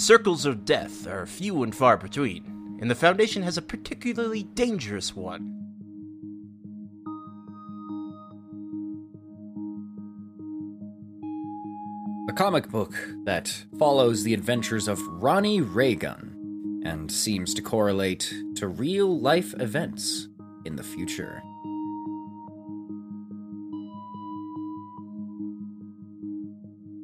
Circles 0.00 0.46
of 0.46 0.64
death 0.64 1.06
are 1.06 1.26
few 1.26 1.62
and 1.62 1.76
far 1.76 1.98
between, 1.98 2.78
and 2.80 2.90
the 2.90 2.94
Foundation 2.94 3.42
has 3.42 3.58
a 3.58 3.62
particularly 3.62 4.44
dangerous 4.44 5.14
one. 5.14 5.58
A 12.30 12.32
comic 12.32 12.70
book 12.70 12.94
that 13.24 13.66
follows 13.78 14.24
the 14.24 14.32
adventures 14.32 14.88
of 14.88 14.98
Ronnie 15.06 15.60
Raygun 15.60 16.82
and 16.82 17.12
seems 17.12 17.52
to 17.52 17.60
correlate 17.60 18.32
to 18.54 18.68
real 18.68 19.20
life 19.20 19.52
events 19.60 20.28
in 20.64 20.76
the 20.76 20.82
future. 20.82 21.42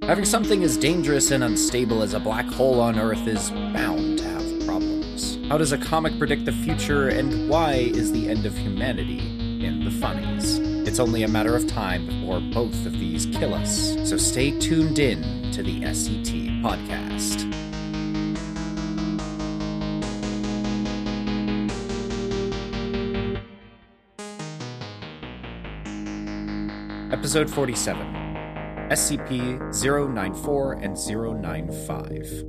Having 0.06 0.24
something 0.27 0.62
as 0.62 0.77
dangerous 0.77 1.33
and 1.33 1.42
unstable 1.42 2.00
as 2.00 2.14
a 2.14 2.20
black 2.20 2.47
hole 2.47 2.80
on 2.80 2.97
Earth 2.97 3.27
is 3.27 3.50
bound 3.50 4.20
to 4.20 4.25
have 4.25 4.64
problems. 4.64 5.36
How 5.48 5.58
does 5.58 5.72
a 5.72 5.78
comic 5.78 6.17
predict 6.17 6.44
the 6.44 6.53
future, 6.53 7.08
and 7.08 7.48
why 7.48 7.72
is 7.72 8.12
the 8.12 8.28
end 8.28 8.47
of 8.47 8.56
humanity 8.56 9.19
in 9.67 9.84
the 9.84 9.91
funnies? 9.91 10.61
It's 10.86 11.00
only 11.00 11.25
a 11.25 11.28
matter 11.28 11.56
of 11.56 11.67
time 11.67 12.06
before 12.06 12.39
both 12.39 12.86
of 12.86 12.92
these 12.92 13.27
kill 13.27 13.53
us, 13.53 13.97
so 14.08 14.17
stay 14.17 14.56
tuned 14.61 15.00
in 15.00 15.50
to 15.50 15.64
the 15.64 15.80
SCT 15.80 16.62
podcast. 16.62 17.52
Episode 27.12 27.50
47 27.50 28.16
SCP 28.91 29.59
094 30.15 30.75
and 30.75 30.97
095. 30.97 32.45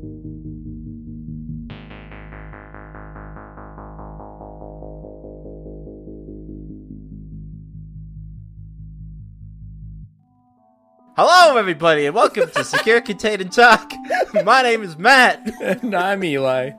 Hello, 11.15 11.57
everybody, 11.57 12.05
and 12.05 12.13
welcome 12.15 12.49
to 12.51 12.63
Secure 12.63 13.01
Contain 13.01 13.41
and 13.41 13.51
Talk. 13.51 13.91
My 14.43 14.61
name 14.61 14.83
is 14.83 14.97
Matt. 14.97 15.51
and 15.61 15.95
I'm 15.95 16.23
Eli. 16.23 16.71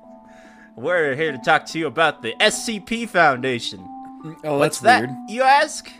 We're 0.76 1.16
here 1.16 1.32
to 1.32 1.38
talk 1.38 1.66
to 1.66 1.78
you 1.78 1.88
about 1.88 2.22
the 2.22 2.34
SCP 2.38 3.08
Foundation. 3.08 3.80
Oh, 4.44 4.58
What's 4.58 4.78
that's 4.78 5.00
that? 5.02 5.08
weird. 5.08 5.30
You 5.30 5.42
ask? 5.42 5.90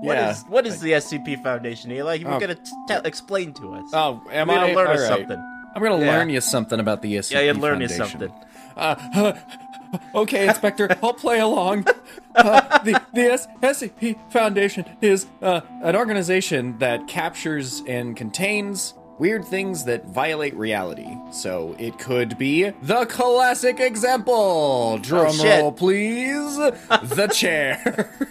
What 0.00 0.16
Yeah. 0.16 0.30
is 0.30 0.42
what 0.48 0.66
is 0.66 0.80
the 0.80 0.92
SCP 0.94 1.42
Foundation, 1.42 1.90
Eli? 1.92 2.14
You're 2.14 2.32
Oh. 2.32 2.40
gonna 2.40 2.54
t- 2.54 2.72
tell 2.88 3.02
explain 3.02 3.52
to 3.54 3.74
us. 3.74 3.90
Oh, 3.92 4.22
am 4.32 4.48
We're 4.48 4.54
I? 4.54 4.60
gonna 4.60 4.74
learn 4.74 4.88
right. 4.88 4.98
something. 5.08 5.38
I'm 5.74 5.82
gonna 5.82 5.98
Yeah. 6.04 6.10
learn 6.16 6.30
you 6.30 6.40
something 6.40 6.80
about 6.80 7.02
the 7.02 7.16
SCP 7.16 7.34
Foundation. 7.34 7.46
Yeah, 7.46 7.52
you 7.52 7.60
learn 7.60 7.80
you 7.80 7.88
something. 7.88 8.32
Uh, 8.76 9.32
okay, 10.14 10.48
Inspector, 10.48 10.88
I'll 11.02 11.12
play 11.14 11.38
along. 11.40 11.86
Uh, 12.34 12.78
the 12.84 13.00
the 13.12 13.22
S- 13.32 13.46
SCP 13.62 14.16
Foundation 14.30 14.84
is 15.00 15.26
uh, 15.42 15.60
an 15.82 15.96
organization 15.96 16.78
that 16.78 17.06
captures 17.06 17.82
and 17.86 18.16
contains 18.16 18.94
weird 19.18 19.44
things 19.44 19.84
that 19.84 20.06
violate 20.06 20.54
reality. 20.56 21.14
So 21.30 21.76
it 21.78 21.98
could 21.98 22.38
be 22.38 22.70
the 22.82 23.04
classic 23.06 23.80
example. 23.80 24.98
Drum 25.02 25.36
Oh, 25.40 25.44
roll, 25.60 25.72
please. 25.72 26.56
the 26.56 27.30
chair. 27.34 28.10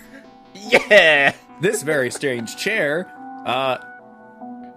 Yeah. 0.61 1.33
This 1.61 1.83
very 1.83 2.11
strange 2.11 2.55
chair 2.57 3.11
uh, 3.45 3.77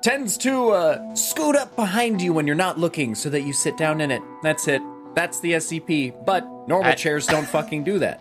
tends 0.01 0.37
to 0.39 0.71
uh, 0.71 1.15
scoot 1.15 1.57
up 1.57 1.75
behind 1.77 2.21
you 2.21 2.33
when 2.33 2.47
you're 2.47 2.57
not 2.57 2.79
looking 2.79 3.15
so 3.15 3.31
that 3.31 3.43
you 3.43 3.53
sit 3.53 3.77
down 3.77 4.01
in 4.01 4.11
it. 4.11 4.23
That's 4.43 4.67
it. 4.69 4.83
That's 5.15 5.41
the 5.41 5.53
SCP. 5.53 6.25
But 6.25 6.45
normal 6.69 6.93
I- 6.93 6.95
chairs 6.95 7.27
don't 7.27 7.47
fucking 7.47 7.85
do 7.85 7.99
that. 8.01 8.21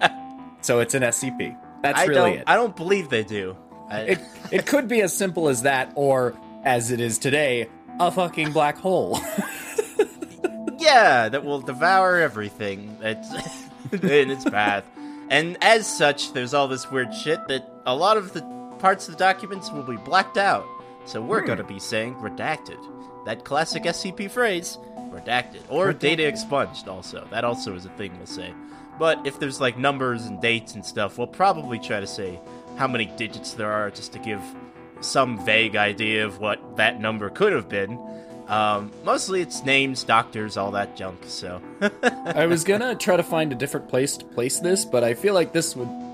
So 0.60 0.80
it's 0.80 0.94
an 0.94 1.02
SCP. 1.04 1.56
That's 1.82 2.00
I 2.00 2.04
really 2.06 2.32
it. 2.32 2.44
I 2.48 2.56
don't 2.56 2.74
believe 2.74 3.08
they 3.10 3.22
do. 3.22 3.56
I, 3.88 4.00
It 4.00 4.18
it 4.50 4.66
could 4.66 4.88
be 4.88 5.02
as 5.02 5.16
simple 5.16 5.48
as 5.48 5.62
that, 5.62 5.92
or 5.94 6.36
as 6.64 6.90
it 6.90 6.98
is 6.98 7.16
today, 7.16 7.68
a 8.00 8.10
fucking 8.10 8.50
black 8.52 8.76
hole. 8.76 9.20
yeah, 10.78 11.28
that 11.28 11.44
will 11.44 11.60
devour 11.60 12.16
everything 12.16 12.96
that's 13.00 13.30
in 13.92 14.30
its 14.32 14.44
path. 14.50 14.84
And 15.30 15.56
as 15.62 15.86
such, 15.86 16.32
there's 16.32 16.54
all 16.54 16.66
this 16.68 16.90
weird 16.90 17.14
shit 17.14 17.46
that 17.48 17.77
a 17.88 17.94
lot 17.94 18.18
of 18.18 18.34
the 18.34 18.42
parts 18.78 19.08
of 19.08 19.14
the 19.14 19.18
documents 19.18 19.72
will 19.72 19.82
be 19.82 19.96
blacked 19.96 20.36
out. 20.36 20.66
So 21.06 21.22
we're 21.22 21.40
going 21.40 21.58
to 21.58 21.64
be 21.64 21.78
saying 21.78 22.16
redacted. 22.16 22.78
That 23.24 23.44
classic 23.44 23.84
SCP 23.84 24.30
phrase, 24.30 24.78
redacted. 25.10 25.62
Or 25.70 25.94
data 25.94 26.26
expunged, 26.26 26.86
also. 26.86 27.26
That 27.30 27.44
also 27.44 27.74
is 27.74 27.86
a 27.86 27.90
thing 27.90 28.14
we'll 28.18 28.26
say. 28.26 28.52
But 28.98 29.26
if 29.26 29.40
there's 29.40 29.58
like 29.58 29.78
numbers 29.78 30.26
and 30.26 30.40
dates 30.40 30.74
and 30.74 30.84
stuff, 30.84 31.16
we'll 31.16 31.28
probably 31.28 31.78
try 31.78 31.98
to 31.98 32.06
say 32.06 32.38
how 32.76 32.86
many 32.86 33.06
digits 33.06 33.54
there 33.54 33.72
are 33.72 33.90
just 33.90 34.12
to 34.12 34.18
give 34.18 34.42
some 35.00 35.42
vague 35.44 35.76
idea 35.76 36.26
of 36.26 36.40
what 36.40 36.76
that 36.76 37.00
number 37.00 37.30
could 37.30 37.54
have 37.54 37.70
been. 37.70 37.98
Um, 38.48 38.92
mostly 39.04 39.40
it's 39.40 39.64
names, 39.64 40.04
doctors, 40.04 40.56
all 40.56 40.72
that 40.72 40.94
junk, 40.94 41.20
so. 41.26 41.62
I 42.02 42.46
was 42.46 42.64
gonna 42.64 42.94
try 42.96 43.16
to 43.16 43.22
find 43.22 43.52
a 43.52 43.54
different 43.54 43.88
place 43.88 44.16
to 44.18 44.24
place 44.24 44.58
this, 44.60 44.84
but 44.84 45.04
I 45.04 45.14
feel 45.14 45.32
like 45.32 45.52
this 45.52 45.74
would. 45.74 46.07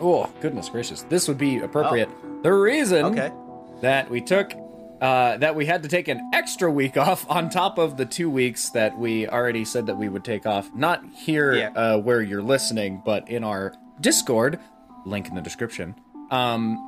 Oh 0.00 0.30
goodness 0.40 0.68
gracious, 0.68 1.02
this 1.02 1.28
would 1.28 1.38
be 1.38 1.58
appropriate. 1.58 2.08
The 2.42 2.52
reason 2.52 3.04
okay. 3.06 3.32
that 3.80 4.10
we 4.10 4.20
took 4.20 4.52
uh, 5.00 5.36
that 5.36 5.54
we 5.54 5.64
had 5.64 5.82
to 5.84 5.88
take 5.88 6.08
an 6.08 6.20
extra 6.34 6.70
week 6.70 6.96
off 7.08 7.28
on 7.30 7.50
top 7.50 7.78
of 7.78 7.96
the 7.96 8.04
two 8.04 8.28
weeks 8.30 8.70
that 8.70 8.98
we 8.98 9.28
already 9.28 9.64
said 9.64 9.86
that 9.86 9.96
we 9.96 10.08
would 10.08 10.24
take 10.24 10.46
off. 10.46 10.72
Not 10.74 11.04
here 11.14 11.54
Yeah. 11.54 11.70
uh, 11.70 11.98
where 11.98 12.20
you're 12.20 12.42
listening, 12.42 13.02
but 13.04 13.28
in 13.28 13.44
our 13.44 13.74
Discord, 14.00 14.58
link 15.04 15.28
in 15.28 15.34
the 15.34 15.40
description. 15.40 15.94
Um, 16.30 16.84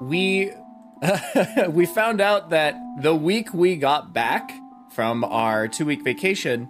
we 0.00 0.52
we 1.68 1.86
found 1.86 2.20
out 2.20 2.50
that 2.50 2.74
the 3.00 3.14
week 3.14 3.54
we 3.54 3.76
got 3.76 4.12
back 4.12 4.52
from 4.90 5.24
our 5.24 5.68
two 5.68 5.86
week 5.86 6.02
vacation, 6.02 6.68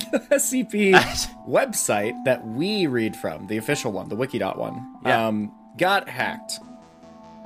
SCP 0.30 0.92
website 1.48 2.14
that 2.24 2.46
we 2.46 2.86
read 2.86 3.16
from, 3.16 3.46
the 3.46 3.56
official 3.56 3.92
one, 3.92 4.08
the 4.08 4.16
wiki.one, 4.16 4.56
one, 4.56 4.98
Yeah. 5.04 5.26
um, 5.26 5.52
got 5.76 6.08
hacked. 6.08 6.58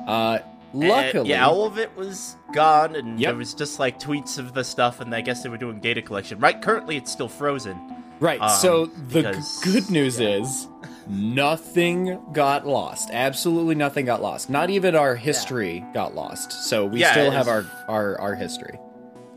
Uh, 0.07 0.39
And, 0.73 0.89
luckily, 0.89 1.31
yeah, 1.31 1.47
all 1.47 1.65
of 1.67 1.79
it 1.79 1.95
was 1.97 2.37
gone, 2.55 2.97
and 2.97 3.21
Yep. 3.21 3.29
there 3.29 3.37
was 3.37 3.53
just 3.55 3.79
like 3.79 3.99
tweets 4.01 4.39
of 4.39 4.55
the 4.55 4.65
stuff, 4.65 5.01
and 5.01 5.15
I 5.15 5.21
guess 5.21 5.43
they 5.43 5.49
were 5.49 5.59
doing 5.59 5.81
data 5.81 6.01
collection. 6.03 6.39
Right, 6.41 6.61
currently 6.61 6.97
it's 6.97 7.13
still 7.13 7.29
frozen. 7.29 7.79
right. 8.21 8.41
um, 8.41 8.49
so 8.49 8.87
the 9.09 9.33
g- 9.33 9.71
good 9.73 9.91
news 9.91 10.19
is 10.21 10.67
nothing 11.09 12.19
got 12.33 12.67
lost. 12.67 13.11
Absolutely 13.13 13.75
nothing 13.75 14.07
got 14.07 14.23
lost. 14.23 14.49
Not 14.51 14.71
even 14.71 14.95
our 14.97 15.15
history 15.15 15.85
got 15.93 16.15
lost. 16.15 16.53
So 16.69 16.87
we 16.87 17.01
Yeah, 17.01 17.13
still 17.13 17.31
have 17.31 17.49
our, 17.49 17.65
our 17.89 18.19
our 18.21 18.35
history. 18.35 18.79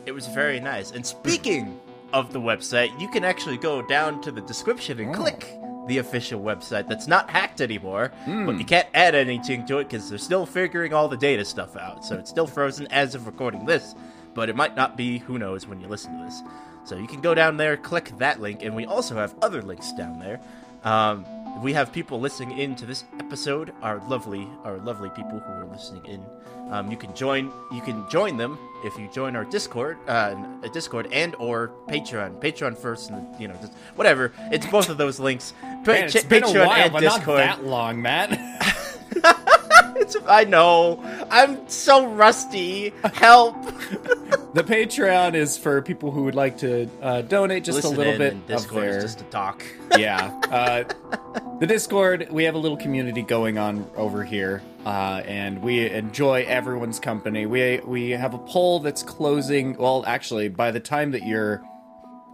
It 0.06 0.12
was 0.12 0.26
very 0.28 0.60
nice. 0.60 0.92
And 0.92 1.04
speaking 1.04 1.78
of 2.12 2.32
the 2.32 2.40
website, 2.40 2.98
you 3.00 3.08
can 3.08 3.24
actually 3.24 3.56
go 3.58 3.82
down 3.82 4.20
to 4.22 4.30
the 4.32 4.40
description 4.40 4.98
and 5.00 5.10
Oh. 5.14 5.18
click 5.18 5.58
the 5.86 5.98
official 5.98 6.40
website 6.40 6.88
that's 6.88 7.06
not 7.06 7.30
hacked 7.30 7.60
anymore, 7.60 8.10
Hmm. 8.24 8.46
but 8.46 8.58
you 8.58 8.64
can't 8.64 8.88
add 8.94 9.14
anything 9.14 9.64
to 9.66 9.78
it 9.78 9.88
because 9.88 10.08
they're 10.08 10.18
still 10.18 10.44
figuring 10.46 10.92
all 10.92 11.08
the 11.08 11.16
data 11.16 11.44
stuff 11.44 11.76
out. 11.76 12.04
So 12.04 12.16
it's 12.16 12.28
still 12.30 12.46
frozen 12.46 12.86
as 12.88 13.14
of 13.14 13.26
recording 13.26 13.66
this, 13.66 13.94
but 14.34 14.48
it 14.48 14.56
might 14.56 14.74
not 14.76 14.96
be, 14.96 15.18
who 15.18 15.38
knows, 15.38 15.66
when 15.68 15.80
you 15.80 15.86
listen 15.86 16.18
to 16.18 16.24
this. 16.24 16.42
So 16.84 16.96
you 16.96 17.06
can 17.06 17.20
go 17.20 17.34
down 17.34 17.56
there, 17.56 17.76
click 17.76 18.12
that 18.18 18.40
link, 18.40 18.64
and 18.64 18.74
we 18.74 18.84
also 18.84 19.14
have 19.16 19.34
other 19.42 19.62
links 19.62 19.92
down 19.92 20.18
there. 20.18 20.40
Um, 20.84 21.24
we 21.62 21.72
have 21.72 21.92
people 21.92 22.20
listening 22.20 22.58
in 22.58 22.74
to 22.76 22.86
this 22.86 23.04
episode. 23.18 23.72
Our 23.82 23.98
lovely, 24.08 24.48
our 24.64 24.78
lovely 24.78 25.10
people 25.10 25.38
who 25.38 25.52
are 25.52 25.66
listening 25.66 26.04
in. 26.06 26.24
Um, 26.70 26.90
you 26.90 26.96
can 26.96 27.14
join. 27.14 27.52
You 27.72 27.80
can 27.80 28.08
join 28.10 28.36
them 28.36 28.58
if 28.84 28.98
you 28.98 29.08
join 29.12 29.36
our 29.36 29.44
Discord, 29.44 29.98
uh, 30.08 30.34
Discord 30.72 31.08
and 31.12 31.34
or 31.36 31.70
Patreon. 31.88 32.40
Patreon 32.40 32.76
first, 32.76 33.10
and 33.10 33.40
you 33.40 33.46
know, 33.48 33.54
just 33.60 33.72
whatever. 33.94 34.32
It's 34.52 34.66
both 34.66 34.88
of 34.88 34.98
those 34.98 35.20
links. 35.20 35.54
Pa- 35.62 35.92
Man, 35.92 36.04
it's 36.04 36.14
Ch- 36.24 36.28
been 36.28 36.42
a 36.42 36.46
Patreon 36.46 36.66
while, 36.66 36.82
and 36.82 36.92
but 36.92 37.00
Discord. 37.00 37.38
not 37.46 37.58
that 37.58 37.64
long, 37.64 38.02
Matt. 38.02 38.30
It's, 40.06 40.16
I 40.28 40.44
know, 40.44 41.02
I'm 41.30 41.68
so 41.68 42.06
rusty. 42.06 42.92
Help. 43.14 43.56
The 44.56 44.64
Patreon 44.64 45.34
is 45.34 45.58
for 45.58 45.82
people 45.82 46.10
who 46.10 46.24
would 46.24 46.34
like 46.34 46.56
to 46.58 46.88
uh, 47.02 47.20
donate 47.20 47.62
just 47.62 47.76
Listen 47.76 47.92
a 47.92 47.98
little 47.98 48.16
bit 48.16 48.32
and 48.32 48.40
of 48.40 48.46
Discord 48.46 48.84
their. 48.84 49.00
just 49.02 49.18
to 49.18 49.24
talk. 49.24 49.62
yeah. 49.98 50.28
Uh, 50.50 50.84
the 51.60 51.66
Discord, 51.66 52.28
we 52.30 52.44
have 52.44 52.54
a 52.54 52.58
little 52.58 52.78
community 52.78 53.20
going 53.20 53.58
on 53.58 53.86
over 53.96 54.24
here, 54.24 54.62
uh, 54.86 55.20
and 55.26 55.60
we 55.60 55.90
enjoy 55.90 56.44
everyone's 56.48 56.98
company. 56.98 57.44
We 57.44 57.82
we 57.84 58.12
have 58.12 58.32
a 58.32 58.38
poll 58.38 58.80
that's 58.80 59.02
closing. 59.02 59.76
Well, 59.76 60.04
actually, 60.06 60.48
by 60.48 60.70
the 60.70 60.80
time 60.80 61.10
that 61.10 61.26
you're 61.26 61.62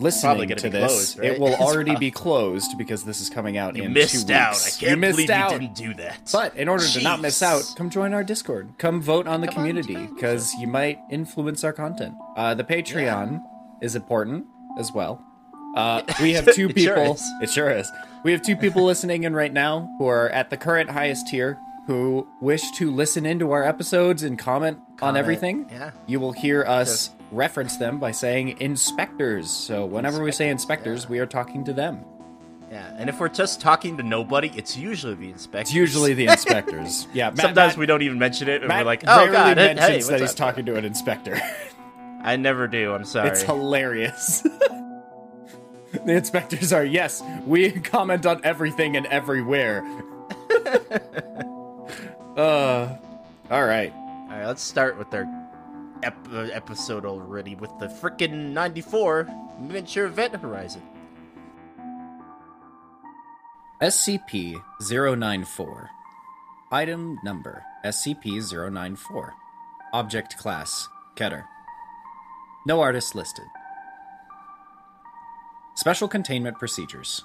listening 0.02 0.48
gonna 0.48 0.60
this, 0.70 0.92
closed, 0.92 1.18
right? 1.18 1.32
it 1.32 1.40
will 1.40 1.54
already 1.60 1.96
be 1.96 2.10
closed 2.10 2.76
because 2.78 3.04
this 3.04 3.20
is 3.20 3.30
coming 3.30 3.56
out. 3.56 3.76
You 3.76 3.84
in 3.84 3.92
missed 3.92 4.28
two 4.28 4.34
out. 4.34 4.50
weeks. 4.52 4.66
I 4.66 4.80
can't 4.80 4.90
you 4.90 4.96
missed 4.96 5.16
believe 5.16 5.30
out. 5.30 5.52
you 5.52 5.58
didn't 5.60 5.74
do 5.74 5.94
that. 5.94 6.30
But 6.32 6.56
in 6.56 6.68
order 6.68 6.86
to 6.86 7.02
not 7.02 7.20
miss 7.20 7.42
out, 7.42 7.62
come 7.76 7.90
join 7.90 8.12
our 8.14 8.24
Discord. 8.24 8.74
Come 8.78 9.00
vote 9.00 9.26
on 9.26 9.40
the 9.40 9.46
Come 9.46 9.56
community 9.56 10.06
because 10.06 10.52
you 10.54 10.66
might 10.66 10.98
influence 11.10 11.64
our 11.64 11.72
content. 11.72 12.14
Uh, 12.36 12.54
the 12.54 12.64
Patreon 12.64 13.40
is 13.80 13.96
important 13.96 14.46
as 14.78 14.92
well. 14.92 15.24
Uh, 15.76 16.02
we 16.20 16.34
have 16.34 16.44
two 16.46 16.68
sure 16.68 16.72
people. 16.72 17.14
is. 17.14 17.32
it 17.42 17.50
sure 17.50 17.70
is. 17.70 17.90
We 18.24 18.32
have 18.32 18.42
two 18.42 18.56
people 18.56 18.84
listening 18.84 19.24
in 19.24 19.34
right 19.34 19.52
now 19.52 19.94
who 19.98 20.06
are 20.06 20.28
at 20.30 20.50
the 20.50 20.56
current 20.56 20.90
highest 20.90 21.28
tier 21.28 21.58
who 21.86 22.28
wish 22.40 22.70
to 22.72 22.90
listen 22.90 23.26
into 23.26 23.50
our 23.50 23.64
episodes 23.64 24.22
and 24.22 24.38
comment, 24.38 24.78
on 25.00 25.16
everything. 25.16 25.66
yeah. 25.70 25.90
You 26.06 26.20
will 26.20 26.30
hear 26.32 26.62
us 26.62 27.10
reference 27.32 27.76
them 27.78 27.98
by 27.98 28.12
saying 28.12 28.60
inspectors. 28.60 29.50
So 29.50 29.84
whenever 29.86 30.22
we 30.22 30.30
say 30.32 30.48
inspectors, 30.50 31.08
we 31.08 31.18
are 31.18 31.26
talking 31.26 31.64
to 31.64 31.72
them. 31.72 32.04
yeah, 32.70 32.94
and 32.98 33.08
if 33.08 33.18
we're 33.18 33.28
just 33.28 33.60
talking 33.60 33.96
to 33.96 34.02
nobody, 34.02 34.52
it's 34.54 34.76
usually 34.76 35.14
the 35.14 35.30
inspector. 35.30 35.60
It's 35.60 35.74
usually 35.74 36.14
the 36.14 36.26
inspectors. 36.26 37.06
Yeah, 37.14 37.30
Matt- 37.30 37.38
Sometimes 37.40 37.72
Matt- 37.72 37.78
we 37.78 37.86
don't 37.86 38.02
even 38.02 38.18
mention 38.18 38.48
it, 38.48 38.60
and 38.62 38.68
Matt 38.68 38.80
we're 38.80 38.84
like, 38.86 39.02
"Oh 39.06 39.30
god, 39.32 39.56
mentions 39.56 40.06
hey, 40.06 40.12
that 40.12 40.20
he's 40.20 40.30
up?" 40.30 40.36
talking 40.36 40.66
to 40.66 40.76
an 40.76 40.84
inspector. 40.84 41.40
I 42.22 42.36
never 42.36 42.68
do. 42.68 42.92
I'm 42.94 43.04
sorry. 43.04 43.30
It's 43.30 43.42
hilarious. 43.42 44.42
the 45.92 46.12
inspectors 46.12 46.72
are 46.72 46.84
yes, 46.84 47.20
we 47.46 47.70
comment 47.72 48.26
on 48.26 48.40
everything 48.44 48.96
and 48.96 49.06
everywhere. 49.06 49.82
uh, 52.36 52.96
all 53.50 53.64
right. 53.64 53.92
All 53.92 54.28
right, 54.38 54.46
let's 54.46 54.62
start 54.62 54.96
with 54.98 55.12
our 55.12 55.26
ep- 56.02 56.28
episode 56.32 57.04
already 57.04 57.54
with 57.54 57.70
the 57.78 57.86
frickin' 57.86 58.52
94 58.52 59.28
miniature 59.60 60.06
event 60.06 60.34
horizon. 60.36 60.82
SCP 63.80 64.62
094. 64.80 65.90
Item 66.70 67.18
number 67.24 67.62
SCP 67.84 68.40
094. 68.70 69.34
Object 69.92 70.38
class 70.38 70.88
Keter. 71.16 71.44
No 72.66 72.80
artist 72.80 73.14
listed. 73.14 73.44
Special 75.74 76.06
containment 76.06 76.58
procedures. 76.58 77.24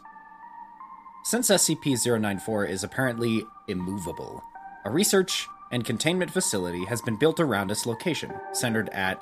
Since 1.24 1.50
SCP 1.50 1.98
094 2.20 2.66
is 2.66 2.84
apparently 2.84 3.44
immovable, 3.68 4.42
a 4.86 4.90
research 4.90 5.48
and 5.72 5.84
containment 5.86 6.32
facility 6.32 6.86
has 6.86 7.02
been 7.02 7.18
built 7.18 7.40
around 7.40 7.72
its 7.72 7.86
location, 7.86 8.34
centered 8.54 8.90
at 8.90 9.22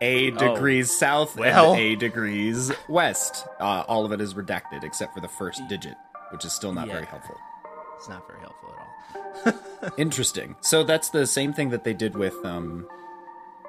A 0.00 0.30
degrees 0.32 0.90
south 0.96 1.36
well. 1.36 1.72
and 1.72 1.80
A 1.80 1.94
degrees 1.96 2.72
west. 2.88 3.46
Uh, 3.60 3.84
all 3.88 4.04
of 4.04 4.12
it 4.12 4.20
is 4.20 4.34
redacted 4.34 4.82
except 4.84 5.14
for 5.14 5.20
the 5.20 5.28
first 5.28 5.62
digit, 5.68 5.94
which 6.30 6.44
is 6.44 6.52
still 6.52 6.72
not 6.72 6.88
very 6.88 7.06
helpful. 7.06 7.36
It's 7.96 8.08
not 8.08 8.26
very 8.26 8.40
helpful 8.40 8.74
at 9.46 9.54
all. 9.54 9.90
Interesting. 9.96 10.56
So 10.60 10.82
that's 10.82 11.10
the 11.10 11.26
same 11.26 11.52
thing 11.52 11.70
that 11.70 11.84
they 11.84 11.94
did 11.94 12.16
with 12.16 12.34
um, 12.44 12.88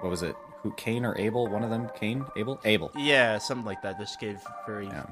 what 0.02 0.10
was 0.10 0.24
it? 0.24 0.36
Who 0.64 0.72
Cain 0.72 1.06
or 1.06 1.16
Abel? 1.18 1.48
One 1.48 1.64
of 1.64 1.70
them, 1.70 1.90
Cain, 2.00 2.26
Abel, 2.36 2.60
Abel. 2.66 2.92
Yeah, 2.96 3.38
something 3.38 3.66
like 3.66 3.82
that. 3.84 4.00
Just 4.00 4.20
gave 4.20 4.40
very. 4.66 4.86
Yeah. 4.88 5.06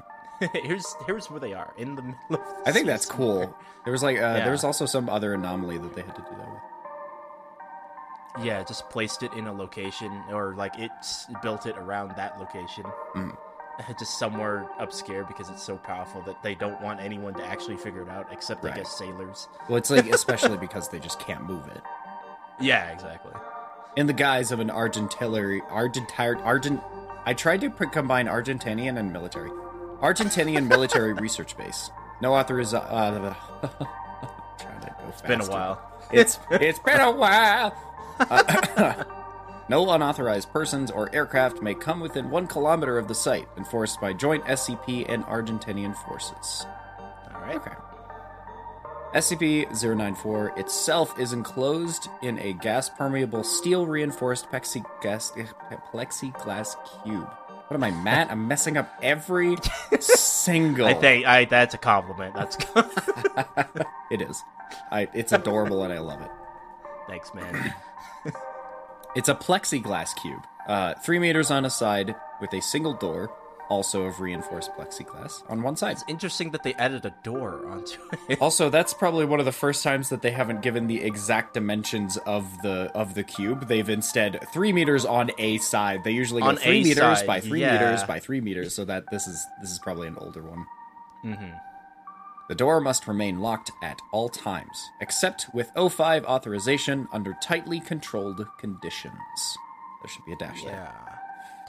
here's 0.54 0.96
here's 1.06 1.30
where 1.30 1.40
they 1.40 1.52
are 1.54 1.72
in 1.76 1.94
the 1.96 2.02
middle. 2.02 2.18
of 2.30 2.40
the 2.64 2.68
I 2.68 2.72
think 2.72 2.86
that's 2.86 3.06
sea 3.06 3.12
cool. 3.14 3.40
somewhere. 3.42 3.54
There 3.84 3.92
was 3.92 4.02
like 4.02 4.16
uh, 4.16 4.20
Yeah. 4.20 4.40
there 4.44 4.52
was 4.52 4.64
also 4.64 4.86
some 4.86 5.08
other 5.08 5.34
anomaly 5.34 5.78
that 5.78 5.94
they 5.94 6.02
had 6.02 6.14
to 6.16 6.22
do 6.22 6.28
that 6.36 6.48
with. 6.50 6.60
Yeah, 8.46 8.62
just 8.64 8.88
placed 8.88 9.22
it 9.22 9.32
in 9.34 9.46
a 9.46 9.52
location, 9.52 10.10
or 10.30 10.54
like 10.54 10.78
it's 10.78 11.26
built 11.42 11.66
it 11.66 11.76
around 11.76 12.16
that 12.16 12.38
location. 12.38 12.84
Mm. 13.14 13.36
Just 13.98 14.18
somewhere 14.18 14.66
obscure 14.78 15.24
because 15.24 15.48
it's 15.50 15.62
so 15.62 15.76
powerful 15.78 16.20
that 16.22 16.42
they 16.42 16.54
don't 16.54 16.80
want 16.82 17.00
anyone 17.00 17.32
to 17.34 17.44
actually 17.44 17.76
figure 17.76 18.02
it 18.02 18.08
out, 18.08 18.26
except 18.30 18.62
Right. 18.64 18.72
I 18.74 18.76
guess 18.78 18.96
sailors. 18.96 19.48
Well, 19.68 19.76
it's 19.78 19.90
like 19.90 20.06
especially 20.12 20.56
because 20.58 20.88
they 20.88 20.98
just 20.98 21.18
can't 21.20 21.44
move 21.46 21.66
it. 21.68 21.80
Yeah, 22.60 22.90
exactly. 22.90 23.32
In 23.96 24.06
the 24.06 24.12
guise 24.14 24.50
of 24.52 24.60
an 24.60 24.68
argentillary, 24.68 25.60
argentire, 25.68 26.36
argent. 26.44 26.80
I 27.24 27.34
tried 27.34 27.60
to 27.62 27.70
combine 27.70 28.26
Argentinian 28.26 28.98
and 28.98 29.12
military. 29.12 29.50
Argentinian 30.02 30.66
military 30.66 31.12
research 31.12 31.56
base. 31.56 31.90
No 32.20 32.34
author 32.34 32.58
is. 32.58 32.74
Uh, 32.74 33.34
trying 34.58 34.80
to 34.80 34.86
go 34.86 35.08
It's 35.08 35.22
been 35.22 35.40
a 35.40 35.46
while. 35.46 35.80
It's 36.12 36.38
it's 36.50 36.78
been 36.80 37.00
a 37.00 37.10
while. 37.10 37.74
Uh, 38.18 39.04
no 39.68 39.88
unauthorized 39.90 40.50
persons 40.52 40.90
or 40.90 41.14
aircraft 41.14 41.62
may 41.62 41.74
come 41.74 42.00
within 42.00 42.30
one 42.30 42.48
kilometer 42.48 42.98
of 42.98 43.06
the 43.06 43.14
site, 43.14 43.48
enforced 43.56 44.00
by 44.00 44.12
joint 44.12 44.44
SCP 44.44 45.06
and 45.08 45.24
Argentinian 45.24 45.96
forces. 46.04 46.66
All 47.32 47.40
right. 47.40 47.56
Okay. 47.56 47.70
SCP-094 49.14 50.58
itself 50.58 51.18
is 51.20 51.34
enclosed 51.34 52.08
in 52.22 52.38
a 52.38 52.54
gas-permeable 52.54 53.44
steel-reinforced 53.44 54.50
plexiglass, 54.50 55.52
plexiglass 55.92 56.76
cube. 57.04 57.28
What 57.72 57.82
am 57.82 57.84
I, 57.84 58.02
Matt? 58.02 58.30
I'm 58.30 58.48
messing 58.48 58.76
up 58.76 58.92
every 59.02 59.56
single. 60.00 60.86
I 60.86 60.92
think 60.92 61.24
I 61.24 61.46
that's 61.46 61.72
a 61.74 61.78
compliment. 61.78 62.34
That's 62.34 62.58
it 64.10 64.20
is. 64.20 64.44
I, 64.90 65.08
it's 65.14 65.32
adorable 65.32 65.82
and 65.82 65.90
I 65.90 65.98
love 65.98 66.20
it. 66.20 66.30
thanks, 67.08 67.32
man. 67.32 67.74
It's 69.16 69.30
a 69.30 69.34
plexiglass 69.34 70.14
cube, 70.20 70.46
uh, 70.68 70.92
three 71.02 71.18
meters 71.18 71.50
on 71.50 71.64
a 71.64 71.70
side 71.70 72.14
with 72.42 72.52
a 72.52 72.60
single 72.60 72.92
door, 72.92 73.32
also 73.72 74.02
of 74.04 74.20
reinforced 74.20 74.70
plexiglass 74.72 75.42
on 75.48 75.62
one 75.62 75.76
side. 75.76 75.92
It's 75.92 76.04
interesting 76.06 76.50
that 76.50 76.62
they 76.62 76.74
added 76.74 77.06
a 77.06 77.14
door 77.24 77.66
onto 77.66 77.98
it. 78.28 78.38
Also, 78.42 78.68
that's 78.68 78.92
probably 78.92 79.24
one 79.24 79.40
of 79.40 79.46
the 79.46 79.52
first 79.52 79.82
times 79.82 80.08
that 80.10 80.20
they 80.20 80.30
haven't 80.30 80.60
given 80.62 80.86
the 80.88 81.00
exact 81.00 81.54
dimensions 81.54 82.16
of 82.18 82.44
the 82.62 82.90
of 82.94 83.14
the 83.14 83.24
cube. 83.24 83.68
They've 83.68 83.88
instead 83.88 84.46
three 84.52 84.72
meters 84.72 85.04
on 85.04 85.30
a 85.38 85.58
side. 85.58 86.04
They 86.04 86.10
usually 86.12 86.42
go 86.42 86.48
On 86.48 86.56
three 86.56 86.82
meters 86.82 87.18
side, 87.18 87.26
by 87.26 87.40
three 87.40 87.60
yeah. 87.62 87.72
meters 87.72 88.04
by 88.04 88.18
three 88.20 88.40
meters, 88.40 88.74
so 88.74 88.84
that 88.84 89.04
this 89.10 89.26
is 89.26 89.46
this 89.60 89.70
is 89.70 89.78
probably 89.78 90.08
an 90.08 90.16
older 90.18 90.42
one. 90.42 90.66
hmm 91.22 91.52
The 92.48 92.54
door 92.54 92.80
must 92.80 93.06
remain 93.08 93.40
locked 93.40 93.70
at 93.82 93.98
all 94.12 94.28
times, 94.28 94.90
except 95.00 95.46
with 95.54 95.72
O5 95.74 96.24
authorization 96.24 97.08
under 97.12 97.34
tightly 97.42 97.80
controlled 97.80 98.46
conditions. 98.58 99.14
There 100.02 100.10
should 100.10 100.24
be 100.26 100.32
a 100.32 100.36
dash 100.36 100.62
there. 100.64 101.11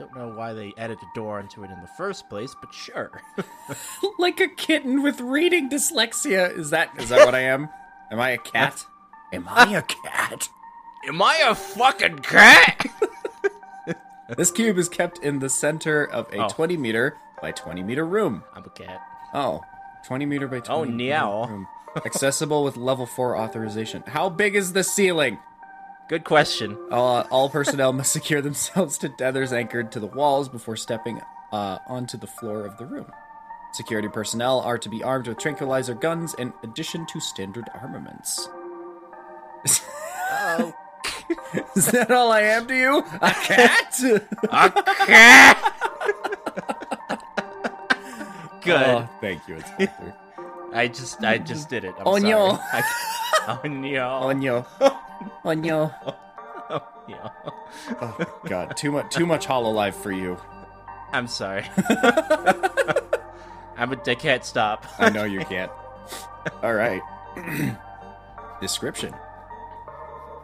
Yeah. 0.04 0.14
Don't 0.14 0.30
know 0.30 0.36
why 0.38 0.54
they 0.54 0.74
added 0.78 0.98
a 1.02 1.16
door 1.16 1.40
into 1.40 1.64
it 1.64 1.72
in 1.72 1.80
the 1.82 1.88
first 1.88 2.30
place, 2.30 2.56
but 2.60 2.74
sure. 2.74 3.22
like 4.20 4.40
a 4.40 4.48
kitten 4.48 5.02
with 5.04 5.20
reading 5.22 5.70
dyslexia. 5.70 6.56
Is 6.58 6.70
that 6.72 6.90
is 6.98 7.10
that 7.10 7.26
what 7.26 7.36
I 7.36 7.42
am? 7.42 7.70
Am 8.12 8.20
I 8.20 8.32
a 8.32 8.38
cat? 8.54 8.86
Am 9.32 9.48
I 9.50 9.76
a 9.78 9.82
cat? 9.82 10.50
Am 11.08 11.22
I 11.22 11.42
a 11.48 11.56
fucking 11.56 12.20
cat? 12.20 12.86
This 14.38 14.52
cube 14.52 14.78
is 14.78 14.90
kept 14.90 15.20
in 15.20 15.40
the 15.40 15.50
center 15.50 16.06
of 16.06 16.32
a 16.34 16.46
Oh. 16.46 16.50
20 16.50 16.78
meter 16.78 17.18
by 17.42 17.52
20 17.52 17.84
meter 17.84 18.06
room. 18.06 18.44
I'm 18.56 18.64
a 18.64 18.70
cat. 18.70 19.02
Oh, 19.34 19.62
20 20.08 20.26
meter 20.26 20.48
by 20.48 20.60
20 20.60 20.70
Oh, 20.70 20.86
meter 20.86 20.96
meow. 20.96 21.46
room. 21.48 21.68
Accessible 22.06 22.64
with 22.64 22.76
level 22.78 23.06
4 23.06 23.38
authorization. 23.38 24.04
How 24.08 24.30
big 24.30 24.56
is 24.56 24.74
the 24.74 24.84
ceiling? 24.84 25.38
Good 26.10 26.24
question. 26.26 26.78
Uh, 26.92 27.22
all 27.32 27.50
personnel 27.50 27.94
must 27.94 28.12
secure 28.12 28.42
themselves 28.42 28.98
to 29.00 29.10
tethers 29.10 29.54
anchored 29.54 29.92
to 29.94 30.00
the 30.00 30.08
walls 30.08 30.50
before 30.50 30.76
stepping 30.76 31.22
uh, 31.52 31.80
onto 31.88 32.18
the 32.18 32.28
floor 32.28 32.66
of 32.66 32.78
the 32.78 32.86
room. 32.86 33.12
Security 33.74 34.08
personnel 34.08 34.60
are 34.60 34.78
to 34.78 34.90
be 34.90 35.02
armed 35.02 35.28
with 35.28 35.40
tranquilizer 35.40 35.96
guns 35.96 36.36
in 36.36 36.54
addition 36.64 37.06
to 37.08 37.20
standard 37.20 37.66
armaments. 37.82 38.48
Oh, 40.32 40.74
Is 41.76 41.88
that 41.88 42.12
all 42.12 42.32
I 42.32 42.42
am 42.42 42.68
to 42.68 42.76
you? 42.76 42.98
A 43.22 43.32
cat? 43.32 44.00
a 44.52 44.70
cat. 45.06 45.74
Good. 48.62 48.76
Oh, 48.82 49.10
thank 49.22 49.48
you, 49.48 49.56
Inspector. 49.56 50.16
I 50.74 50.88
just, 50.88 51.24
I 51.24 51.38
just 51.38 51.70
did 51.70 51.84
it. 51.84 51.94
I'm 52.00 52.08
Oh, 52.08 52.20
sorry. 52.20 52.34
I, 52.34 53.68
no. 53.68 54.22
Onyo. 54.24 54.66
Onyo. 55.44 55.94
Oh, 56.70 56.88
no. 57.08 57.32
Oh 58.02 58.40
god, 58.46 58.78
too 58.78 58.92
much 58.92 59.14
too 59.14 59.26
much 59.26 59.46
Hololive 59.46 59.94
for 59.94 60.12
you. 60.12 60.38
I'm 61.12 61.28
sorry. 61.28 61.66
I'm 63.78 63.94
a. 63.94 64.02
I 64.08 64.16
can't 64.16 64.44
stop. 64.46 64.86
I 64.98 65.10
know 65.10 65.26
you 65.26 65.42
can't. 65.42 65.72
All 66.62 66.74
right. 66.74 67.02
Description. 68.62 69.14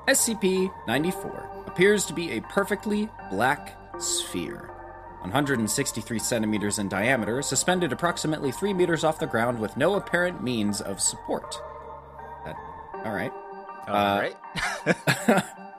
SCP 0.08 0.72
94 0.88 1.64
appears 1.68 2.06
to 2.06 2.14
be 2.14 2.32
a 2.32 2.42
perfectly 2.42 3.10
black 3.30 3.76
sphere. 4.02 4.72
163 5.22 6.18
centimeters 6.18 6.80
in 6.80 6.88
diameter, 6.88 7.42
suspended 7.42 7.92
approximately 7.92 8.52
3 8.52 8.74
meters 8.74 9.04
off 9.04 9.20
the 9.20 9.28
ground 9.28 9.60
with 9.60 9.78
no 9.78 9.96
apparent 9.96 10.42
means 10.42 10.82
of 10.82 11.00
support. 11.02 11.62
That, 12.46 12.56
all 13.06 13.14
right. 13.14 13.32
All 13.90 13.96
Uh, 13.96 14.20
right. 14.20 14.36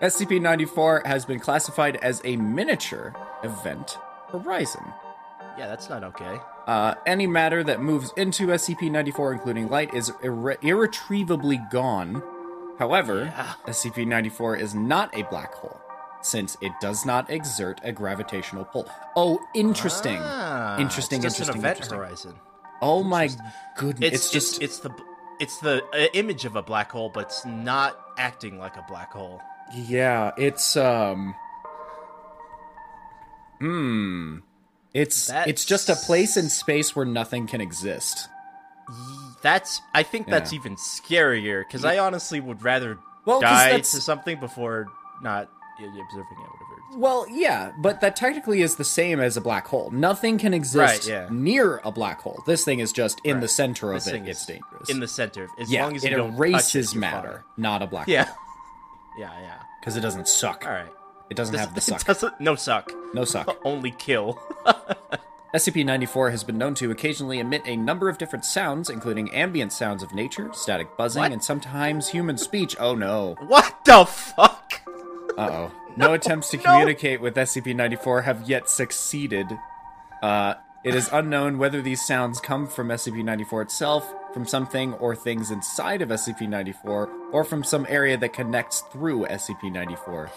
SCP 0.03 0.41
94 0.43 1.03
has 1.07 1.25
been 1.25 1.39
classified 1.41 1.97
as 1.97 2.21
a 2.25 2.37
miniature 2.37 3.15
event 3.43 3.99
horizon. 4.31 4.85
yeah, 5.59 5.67
that's 5.69 5.89
not 5.89 6.03
okay. 6.05 6.39
Uh, 6.67 6.95
any 7.07 7.27
matter 7.27 7.65
that 7.65 7.81
moves 7.81 8.13
into 8.17 8.47
SCP 8.49 8.91
94, 8.91 9.33
including 9.33 9.69
light, 9.69 9.93
is 9.95 10.11
irre- 10.23 10.63
irretrievably 10.63 11.61
gone. 11.71 12.23
However, 12.79 13.25
Yeah. 13.37 13.55
SCP 13.67 14.07
94 14.07 14.57
is 14.57 14.75
not 14.75 15.15
a 15.17 15.23
black 15.25 15.53
hole, 15.55 15.81
since 16.23 16.57
it 16.61 16.73
does 16.81 17.05
not 17.05 17.29
exert 17.29 17.81
a 17.85 17.93
gravitational 17.93 18.65
pull. 18.65 18.89
Oh, 19.17 19.39
interesting. 19.55 20.19
Ah, 20.21 20.79
Interesting, 20.79 21.25
It's 21.25 21.37
just 21.37 21.49
interesting, 21.51 21.55
an 21.55 21.59
event 21.61 21.77
interesting. 21.79 21.99
horizon. 21.99 22.35
oh 22.81 23.03
my 23.03 23.29
goodness. 23.77 24.07
It's, 24.13 24.15
It's, 24.27 24.31
just. 24.31 24.63
it's, 24.63 24.77
it's 24.77 24.79
the 24.81 24.91
it's 25.41 25.59
the 25.59 25.83
uh, 25.93 26.07
image 26.13 26.45
of 26.45 26.55
a 26.57 26.63
black 26.63 26.93
hole, 26.93 27.09
but 27.09 27.27
it's 27.27 27.45
not 27.45 27.99
acting 28.19 28.59
like 28.59 28.77
a 28.77 28.85
black 28.89 29.13
hole. 29.13 29.41
yeah, 29.75 30.33
it's. 30.37 30.77
um. 30.77 31.35
Hmm. 33.59 34.39
It's 34.93 35.31
it's 35.31 35.65
just 35.65 35.89
a 35.89 35.95
place 35.95 36.37
in 36.37 36.49
space 36.49 36.97
where 36.97 37.05
nothing 37.07 37.47
can 37.47 37.61
exist. 37.61 38.29
That's 39.43 39.81
I 39.95 40.03
think 40.03 40.27
that's 40.27 40.53
Yeah. 40.53 40.59
even 40.59 40.77
scarier 40.77 41.63
because 41.67 41.85
I 41.85 41.99
honestly 41.99 42.41
would 42.41 42.63
rather 42.63 42.99
Well, 43.25 43.41
die 43.41 43.79
to 43.79 43.85
something 43.85 44.41
before 44.41 44.87
not 45.23 45.49
observing 45.79 46.39
it. 46.43 46.51
Well, 46.97 47.27
yeah, 47.31 47.73
but 47.79 48.01
that 48.01 48.17
technically 48.17 48.63
is 48.63 48.75
the 48.77 48.85
same 48.85 49.21
as 49.21 49.37
a 49.37 49.41
black 49.41 49.67
hole. 49.69 49.91
Nothing 49.93 50.39
can 50.39 50.53
exist 50.53 50.77
Right, 50.77 51.07
yeah. 51.07 51.29
near 51.31 51.81
a 51.85 51.93
black 51.93 52.21
hole. 52.21 52.43
This 52.47 52.65
thing 52.65 52.81
is 52.81 52.93
just 52.93 53.21
in 53.25 53.41
the 53.41 53.49
center 53.49 53.93
This 53.93 54.07
of 54.09 54.15
it. 54.15 54.27
It's 54.29 54.45
dangerous. 54.47 54.91
in 54.91 54.99
the 55.01 55.07
center. 55.09 55.47
As 55.59 55.71
yeah, 55.71 55.85
long 55.85 55.95
as 55.97 56.05
it 56.05 56.11
you 56.11 56.17
don't 56.17 56.31
touch 56.33 56.39
erases 56.41 56.95
matter, 56.95 57.45
not 57.57 57.83
a 57.83 57.87
black 57.87 58.09
Yeah. 58.09 58.25
hole. 58.25 58.37
Yeah, 59.19 59.31
yeah. 59.39 59.41
yeah. 59.41 59.55
Because 59.81 59.97
it 59.97 60.01
doesn't 60.01 60.27
suck. 60.29 60.65
All 60.67 60.73
right. 60.73 60.91
It 61.31 61.37
doesn't 61.37 61.55
have 61.55 61.75
the 61.77 61.81
suck. 61.81 62.41
No 62.41 62.57
suck. 62.57 62.93
No 63.15 63.25
suck. 63.25 63.57
Only 63.65 63.93
kill. 63.93 64.39
SCP-94 65.55 66.31
has 66.31 66.45
been 66.45 66.59
known 66.59 66.75
to 66.75 66.91
occasionally 66.91 67.39
emit 67.41 67.63
a 67.67 67.77
number 67.77 68.09
of 68.09 68.19
different 68.19 68.45
sounds, 68.45 68.89
including 68.91 69.33
ambient 69.35 69.73
sounds 69.73 70.03
of 70.03 70.15
nature, 70.15 70.51
static 70.53 70.97
buzzing, 70.97 71.23
What? 71.23 71.33
and 71.33 71.43
sometimes 71.43 72.09
human 72.09 72.37
speech. 72.39 72.77
Oh 72.79 72.95
no. 72.95 73.37
what 73.47 73.85
the 73.85 74.05
fuck? 74.05 74.81
Uh-oh. 75.41 75.73
No 75.97 76.13
attempts 76.15 76.51
to 76.51 76.57
No. 76.57 76.63
communicate 76.63 77.21
with 77.21 77.35
SCP-94 77.35 78.23
have 78.23 78.49
yet 78.49 78.71
succeeded. 78.71 79.47
Uh, 80.23 80.55
it 80.85 80.95
is 80.95 81.11
unknown 81.13 81.59
whether 81.59 81.83
these 81.83 82.01
sounds 82.07 82.41
come 82.41 82.69
from 82.69 82.89
SCP-94 82.89 83.63
itself, 83.63 84.15
from 84.33 84.47
something 84.47 84.95
or 84.95 85.17
things 85.17 85.51
inside 85.51 86.01
of 86.01 86.11
SCP-94, 86.11 87.09
or 87.33 87.45
from 87.45 87.65
some 87.65 87.87
area 87.89 88.17
that 88.17 88.33
connects 88.33 88.83
through 88.93 89.27
SCP-94. 89.27 90.31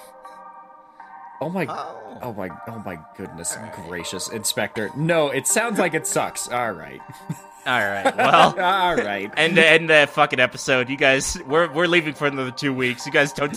Oh 1.40 1.50
my... 1.50 1.68
Oh. 1.70 2.18
Oh 2.24 2.34
my... 2.34 2.50
Oh 2.68 2.82
my 2.84 2.98
goodness 3.16 3.56
gracious, 3.88 4.30
Inspector. 4.30 4.90
No, 4.98 5.30
it 5.30 5.48
sounds 5.48 5.78
like 5.78 5.94
it 5.94 6.08
sucks. 6.08 6.48
All 6.48 6.72
right. 6.72 7.00
All 7.66 7.80
right. 7.80 8.18
Well. 8.18 8.60
All 8.60 8.96
right. 8.98 9.32
End 9.38 9.58
end 9.58 9.90
the 9.90 10.10
fucking 10.12 10.40
episode. 10.42 10.90
You 10.90 10.98
guys, 10.98 11.38
we're 11.48 11.72
we're 11.72 11.88
leaving 11.88 12.14
for 12.14 12.28
another 12.28 12.52
two 12.52 12.74
weeks. 12.74 13.06
You 13.06 13.14
guys 13.14 13.32
don't. 13.32 13.56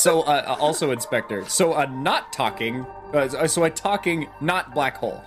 So, 0.00 0.22
uh, 0.22 0.56
also, 0.58 0.92
Inspector. 0.92 1.46
So, 1.48 1.74
a 1.74 1.86
not 1.86 2.32
talking. 2.32 2.86
Uh, 3.12 3.46
so, 3.46 3.64
a 3.64 3.70
talking 3.70 4.28
not 4.40 4.72
black 4.72 4.96
hole. 4.96 5.22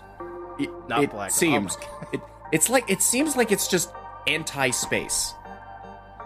It, 0.59 0.69
Not 0.87 1.03
it 1.03 1.11
black 1.11 1.31
hole. 1.31 1.37
Seems. 1.37 1.77
Oh 1.81 2.09
it, 2.13 2.21
it's 2.51 2.69
like 2.69 2.89
it 2.89 3.01
seems 3.01 3.35
like 3.35 3.51
it's 3.51 3.67
just 3.67 3.91
anti-space. 4.27 5.33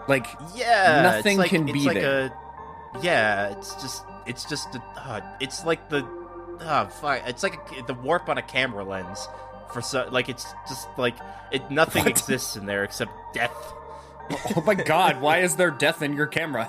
Like 0.06 0.26
yeah. 0.54 1.02
Nothing 1.02 1.38
like, 1.38 1.50
can 1.50 1.66
be 1.66 1.80
like 1.80 1.94
there. 1.94 2.26
A, 2.26 3.00
yeah. 3.02 3.48
It's 3.48 3.74
just. 3.74 4.04
It's 4.26 4.44
just. 4.44 4.74
A, 4.74 4.82
uh, 4.96 5.20
it's 5.40 5.64
like 5.64 5.88
the. 5.88 6.06
Oh 6.60 6.86
fuck! 6.86 7.22
It's 7.26 7.42
like 7.42 7.54
a, 7.78 7.82
the 7.86 7.94
warp 7.94 8.28
on 8.28 8.36
a 8.36 8.42
camera 8.42 8.84
lens. 8.84 9.28
For 9.72 9.80
so, 9.80 10.08
like 10.10 10.28
it's 10.28 10.46
just 10.68 10.88
like 10.96 11.16
it. 11.52 11.70
Nothing 11.70 12.04
What? 12.04 12.10
exists 12.10 12.56
in 12.56 12.66
there 12.66 12.84
except 12.84 13.12
death. 13.32 13.72
oh 14.56 14.62
my 14.66 14.74
god, 14.74 15.20
why 15.20 15.38
is 15.38 15.56
there 15.56 15.70
death 15.70 16.02
in 16.02 16.14
your 16.14 16.26
camera? 16.26 16.68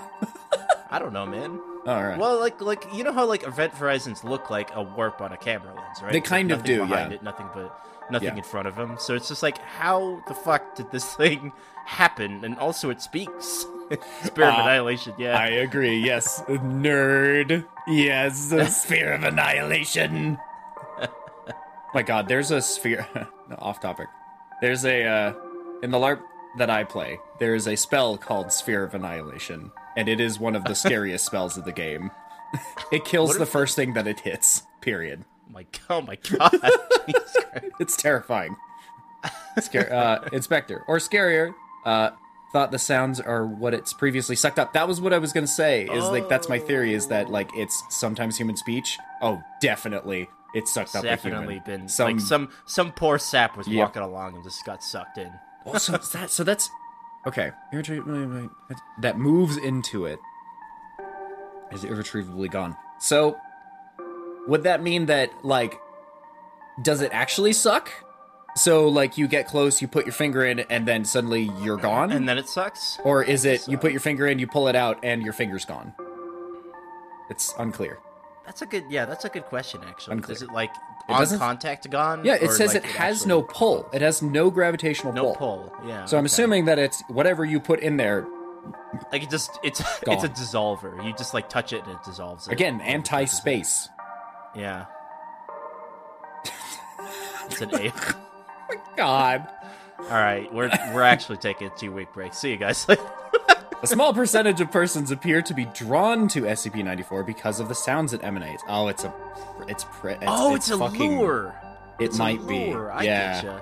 I 0.90 0.98
don't 0.98 1.12
know, 1.12 1.26
man. 1.26 1.60
All 1.86 2.02
right. 2.04 2.18
Well, 2.18 2.38
like 2.38 2.60
like 2.60 2.84
you 2.92 3.04
know 3.04 3.12
how 3.12 3.24
like 3.26 3.46
event 3.46 3.72
horizons 3.74 4.22
look 4.24 4.50
like 4.50 4.70
a 4.74 4.82
warp 4.82 5.20
on 5.20 5.32
a 5.32 5.36
camera 5.36 5.74
lens, 5.74 6.02
right? 6.02 6.12
They 6.12 6.20
kind 6.20 6.50
like, 6.50 6.58
of 6.58 6.64
do, 6.64 6.86
yeah. 6.88 7.08
It, 7.08 7.22
nothing 7.22 7.46
but 7.54 7.74
nothing 8.10 8.28
Yeah. 8.28 8.36
in 8.36 8.42
front 8.42 8.68
of 8.68 8.76
them. 8.76 8.96
So 8.98 9.14
it's 9.14 9.28
just 9.28 9.42
like, 9.42 9.58
how 9.58 10.22
the 10.28 10.34
fuck 10.34 10.74
did 10.74 10.90
this 10.90 11.14
thing 11.16 11.52
happen? 11.86 12.44
And 12.44 12.58
also, 12.58 12.90
it 12.90 13.00
speaks. 13.00 13.64
Spirit 14.22 14.50
of 14.50 14.58
Uh, 14.58 14.62
Annihilation, 14.62 15.14
yeah. 15.18 15.36
I 15.38 15.46
agree. 15.46 15.98
Yes, 15.98 16.42
nerd. 16.48 17.64
Yes, 17.88 18.46
the 18.50 18.66
sphere 18.66 19.12
of 19.14 19.24
annihilation. 19.24 20.38
My 21.92 22.02
God, 22.02 22.28
there's 22.28 22.50
a 22.52 22.60
sphere. 22.62 23.06
no, 23.48 23.56
off 23.58 23.80
topic. 23.80 24.06
There's 24.60 24.84
a 24.84 25.04
uh, 25.04 25.32
in 25.82 25.90
the 25.90 25.98
LARP 25.98 26.20
that 26.58 26.70
I 26.70 26.84
play. 26.84 27.18
There 27.40 27.54
is 27.56 27.66
a 27.66 27.74
spell 27.76 28.16
called 28.16 28.52
Sphere 28.52 28.84
of 28.84 28.94
Annihilation, 28.94 29.72
and 29.96 30.08
it 30.08 30.20
is 30.20 30.38
one 30.38 30.54
of 30.56 30.64
the 30.64 30.74
scariest 30.74 31.26
spells 31.26 31.56
of 31.56 31.64
the 31.64 31.72
game. 31.72 32.10
it 32.92 33.04
kills 33.04 33.36
the 33.38 33.46
first 33.46 33.76
thing 33.76 33.94
that 33.94 34.06
it 34.06 34.20
hits. 34.20 34.62
Period. 34.80 35.24
my 35.48 35.66
oh 35.88 36.00
my 36.02 36.16
god. 36.16 36.54
It's 37.80 37.96
terrifying. 37.96 38.56
Scare, 39.60 39.92
uh, 39.92 40.28
Inspector, 40.32 40.84
or 40.86 40.98
scarier, 40.98 41.52
uh, 41.84 42.10
thought 42.52 42.70
the 42.70 42.78
sounds 42.78 43.20
are 43.20 43.46
what 43.46 43.74
it's 43.74 43.92
previously 43.92 44.36
sucked 44.36 44.58
up. 44.58 44.72
That 44.72 44.86
was 44.88 45.00
what 45.00 45.12
I 45.12 45.18
was 45.18 45.32
gonna 45.32 45.46
say. 45.46 45.84
Is 45.86 46.04
like 46.04 46.28
that's 46.28 46.48
my 46.48 46.58
theory. 46.58 46.94
Is 46.94 47.08
that 47.08 47.30
like 47.30 47.50
it's 47.56 47.82
sometimes 47.90 48.36
human 48.38 48.56
speech? 48.56 48.98
Oh, 49.20 49.42
definitely, 49.60 50.28
it's 50.54 50.72
sucked 50.72 50.94
up. 50.94 51.04
a 51.04 51.08
Definitely 51.08 51.60
been 51.66 51.88
some. 51.88 52.12
like 52.12 52.20
some 52.20 52.50
some 52.66 52.92
poor 52.92 53.18
sap 53.18 53.56
was 53.56 53.66
Yep. 53.68 53.78
walking 53.78 54.02
along 54.02 54.34
and 54.36 54.44
just 54.44 54.64
got 54.64 54.82
sucked 54.82 55.18
in. 55.18 55.30
Oh, 55.66 55.76
so 55.78 55.94
it's 55.94 56.10
that. 56.10 56.30
So 56.30 56.44
that's 56.44 56.70
okay. 57.26 57.52
That 59.00 59.18
moves 59.18 59.56
into 59.56 60.06
it 60.06 60.18
is 61.72 61.84
irretrievably 61.84 62.48
gone. 62.48 62.76
So 62.98 63.38
would 64.48 64.62
that 64.64 64.82
mean 64.82 65.06
that 65.06 65.30
like 65.44 65.80
does 66.82 67.00
it 67.00 67.10
actually 67.12 67.52
suck? 67.52 67.90
So 68.56 68.88
like 68.88 69.16
you 69.16 69.28
get 69.28 69.46
close, 69.46 69.80
you 69.80 69.86
put 69.88 70.06
your 70.06 70.12
finger 70.12 70.44
in, 70.44 70.60
and 70.60 70.86
then 70.86 71.04
suddenly 71.04 71.50
you're 71.62 71.76
gone, 71.76 72.10
And 72.10 72.28
then 72.28 72.36
it 72.36 72.48
sucks. 72.48 72.98
or 73.04 73.22
is 73.22 73.44
it 73.44 73.68
you 73.68 73.78
put 73.78 73.92
your 73.92 74.00
finger 74.00 74.26
in, 74.26 74.38
you 74.40 74.46
pull 74.48 74.66
it 74.66 74.74
out, 74.74 74.98
and 75.04 75.22
your 75.22 75.32
finger's 75.32 75.64
gone? 75.64 75.94
It's 77.30 77.54
unclear. 77.58 77.98
That's 78.44 78.62
a 78.62 78.66
good 78.66 78.84
yeah, 78.90 79.04
that's 79.04 79.24
a 79.24 79.28
good 79.28 79.44
question 79.44 79.82
actually. 79.86 80.16
Unclear. 80.16 80.34
Is 80.34 80.42
it 80.42 80.50
like 80.50 80.74
It 81.10 81.32
on 81.32 81.38
contact 81.38 81.90
gone? 81.90 82.24
Yeah, 82.24 82.34
it 82.34 82.50
says 82.52 82.74
like, 82.74 82.84
it 82.84 82.84
has 82.84 83.26
no 83.26 83.42
pull. 83.42 83.88
It 83.92 84.02
has 84.02 84.22
no 84.22 84.50
gravitational 84.50 85.12
pull. 85.12 85.22
no 85.22 85.34
pull. 85.34 85.58
pull. 85.70 85.88
Yeah. 85.88 86.04
So 86.04 86.16
I'm 86.16 86.22
okay. 86.22 86.26
assuming 86.26 86.64
that 86.66 86.78
it's 86.78 87.02
whatever 87.08 87.44
you 87.44 87.60
put 87.60 87.80
in 87.80 87.96
there. 87.96 88.26
Like 89.12 89.22
it 89.22 89.30
just 89.30 89.58
it's 89.62 89.80
Gone. 90.00 90.14
it's 90.14 90.24
a 90.24 90.28
dissolver. 90.28 91.04
You 91.04 91.12
just 91.14 91.34
like 91.34 91.48
touch 91.48 91.72
it 91.72 91.84
and 91.84 91.92
it 91.92 92.02
dissolves. 92.04 92.46
It. 92.46 92.52
Again, 92.52 92.80
anti-space. 92.80 93.88
Yeah. 94.54 94.86
it's 97.46 97.60
an 97.60 97.74
A. 97.74 97.92
God. 98.96 99.48
All 99.98 100.06
right, 100.08 100.52
we're 100.52 100.70
we're 100.94 101.02
actually 101.02 101.36
taking 101.38 101.66
a 101.68 101.70
two 101.70 101.92
week 101.92 102.12
break. 102.12 102.32
See 102.34 102.50
you 102.50 102.56
guys 102.56 102.88
later. 102.88 103.02
A 103.82 103.86
small 103.86 104.12
percentage 104.12 104.60
of 104.60 104.70
persons 104.70 105.10
appear 105.10 105.40
to 105.40 105.54
be 105.54 105.64
drawn 105.66 106.28
to 106.28 106.42
SCP-94 106.42 107.24
because 107.24 107.60
of 107.60 107.68
the 107.68 107.74
sounds 107.74 108.12
it 108.12 108.22
emanates. 108.22 108.62
Oh, 108.68 108.88
it's 108.88 109.04
a, 109.04 109.14
it's, 109.68 109.84
pre- 109.84 110.12
it's 110.12 110.24
oh, 110.26 110.54
it's, 110.54 110.70
a 110.70 110.76
fucking, 110.76 111.18
lure. 111.18 111.54
It 111.98 112.06
It's 112.06 112.16
a 112.16 112.18
might 112.18 112.46
be. 112.46 112.74
I 112.74 113.02
yeah. 113.02 113.60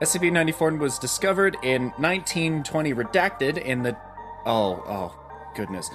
SCP-94 0.00 0.78
was 0.78 0.98
discovered 1.00 1.56
in 1.64 1.86
1920, 1.96 2.94
redacted 2.94 3.58
in 3.58 3.82
the, 3.82 3.96
oh, 4.44 4.84
oh, 4.86 5.18
goodness, 5.56 5.90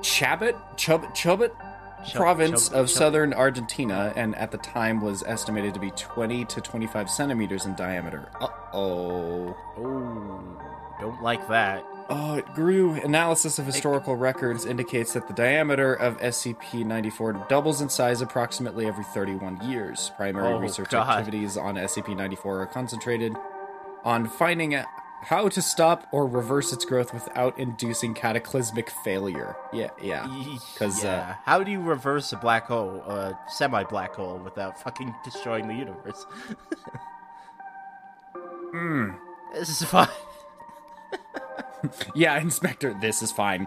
Chabot, 0.00 0.54
Chub, 0.78 1.02
Chubut 1.14 1.50
Chub- 2.06 2.14
province 2.14 2.68
Chub- 2.68 2.78
of 2.78 2.86
Chub- 2.88 2.96
southern 2.96 3.34
Argentina, 3.34 4.12
and 4.16 4.34
at 4.36 4.52
the 4.52 4.58
time 4.58 5.02
was 5.02 5.22
estimated 5.24 5.74
to 5.74 5.80
be 5.80 5.90
20 5.90 6.44
to 6.46 6.60
25 6.62 7.10
centimeters 7.10 7.66
in 7.66 7.74
diameter. 7.74 8.30
Uh 8.40 8.48
oh. 8.72 9.56
Oh, 9.76 10.62
don't 11.00 11.20
like 11.22 11.46
that. 11.48 11.84
Oh, 12.08 12.36
it 12.36 12.46
grew. 12.54 12.92
Analysis 12.94 13.58
of 13.58 13.66
historical 13.66 14.14
records 14.14 14.64
indicates 14.64 15.14
that 15.14 15.26
the 15.26 15.34
diameter 15.34 15.92
of 15.94 16.18
SCP 16.18 16.84
94 16.86 17.46
doubles 17.48 17.80
in 17.80 17.88
size 17.88 18.20
approximately 18.20 18.86
every 18.86 19.04
31 19.04 19.68
years. 19.68 20.12
Primary 20.16 20.52
Oh, 20.54 20.58
research 20.58 20.90
God. 20.90 21.08
activities 21.08 21.56
on 21.56 21.74
SCP 21.74 22.16
94 22.16 22.62
are 22.62 22.66
concentrated 22.66 23.32
on 24.04 24.28
finding 24.28 24.80
how 25.22 25.48
to 25.48 25.60
stop 25.60 26.06
or 26.12 26.28
reverse 26.28 26.72
its 26.72 26.84
growth 26.84 27.12
without 27.12 27.58
inducing 27.58 28.14
cataclysmic 28.14 28.88
failure. 29.02 29.56
Yeah, 29.72 29.90
yeah. 30.00 30.28
Because 30.74 31.02
yeah. 31.02 31.36
how 31.44 31.64
do 31.64 31.72
you 31.72 31.80
reverse 31.80 32.32
a 32.32 32.36
black 32.36 32.66
hole, 32.66 32.98
a 33.08 33.36
semi-black 33.48 34.14
hole, 34.14 34.38
without 34.38 34.80
fucking 34.80 35.12
destroying 35.24 35.66
the 35.66 35.74
universe? 35.74 36.24
Hmm. 38.72 39.10
This 39.54 39.70
is 39.70 39.88
fine. 39.88 40.08
yeah, 42.14 42.38
Inspector, 42.40 42.96
this 43.00 43.22
is 43.22 43.32
fine. 43.32 43.66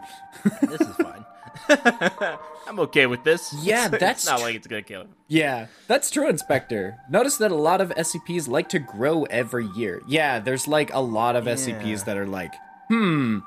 this 0.62 0.82
is 0.82 0.96
fine. 0.98 1.26
I'm 2.68 2.80
okay 2.82 3.06
with 3.08 3.24
this. 3.24 3.54
Yeah, 3.62 3.86
It's- 3.94 4.00
that's 4.00 4.24
it's 4.24 4.30
not 4.30 4.40
tr- 4.40 4.46
like 4.46 4.56
it's 4.56 4.68
gonna 4.68 4.82
kill 4.84 5.02
him. 5.02 5.16
Yeah, 5.28 5.68
that's 5.88 6.10
true, 6.10 6.28
Inspector. 6.30 6.98
Notice 7.10 7.38
that 7.38 7.52
a 7.52 7.56
lot 7.56 7.82
of 7.82 7.90
SCPs 7.92 8.48
like 8.48 8.70
to 8.70 8.80
grow 8.80 9.24
every 9.26 9.66
year. 9.76 10.02
Yeah, 10.08 10.40
there's 10.40 10.68
like 10.68 10.94
a 10.94 11.00
lot 11.00 11.36
of 11.36 11.46
SCPs 11.46 12.06
that 12.06 12.18
are 12.18 12.26
like, 12.28 12.54
hmm, 12.88 13.40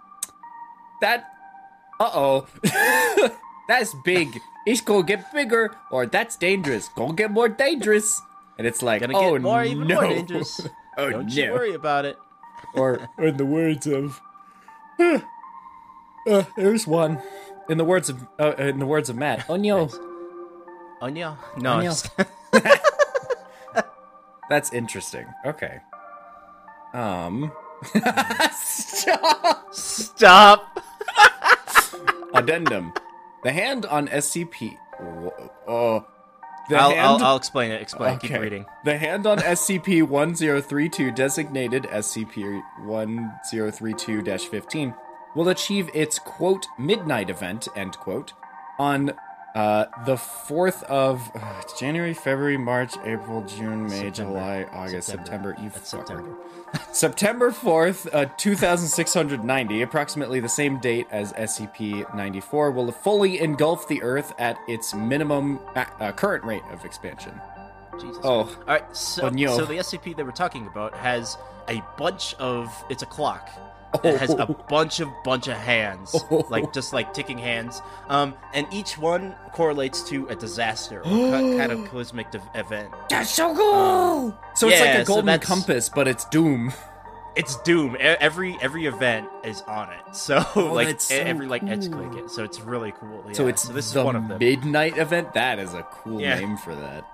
that, 1.00 1.24
uh 2.00 2.10
oh, 2.14 2.46
that's 3.68 3.94
big. 4.04 4.28
It's 4.66 4.80
gonna 4.80 5.02
get 5.04 5.32
bigger, 5.32 5.74
or 5.90 6.06
that's 6.06 6.36
dangerous. 6.36 6.88
Gonna 6.96 7.14
get 7.14 7.30
more 7.30 7.48
dangerous. 7.48 8.20
And 8.58 8.66
it's 8.66 8.82
like, 8.82 9.00
Gonna 9.00 9.16
oh 9.18 9.38
more, 9.38 9.64
even 9.64 9.88
no. 9.88 10.00
more 10.00 10.08
dangerous. 10.10 10.60
oh 10.96 11.10
Don't 11.10 11.26
no. 11.26 11.32
you 11.32 11.50
worry 11.52 11.74
about 11.74 12.04
it. 12.04 12.16
or 12.74 13.08
in 13.18 13.36
the 13.38 13.46
words 13.46 13.86
of 13.88 14.20
uh, 16.30 16.44
there's 16.56 16.86
one 16.86 17.20
in 17.68 17.78
the 17.78 17.84
words 17.84 18.08
of 18.08 18.26
uh, 18.38 18.54
in 18.58 18.78
the 18.78 18.86
words 18.86 19.08
of 19.10 19.16
matt 19.16 19.48
no 19.48 19.88
Anya? 21.00 21.36
No. 21.58 21.72
Anya. 21.72 21.90
it's- 21.90 22.10
that's 24.50 24.72
interesting 24.72 25.26
okay 25.46 25.80
um 26.94 27.50
Stop. 28.54 29.74
Stop. 29.74 30.78
addendum 32.34 32.92
the 33.42 33.50
hand 33.52 33.86
on 33.86 34.06
scp 34.08 34.76
oh 35.66 36.06
the 36.06 36.11
I'll, 36.70 36.90
hand 36.90 37.00
I'll, 37.00 37.24
I'll 37.24 37.36
explain 37.36 37.70
it. 37.72 37.82
Explain. 37.82 38.18
Keep 38.18 38.38
reading. 38.38 38.66
The 38.84 38.96
hand 38.96 39.26
on 39.26 39.38
SCP 39.38 40.02
1032, 40.02 41.10
designated 41.12 41.84
SCP 41.84 42.62
1032 42.84 44.22
15, 44.22 44.94
will 45.34 45.48
achieve 45.48 45.90
its 45.94 46.18
quote 46.18 46.66
midnight 46.78 47.30
event 47.30 47.68
end 47.76 47.96
quote 47.98 48.32
on 48.78 49.12
uh, 49.54 49.86
the 50.06 50.14
4th 50.14 50.82
of 50.84 51.30
uh, 51.34 51.62
January, 51.78 52.14
February, 52.14 52.56
March, 52.56 52.94
April, 53.04 53.42
June, 53.42 53.84
May, 53.84 53.90
September. 53.90 54.32
July, 54.32 54.66
August, 54.72 55.08
September. 55.08 55.54
September. 55.56 55.72
That's. 55.72 55.90
September. 55.90 56.36
September 56.92 57.50
4th, 57.50 58.08
uh, 58.14 58.26
2690, 58.38 59.82
approximately 59.82 60.40
the 60.40 60.48
same 60.48 60.78
date 60.78 61.06
as 61.10 61.32
SCP 61.34 62.14
94, 62.14 62.70
will 62.70 62.90
fully 62.90 63.40
engulf 63.40 63.86
the 63.88 64.02
Earth 64.02 64.32
at 64.38 64.56
its 64.68 64.94
minimum 64.94 65.60
uh, 65.76 65.84
uh, 66.00 66.12
current 66.12 66.44
rate 66.44 66.62
of 66.70 66.84
expansion. 66.84 67.38
Jesus. 68.00 68.18
Oh. 68.24 68.30
All 68.30 68.56
right. 68.66 68.96
So, 68.96 69.30
so 69.30 69.64
the 69.66 69.74
SCP 69.74 70.16
that 70.16 70.24
we're 70.24 70.32
talking 70.32 70.66
about 70.66 70.94
has 70.94 71.36
a 71.68 71.82
bunch 71.98 72.34
of. 72.34 72.72
It's 72.88 73.02
a 73.02 73.06
clock. 73.06 73.50
It 74.04 74.16
has 74.18 74.30
a 74.30 74.46
bunch 74.68 75.00
of 75.00 75.08
bunch 75.24 75.48
of 75.48 75.56
hands, 75.56 76.14
like 76.50 76.72
just 76.72 76.92
like 76.92 77.12
ticking 77.12 77.38
hands. 77.38 77.82
Um, 78.08 78.34
and 78.54 78.66
each 78.72 78.96
one 78.98 79.34
correlates 79.52 80.02
to 80.08 80.26
a 80.28 80.34
disaster 80.34 81.00
or 81.00 81.02
ca- 81.04 81.56
cataclysmic 81.58 82.30
de- 82.30 82.40
event. 82.54 82.90
That's 83.10 83.30
so 83.30 83.54
cool. 83.54 84.38
so 84.54 84.68
it's 84.68 84.80
like 84.80 84.98
a 85.00 85.04
golden 85.04 85.26
that's- 85.26 85.46
compass, 85.46 85.88
but 85.88 86.08
it's 86.08 86.24
Doom. 86.26 86.72
It's 87.36 87.56
Doom. 87.62 87.96
E- 87.96 88.00
Every 88.00 88.56
every 88.60 88.86
event 88.86 89.28
is 89.44 89.62
on 89.62 89.90
it. 89.92 90.00
So 90.14 90.36
like 90.36 90.46
Oh, 90.56 90.84
that's 90.84 91.04
so 91.06 91.14
every 91.16 91.46
like 91.46 91.62
edge 91.64 91.90
cool. 91.90 92.08
click 92.08 92.24
it. 92.24 92.30
So 92.30 92.44
it's 92.44 92.60
really 92.60 92.92
cool. 92.92 93.24
so 93.32 93.44
yeah. 93.44 93.48
it's 93.50 93.62
this 93.68 93.92
the 93.92 94.00
is 94.00 94.04
one 94.04 94.16
of 94.16 94.28
them. 94.28 94.38
midnight 94.38 94.98
event. 94.98 95.32
That 95.34 95.58
is 95.58 95.72
a 95.74 95.82
cool 95.84 96.20
Yeah. 96.20 96.38
name 96.38 96.56
for 96.58 96.74
that. 96.74 97.04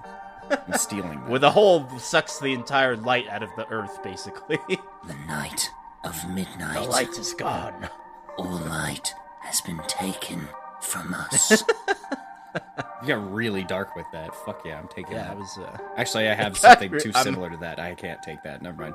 I'm 0.67 0.79
stealing 0.79 1.21
that. 1.23 1.29
Where 1.29 1.39
the 1.39 1.51
hole 1.51 1.89
sucks 1.99 2.39
the 2.41 2.53
entire 2.53 2.97
light 2.97 3.29
out 3.29 3.43
of 3.43 3.51
the 3.57 3.69
earth, 3.69 4.03
basically. 4.03 4.59
The 4.69 5.15
night 5.29 5.71
of 6.05 6.29
midnight. 6.31 6.75
The 6.85 6.91
light 6.91 7.19
is 7.19 7.33
gone. 7.35 7.89
All 8.37 8.47
light 8.59 9.15
has 9.41 9.61
been 9.61 9.81
taken 9.89 10.49
from 10.81 11.13
us. 11.15 11.63
you 13.03 13.09
got 13.09 13.33
really 13.33 13.65
dark 13.65 13.95
with 13.97 14.07
that. 14.13 14.35
Fuck 14.45 14.63
yeah, 14.65 14.79
I'm 14.79 14.89
taking 14.89 15.13
Yeah, 15.13 15.25
that. 15.29 15.39
was. 15.39 15.59
Uh, 15.59 15.77
Actually, 15.97 16.29
I 16.29 16.35
have 16.35 16.57
something 16.67 16.91
too 16.99 17.13
I'm- 17.15 17.25
similar 17.25 17.51
to 17.51 17.57
that. 17.59 17.79
I 17.81 17.95
can't 17.95 18.23
take 18.23 18.43
that. 18.45 18.63
Never 18.63 18.83
mind. 18.83 18.95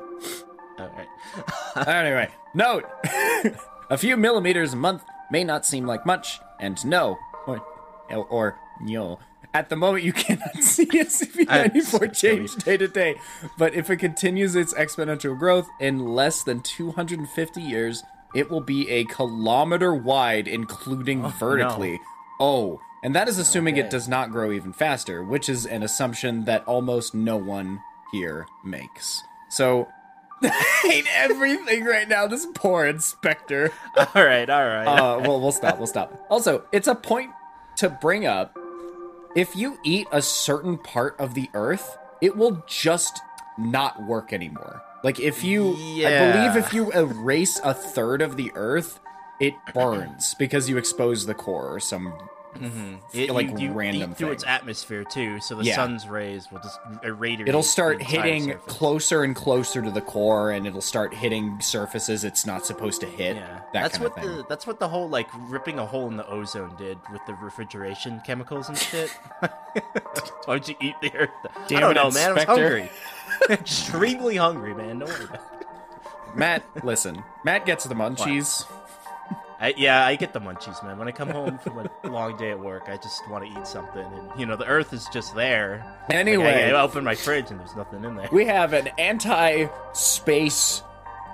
all 0.80 0.90
right. 0.96 1.88
anyway, 1.88 2.30
note: 2.54 2.86
a 3.90 3.98
few 3.98 4.16
millimeters 4.18 4.74
a 4.74 4.78
month 4.78 5.04
may 5.32 5.44
not 5.44 5.66
seem 5.66 5.86
like 5.86 6.06
much, 6.06 6.40
and 6.60 6.84
no, 6.86 7.18
or, 7.48 7.62
or 8.10 8.58
no. 8.82 9.20
At 9.54 9.70
the 9.70 9.76
moment, 9.76 10.04
you 10.04 10.14
cannot 10.14 10.56
see 10.64 10.86
SCP-94 10.86 12.16
change 12.16 12.56
day 12.58 12.78
to 12.78 12.88
day, 12.88 13.16
but 13.58 13.74
if 13.74 13.90
it 13.90 13.98
continues 13.98 14.56
its 14.56 14.74
exponential 14.74 15.38
growth 15.38 15.68
in 15.80 16.00
less 16.00 16.44
than 16.44 16.62
250 16.62 17.62
years, 17.62 18.04
it 18.34 18.50
will 18.50 18.62
be 18.62 18.90
a 18.90 19.06
kilometer 19.06 19.94
wide, 19.94 20.48
including 20.48 21.28
vertically. 21.30 22.00
Oh, 22.40 22.80
and 23.04 23.14
that 23.16 23.28
is 23.28 23.38
assuming 23.38 23.78
it 23.78 23.90
does 23.90 24.08
not 24.08 24.32
grow 24.32 24.52
even 24.52 24.74
faster, 24.74 25.24
which 25.24 25.50
is 25.50 25.66
an 25.66 25.84
assumption 25.84 26.46
that 26.46 26.66
almost 26.66 27.14
no 27.14 27.38
one 27.38 27.80
here 28.12 28.48
makes. 28.64 29.22
So 29.50 29.88
I 30.44 30.80
hate 30.84 31.06
everything 31.14 31.84
right 31.86 32.08
now. 32.08 32.28
This 32.28 32.48
poor 32.54 32.86
inspector. 32.86 33.72
All 33.98 34.24
right. 34.24 34.50
All 34.50 34.66
right. 34.66 34.86
Uh, 34.86 35.20
well, 35.20 35.40
we'll 35.40 35.52
stop. 35.52 35.78
We'll 35.78 35.88
stop. 35.88 36.26
Also, 36.30 36.64
it's 36.72 36.88
a 36.88 36.96
point 36.96 37.32
to 37.78 37.90
bring 37.90 38.26
up. 38.26 38.58
If 39.36 39.56
you 39.56 39.80
eat 39.84 40.08
a 40.12 40.22
certain 40.22 40.78
part 40.78 41.16
of 41.20 41.34
the 41.34 41.50
earth, 41.56 41.98
it 42.22 42.38
will 42.38 42.64
just 42.68 43.20
not 43.58 44.04
work 44.04 44.32
anymore. 44.32 44.84
Like 45.04 45.20
if 45.20 45.44
you, 45.44 45.72
I 46.06 46.32
believe, 46.32 46.56
if 46.56 46.72
you 46.72 46.92
erase 46.92 47.60
a 47.64 47.74
third 47.74 48.22
of 48.22 48.38
the 48.38 48.52
earth, 48.54 49.00
it 49.40 49.56
burns 49.74 50.36
because 50.36 50.70
you 50.70 50.78
expose 50.78 51.26
the 51.26 51.34
core 51.34 51.68
or 51.74 51.80
some 51.80 52.14
Mm-hmm. 52.56 52.96
It- 53.14 53.30
like 53.32 53.50
you, 53.52 53.58
you 53.70 53.72
random 53.74 54.12
eat 54.12 54.18
through 54.18 54.28
thing. 54.28 54.34
its 54.36 54.44
atmosphere 54.46 55.04
too, 55.04 55.40
so 55.42 55.56
the 55.56 55.64
Yeah. 55.66 55.76
sun's 55.76 56.08
rays 56.08 56.48
will 56.52 56.60
just 56.60 56.80
irradiate. 57.04 57.48
It'll 57.50 57.64
start 57.64 58.02
hitting 58.02 58.50
surface. 58.52 58.74
closer 58.74 59.24
and 59.24 59.36
closer 59.36 59.82
to 59.82 59.90
the 59.92 60.02
core, 60.02 60.52
and 60.52 60.66
it'll 60.68 60.82
start 60.82 61.14
hitting 61.14 61.60
surfaces 61.62 62.24
it's 62.24 62.46
not 62.46 62.66
supposed 62.66 63.02
to 63.02 63.08
hit. 63.08 63.36
Yeah, 63.38 63.48
that 63.48 63.74
that's 63.74 63.98
kind 63.98 64.04
what 64.10 64.18
of 64.18 64.24
thing. 64.24 64.38
the 64.38 64.46
that's 64.48 64.68
what 64.68 64.80
the 64.80 64.88
whole 64.88 65.10
like 65.10 65.28
ripping 65.50 65.80
a 65.80 65.86
hole 65.86 66.08
in 66.08 66.18
the 66.18 66.28
ozone 66.28 66.76
did 66.78 66.98
with 67.12 67.22
the 67.28 67.34
refrigeration 67.36 68.22
chemicals 68.26 68.70
and 68.70 68.78
shit. 68.78 69.10
Why'd 70.46 70.68
you 70.68 70.76
eat 70.82 70.96
the 71.02 71.12
earth? 71.16 71.30
Damn 71.68 71.78
I 71.78 71.82
don't 71.82 71.92
it, 71.92 71.96
know, 71.96 72.12
man. 72.12 72.30
I 72.30 72.34
was 72.34 72.44
hungry, 72.44 72.90
extremely 73.50 74.36
hungry, 74.36 74.74
man. 74.74 75.00
Don't 75.00 75.10
worry 75.10 75.26
about 75.26 75.36
it. 75.36 75.42
Matt, 76.36 76.64
listen. 76.84 77.24
Matt 77.44 77.66
gets 77.66 77.84
the 77.86 77.94
munchies. 77.96 78.66
I, 79.64 79.74
yeah, 79.78 80.06
I 80.06 80.16
get 80.18 80.34
the 80.34 80.42
munchies, 80.42 80.84
man. 80.84 80.98
When 81.00 81.08
I 81.08 81.12
come 81.12 81.30
home 81.30 81.58
from 81.58 81.80
a 81.80 81.90
long 82.08 82.36
day 82.38 82.52
at 82.52 82.60
work, 82.60 82.84
I 82.88 82.98
just 82.98 83.28
want 83.30 83.46
to 83.46 83.60
eat 83.60 83.66
something, 83.66 84.04
and 84.06 84.40
you 84.40 84.46
know, 84.46 84.56
the 84.58 84.66
Earth 84.68 84.92
is 84.94 85.08
just 85.14 85.34
there. 85.36 85.84
Like, 86.10 86.18
Anyway, 86.18 86.66
I, 86.66 86.78
I 86.78 86.82
open 86.82 87.04
my 87.04 87.16
fridge 87.16 87.50
and 87.50 87.60
there's 87.60 87.76
nothing 87.76 88.04
in 88.04 88.16
there. 88.16 88.28
we 88.32 88.46
have 88.46 88.74
an 88.74 88.90
anti-space 88.98 90.84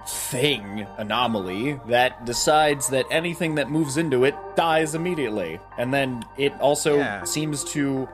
thing 0.07 0.87
anomaly 0.97 1.79
that 1.87 2.25
decides 2.25 2.87
that 2.89 3.05
anything 3.11 3.55
that 3.55 3.69
moves 3.69 3.97
into 3.97 4.23
it 4.23 4.35
dies 4.55 4.95
immediately, 4.95 5.59
and 5.77 5.93
then 5.93 6.23
it 6.37 6.53
also 6.59 6.97
Yeah. 6.97 7.23
seems 7.23 7.63
to 7.73 8.07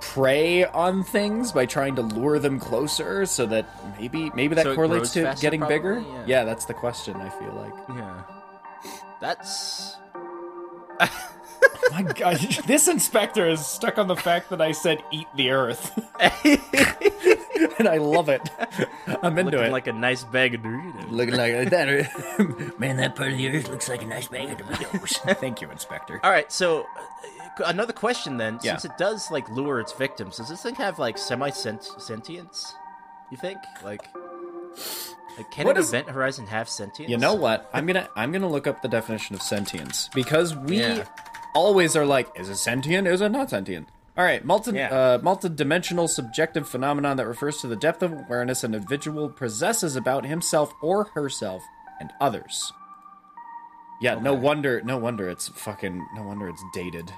prey 0.00 0.64
on 0.64 1.04
things 1.04 1.52
by 1.52 1.64
trying 1.64 1.94
to 1.96 2.02
lure 2.02 2.38
them 2.40 2.58
closer, 2.58 3.24
so 3.26 3.46
that 3.46 3.66
maybe 4.00 4.30
maybe 4.34 4.54
that 4.56 4.64
So 4.64 4.74
correlates 4.74 5.12
to 5.12 5.22
faster, 5.22 5.42
getting 5.42 5.66
bigger. 5.66 6.00
Yeah. 6.00 6.24
yeah, 6.26 6.44
that's 6.44 6.64
the 6.64 6.74
question. 6.74 7.16
I 7.16 7.28
feel 7.30 7.52
like. 7.54 7.96
Yeah, 7.96 8.22
that's 9.22 9.96
My 11.92 12.02
God, 12.02 12.38
this 12.66 12.88
inspector 12.88 13.48
is 13.48 13.64
stuck 13.64 13.96
on 13.96 14.08
the 14.08 14.16
fact 14.16 14.50
that 14.50 14.60
I 14.60 14.72
said 14.72 15.02
eat 15.12 15.28
the 15.36 15.50
earth, 15.50 15.92
and 17.78 17.86
I 17.88 17.98
love 17.98 18.28
it. 18.28 18.42
I'm 19.22 19.38
into 19.38 19.52
looking 19.52 19.66
it. 19.66 19.72
like 19.72 19.86
a 19.86 19.92
nice 19.92 20.24
bag 20.24 20.54
of 20.54 20.62
Doritos. 20.62 21.10
Looking 21.10 21.36
like 21.36 21.70
that. 21.70 22.74
Man, 22.78 22.96
that 22.96 23.14
part 23.14 23.32
of 23.32 23.38
the 23.38 23.48
earth 23.48 23.68
looks 23.68 23.88
like 23.88 24.02
a 24.02 24.06
nice 24.06 24.26
bag 24.26 24.50
of 24.50 24.58
tomatoes. 24.58 25.18
Thank 25.40 25.60
you, 25.60 25.70
Inspector. 25.70 26.20
All 26.24 26.30
right, 26.30 26.50
so 26.50 26.86
uh, 27.60 27.64
another 27.66 27.92
question 27.92 28.38
then. 28.38 28.58
Yeah. 28.62 28.76
Since 28.76 28.92
it 28.92 28.98
does 28.98 29.30
like 29.30 29.48
lure 29.50 29.78
its 29.78 29.92
victims, 29.92 30.38
does 30.38 30.48
this 30.48 30.62
thing 30.62 30.74
have 30.76 30.98
like 30.98 31.16
semi 31.16 31.50
sentience? 31.50 32.74
You 33.30 33.36
think 33.36 33.58
like 33.84 34.08
can 35.50 35.66
What 35.66 35.76
an 35.76 35.82
is- 35.82 35.88
event 35.88 36.08
horizon 36.10 36.46
have 36.46 36.68
sentience? 36.68 37.10
You 37.10 37.16
know 37.18 37.34
what? 37.34 37.68
I'm 37.72 37.86
gonna 37.86 38.08
I'm 38.16 38.32
gonna 38.32 38.48
look 38.48 38.66
up 38.66 38.82
the 38.82 38.88
definition 38.88 39.34
of 39.34 39.42
sentience 39.42 40.08
because 40.14 40.54
we 40.56 40.80
Yeah. 40.80 41.04
always 41.54 41.96
are 41.96 42.06
like, 42.06 42.28
is 42.38 42.48
it 42.48 42.56
sentient? 42.56 43.06
Is 43.08 43.20
it 43.20 43.30
not 43.30 43.50
sentient? 43.50 43.88
All 44.16 44.24
right, 44.24 44.44
multi 44.44 44.72
Yeah. 44.72 44.88
uh, 44.90 45.18
multi-dimensional 45.22 46.06
subjective 46.06 46.68
phenomenon 46.68 47.16
that 47.16 47.26
refers 47.26 47.58
to 47.62 47.66
the 47.66 47.76
depth 47.76 48.02
of 48.02 48.12
awareness 48.12 48.62
an 48.62 48.74
individual 48.74 49.30
possesses 49.30 49.96
about 49.96 50.26
himself 50.26 50.72
or 50.82 51.04
herself 51.14 51.62
and 51.98 52.10
others. 52.20 52.72
Yeah, 54.02 54.16
no 54.16 54.34
wonder, 54.34 54.82
no 54.82 54.98
wonder 54.98 55.30
it's 55.30 55.48
fucking, 55.48 56.06
no 56.14 56.24
wonder 56.24 56.48
it's 56.48 56.62
dated. 56.74 57.10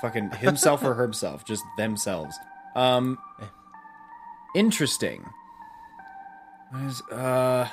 Fucking 0.00 0.30
himself 0.30 0.82
or 0.82 0.94
herself, 1.02 1.44
just 1.44 1.62
themselves. 1.76 2.38
Um, 2.74 3.18
interesting. 4.54 5.28
What 6.74 6.82
is, 6.82 7.02
uh, 7.02 7.68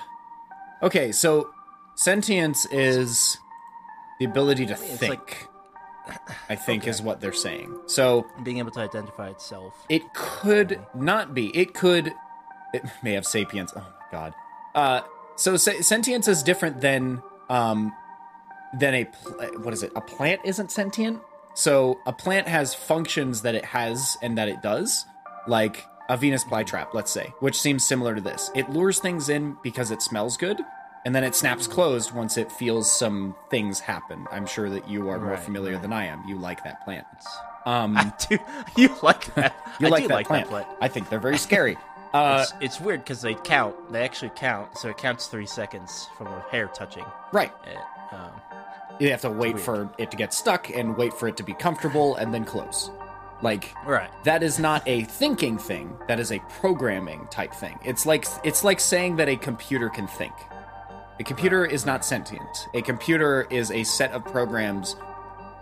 okay, 0.83 1.11
so 1.11 1.49
sentience 1.95 2.67
is 2.71 3.39
the 4.19 4.25
ability 4.25 4.67
to 4.67 4.73
it's 4.73 4.81
think. 4.97 5.09
like- 5.09 5.47
I 6.49 6.55
think 6.55 6.87
is 6.87 7.01
what 7.01 7.19
they're 7.21 7.33
saying. 7.33 7.79
So 7.87 8.27
Being 8.43 8.57
able 8.59 8.71
to 8.71 8.79
identify 8.81 9.29
itself. 9.29 9.73
it 9.89 10.13
could 10.13 10.79
not 10.93 11.33
be. 11.33 11.47
It 11.57 11.73
could. 11.73 12.13
It 12.73 12.83
may 13.01 13.13
have 13.13 13.25
sapience. 13.25 13.71
Oh 13.75 13.79
my 13.79 13.85
god. 14.11 14.33
Uh, 14.75 15.01
so 15.35 15.57
se- 15.57 15.81
sentience 15.81 16.27
is 16.27 16.43
different 16.43 16.81
than 16.81 17.21
um, 17.49 17.93
than 18.77 18.93
a 18.93 19.05
pl- 19.05 19.61
what 19.61 19.73
is 19.73 19.83
it? 19.83 19.91
A 19.95 20.01
plant 20.01 20.41
isn't 20.43 20.71
sentient. 20.71 21.21
So 21.53 21.99
a 22.05 22.13
plant 22.13 22.47
has 22.47 22.73
functions 22.75 23.41
that 23.43 23.55
it 23.55 23.65
has 23.65 24.17
and 24.21 24.37
that 24.37 24.47
it 24.49 24.61
does, 24.61 25.05
like 25.47 25.85
a 26.11 26.17
Venus 26.17 26.43
flytrap, 26.43 26.93
let's 26.93 27.09
say, 27.11 27.33
which 27.39 27.59
seems 27.59 27.83
similar 27.85 28.13
to 28.15 28.21
this. 28.21 28.51
It 28.53 28.69
lures 28.69 28.99
things 28.99 29.29
in 29.29 29.57
because 29.63 29.91
it 29.91 30.01
smells 30.01 30.35
good, 30.37 30.59
and 31.05 31.15
then 31.15 31.23
it 31.23 31.33
snaps 31.35 31.67
closed 31.67 32.11
once 32.11 32.37
it 32.37 32.51
feels 32.51 32.91
some 32.91 33.33
things 33.49 33.79
happen. 33.79 34.27
I'm 34.31 34.45
sure 34.45 34.69
that 34.69 34.87
you 34.89 35.09
are 35.09 35.17
more 35.19 35.31
Right, 35.31 35.39
familiar 35.39 35.73
right. 35.73 35.81
than 35.81 35.93
I 35.93 36.05
am. 36.07 36.23
You 36.27 36.37
like 36.37 36.63
that 36.65 36.83
plant. 36.85 37.07
Um, 37.63 37.95
I 37.95 38.11
do. 38.27 38.39
You 38.75 38.89
like 39.03 39.35
that? 39.35 39.55
you 39.79 39.85
I 39.85 39.89
like 39.91 40.07
that 40.07 40.13
like 40.15 40.27
plant. 40.27 40.45
that 40.45 40.49
plant. 40.49 40.67
I 40.81 40.87
think 40.87 41.09
they're 41.09 41.19
very 41.19 41.37
scary. 41.37 41.77
Uh, 42.11 42.39
It's, 42.41 42.53
it's 42.59 42.81
weird 42.81 43.01
because 43.03 43.21
they 43.21 43.35
count. 43.35 43.75
They 43.91 44.03
actually 44.03 44.31
count. 44.35 44.79
So 44.79 44.89
it 44.89 44.97
counts 44.97 45.27
three 45.27 45.45
seconds 45.45 46.09
from 46.17 46.25
a 46.25 46.43
hair 46.49 46.67
touching 46.73 47.05
right. 47.31 47.51
it. 47.67 47.77
Um, 48.15 48.31
You 48.99 49.11
have 49.11 49.21
to 49.21 49.29
wait 49.29 49.59
for 49.59 49.91
it 49.99 50.09
to 50.09 50.17
get 50.17 50.33
stuck 50.33 50.71
and 50.71 50.97
wait 50.97 51.13
for 51.13 51.27
it 51.27 51.37
to 51.37 51.43
be 51.43 51.53
comfortable 51.53 52.15
and 52.15 52.33
then 52.33 52.45
close. 52.45 52.89
Like 53.41 53.73
right. 53.85 54.09
that 54.23 54.43
is 54.43 54.59
not 54.59 54.87
a 54.87 55.03
thinking 55.03 55.57
thing. 55.57 55.97
That 56.07 56.19
is 56.19 56.31
a 56.31 56.39
programming 56.59 57.27
type 57.31 57.53
thing. 57.53 57.79
It's 57.83 58.05
like 58.05 58.25
it's 58.43 58.63
like 58.63 58.79
saying 58.79 59.15
that 59.17 59.27
a 59.29 59.35
computer 59.35 59.89
can 59.89 60.07
think. 60.07 60.33
A 61.19 61.23
computer 61.23 61.65
is 61.65 61.85
not 61.85 62.03
sentient. 62.05 62.67
A 62.73 62.81
computer 62.81 63.47
is 63.49 63.71
a 63.71 63.83
set 63.83 64.11
of 64.11 64.23
programs 64.25 64.95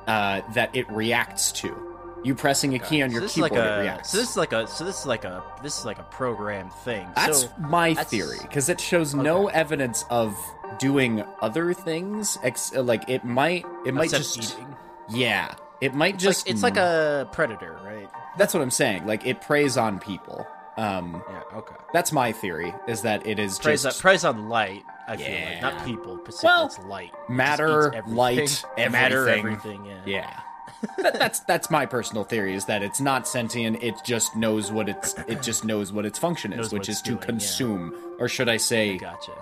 uh, 0.07 0.41
that 0.53 0.75
it 0.75 0.89
reacts 0.91 1.51
to. 1.53 1.85
You 2.23 2.35
pressing 2.35 2.75
a 2.75 2.79
key 2.79 3.01
on 3.01 3.11
So 3.11 3.19
your 3.19 3.29
keyboard, 3.29 3.51
like 3.51 3.59
it 3.59 3.79
reacts. 3.81 4.09
So 4.09 4.17
this 4.17 4.31
is 4.31 4.37
like 4.37 4.51
a. 4.51 4.67
So 4.67 4.83
this 4.83 4.99
is 4.99 5.05
like 5.05 5.23
a. 5.23 5.41
This 5.63 5.79
is 5.79 5.85
like 5.85 5.99
a 5.99 6.03
program 6.03 6.69
thing. 6.83 7.07
That's 7.15 7.43
so, 7.43 7.51
my 7.59 7.89
that's- 7.93 8.09
theory 8.09 8.37
because 8.41 8.67
it 8.67 8.81
shows 8.81 9.15
no 9.15 9.47
evidence 9.47 10.03
of 10.09 10.37
doing 10.79 11.23
other 11.41 11.73
things. 11.73 12.37
Ex- 12.43 12.73
like 12.73 13.09
it 13.09 13.23
might, 13.23 13.65
it 13.85 13.93
might 13.93 14.09
just, 14.09 14.37
eating. 14.37 14.75
yeah, 15.09 15.55
it 15.81 15.93
might 15.93 16.15
It's 16.15 16.23
just. 16.23 16.45
like 16.47 16.53
it's 16.53 16.63
like 16.63 16.77
a 16.77 17.27
predator, 17.31 17.79
right? 17.83 18.09
That's 18.37 18.53
what 18.53 18.61
I'm 18.61 18.71
saying. 18.71 19.05
Like 19.05 19.25
it 19.25 19.41
preys 19.41 19.77
on 19.77 19.99
people. 19.99 20.45
Um, 20.77 21.21
Yeah. 21.29 21.57
Okay. 21.57 21.75
that's 21.93 22.11
my 22.13 22.31
theory. 22.31 22.73
Is 22.87 23.01
that 23.01 23.27
it 23.27 23.37
is 23.39 23.59
Preys, 23.59 23.83
just 23.83 23.97
on, 23.97 24.01
preys 24.01 24.23
on 24.23 24.47
light. 24.49 24.83
I 25.07 25.17
feel 25.17 25.25
like 25.25 25.35
Yeah. 25.39 25.59
not 25.61 25.85
people. 25.85 26.17
Specifically, 26.23 26.47
Well, 26.47 26.65
it's 26.67 26.79
light. 26.79 27.11
It 27.27 27.29
matter, 27.31 27.87
eats 27.87 27.95
everything. 27.97 28.15
light, 28.15 28.65
matter, 28.91 29.27
everything. 29.29 29.45
everything. 29.81 29.85
Yeah. 29.85 30.01
yeah. 30.05 30.39
that, 31.03 31.19
that's 31.19 31.39
that's 31.41 31.69
my 31.69 31.85
personal 31.85 32.23
theory. 32.23 32.53
Is 32.55 32.63
that 32.65 32.81
it's 32.81 33.01
not 33.01 33.27
sentient. 33.27 33.83
It 33.83 33.95
just 34.05 34.37
knows 34.37 34.71
what 34.71 34.87
its 34.87 35.15
it 35.27 35.41
just 35.49 35.65
knows 35.65 35.91
what 35.91 36.05
its 36.05 36.17
function 36.17 36.53
is, 36.53 36.71
which 36.71 36.87
is 36.87 37.01
to 37.01 37.09
doing, 37.11 37.19
yeah. 37.19 37.25
consume, 37.25 37.93
or 38.19 38.29
should 38.29 38.47
I 38.47 38.55
say? 38.57 38.97
Gotcha. 38.97 39.33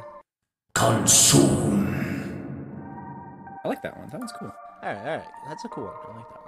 Consume. 0.73 1.87
I 3.63 3.67
like 3.67 3.81
that 3.83 3.97
one. 3.99 4.09
That 4.09 4.19
one's 4.19 4.31
cool. 4.31 4.51
All 4.83 4.89
right. 4.89 4.97
All 4.97 5.17
right. 5.17 5.27
That's 5.47 5.65
a 5.65 5.69
cool 5.69 5.85
one. 5.85 5.93
I 5.93 6.17
like 6.17 6.29
that 6.29 6.41
one. 6.41 6.43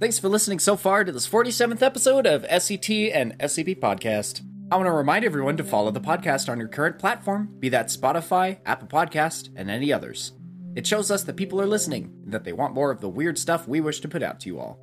Thanks 0.00 0.18
for 0.18 0.28
listening 0.28 0.58
so 0.58 0.76
far 0.76 1.04
to 1.04 1.12
this 1.12 1.28
47th 1.28 1.82
episode 1.82 2.26
of 2.26 2.42
SCT 2.44 3.14
and 3.14 3.38
SCP 3.38 3.78
Podcast. 3.78 4.40
I 4.72 4.76
want 4.76 4.86
to 4.86 4.92
remind 4.92 5.24
everyone 5.24 5.56
to 5.58 5.64
follow 5.64 5.90
the 5.90 6.00
podcast 6.00 6.48
on 6.48 6.58
your 6.58 6.68
current 6.68 6.98
platform, 6.98 7.54
be 7.58 7.68
that 7.70 7.88
Spotify, 7.88 8.60
Apple 8.64 8.88
Podcast, 8.88 9.50
and 9.56 9.68
any 9.68 9.92
others. 9.92 10.32
It 10.76 10.86
shows 10.86 11.10
us 11.10 11.24
that 11.24 11.36
people 11.36 11.60
are 11.60 11.66
listening 11.66 12.14
and 12.24 12.32
that 12.32 12.44
they 12.44 12.52
want 12.52 12.72
more 12.74 12.90
of 12.90 13.00
the 13.00 13.08
weird 13.08 13.36
stuff 13.36 13.66
we 13.66 13.80
wish 13.80 14.00
to 14.00 14.08
put 14.08 14.22
out 14.22 14.40
to 14.40 14.48
you 14.48 14.60
all. 14.60 14.78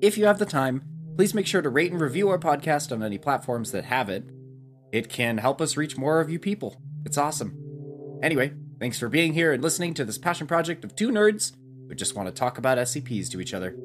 If 0.00 0.16
you 0.16 0.24
have 0.26 0.38
the 0.38 0.46
time, 0.46 0.82
please 1.16 1.34
make 1.34 1.46
sure 1.46 1.60
to 1.60 1.68
rate 1.68 1.90
and 1.92 2.00
review 2.00 2.28
our 2.30 2.38
podcast 2.38 2.92
on 2.92 3.02
any 3.02 3.18
platforms 3.18 3.72
that 3.72 3.84
have 3.86 4.08
it. 4.08 4.24
It 4.92 5.08
can 5.08 5.38
help 5.38 5.60
us 5.60 5.76
reach 5.76 5.98
more 5.98 6.20
of 6.20 6.30
you 6.30 6.38
people. 6.38 6.80
It's 7.04 7.18
awesome. 7.18 8.18
Anyway, 8.22 8.52
thanks 8.80 8.98
for 8.98 9.08
being 9.08 9.34
here 9.34 9.52
and 9.52 9.62
listening 9.62 9.94
to 9.94 10.04
this 10.04 10.18
passion 10.18 10.48
project 10.48 10.84
of 10.84 10.96
two 10.96 11.10
nerds 11.10 11.52
who 11.88 11.94
just 11.94 12.16
want 12.16 12.26
to 12.26 12.34
talk 12.34 12.58
about 12.58 12.78
SCPs 12.78 13.30
to 13.30 13.40
each 13.40 13.54
other 13.54 13.76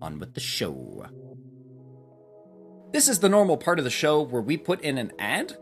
on 0.00 0.18
with 0.20 0.34
the 0.34 0.40
show. 0.40 1.06
This 2.92 3.08
is 3.08 3.18
the 3.18 3.28
normal 3.28 3.56
part 3.56 3.78
of 3.78 3.84
the 3.84 3.90
show 3.90 4.22
where 4.22 4.42
we 4.42 4.56
put 4.56 4.80
in 4.82 4.98
an 4.98 5.12
ad, 5.18 5.56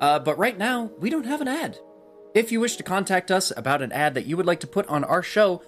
uh, 0.00 0.18
but 0.20 0.38
right 0.38 0.56
now 0.56 0.90
we 0.98 1.10
don't 1.10 1.26
have 1.26 1.40
an 1.40 1.48
ad. 1.48 1.78
If 2.34 2.52
you 2.52 2.60
wish 2.60 2.76
to 2.76 2.82
contact 2.82 3.30
us 3.30 3.52
about 3.56 3.82
an 3.82 3.92
ad 3.92 4.14
that 4.14 4.26
you 4.26 4.36
would 4.36 4.46
like 4.46 4.60
to 4.60 4.66
put 4.66 4.86
on 4.86 5.02
our 5.02 5.22
show, 5.22 5.62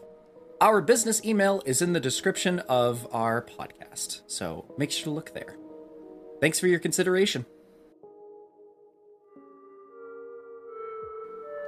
our 0.60 0.80
business 0.80 1.24
email 1.24 1.62
is 1.64 1.82
in 1.82 1.94
the 1.94 2.00
description 2.00 2.58
of 2.60 3.08
our 3.12 3.42
podcast, 3.42 4.20
so 4.26 4.72
make 4.76 4.90
sure 4.90 5.04
to 5.04 5.10
look 5.10 5.32
there. 5.32 5.56
Thanks 6.40 6.60
for 6.60 6.68
your 6.68 6.78
consideration. 6.78 7.46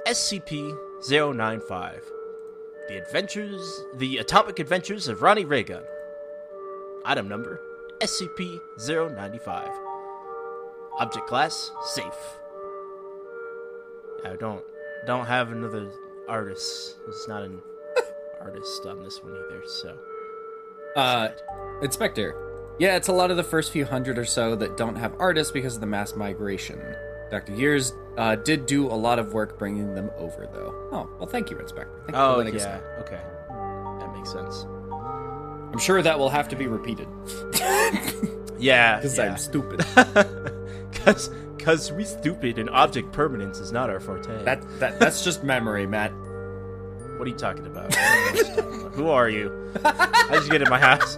SCP-095. 0.07 2.01
The 2.89 2.97
Adventures, 2.97 3.83
the 3.95 4.17
Atomic 4.17 4.59
Adventures 4.59 5.07
of 5.07 5.21
Ronnie 5.21 5.45
Raygun. 5.45 5.83
Item 7.05 7.27
number 7.29 7.59
SCP-095. 7.99 9.71
Object 10.99 11.27
class 11.27 11.71
safe. 11.85 12.03
I 14.25 14.35
don't 14.35 14.63
don't 15.05 15.25
have 15.25 15.51
another 15.51 15.89
artist. 16.29 16.97
There's 17.05 17.27
not 17.27 17.43
an 17.43 17.61
artist 18.41 18.85
on 18.85 19.03
this 19.03 19.21
one 19.23 19.33
either. 19.33 19.63
So 19.65 19.97
Uh, 20.95 21.29
Inspector. 21.81 22.35
Yeah, 22.79 22.95
it's 22.95 23.07
a 23.07 23.13
lot 23.13 23.31
of 23.31 23.37
the 23.37 23.43
first 23.43 23.71
few 23.71 23.85
hundred 23.85 24.17
or 24.17 24.25
so 24.25 24.55
that 24.55 24.77
don't 24.77 24.95
have 24.95 25.13
artists 25.19 25.51
because 25.51 25.75
of 25.75 25.81
the 25.81 25.87
mass 25.87 26.15
migration. 26.15 26.79
Dr. 27.33 27.55
Years 27.55 27.93
uh, 28.17 28.35
did 28.35 28.67
do 28.67 28.85
a 28.85 28.93
lot 28.93 29.17
of 29.17 29.33
work 29.33 29.57
bringing 29.57 29.95
them 29.95 30.11
over, 30.17 30.47
though. 30.53 30.71
Oh, 30.91 31.09
well, 31.17 31.27
thank 31.27 31.49
you, 31.49 31.57
Inspector. 31.57 31.91
Thank 32.05 32.09
you 32.09 32.13
for 32.13 32.19
oh 32.19 32.37
letting 32.37 32.53
yeah, 32.53 32.79
okay, 32.99 33.19
that 33.99 34.13
makes 34.15 34.31
sense. 34.31 34.67
I'm 35.73 35.79
sure 35.79 36.03
that 36.03 36.19
will 36.19 36.29
have 36.29 36.47
to 36.49 36.55
be 36.55 36.67
repeated 36.67 37.07
Yeah, 38.59 38.97
because 38.97 39.17
yeah. 39.17 39.23
I'm 39.31 39.37
stupid. 39.37 39.83
Cause, 40.93 41.31
cause 41.57 41.91
we 41.91 42.03
stupid 42.05 42.59
and 42.59 42.69
object 42.69 43.11
permanence 43.11 43.59
is 43.59 43.71
not 43.73 43.89
our 43.89 43.99
forte. 43.99 44.43
that, 44.45 44.61
that 44.79 44.99
that's 44.99 45.21
just 45.23 45.43
memory, 45.43 45.85
Matt. 45.87 46.13
What 47.17 47.27
are 47.27 47.29
you 47.29 47.35
talking 47.35 47.65
about? 47.65 47.97
I 47.97 48.05
don't 48.05 48.13
know 48.13 48.31
what 48.31 48.35
you're 48.35 48.55
talking 48.55 48.79
about. 48.79 48.93
Who 48.93 49.09
are 49.09 49.27
you? 49.27 49.71
How'd 49.83 50.43
you 50.43 50.49
get 50.51 50.61
in 50.61 50.69
my 50.69 50.79
house? 50.79 51.17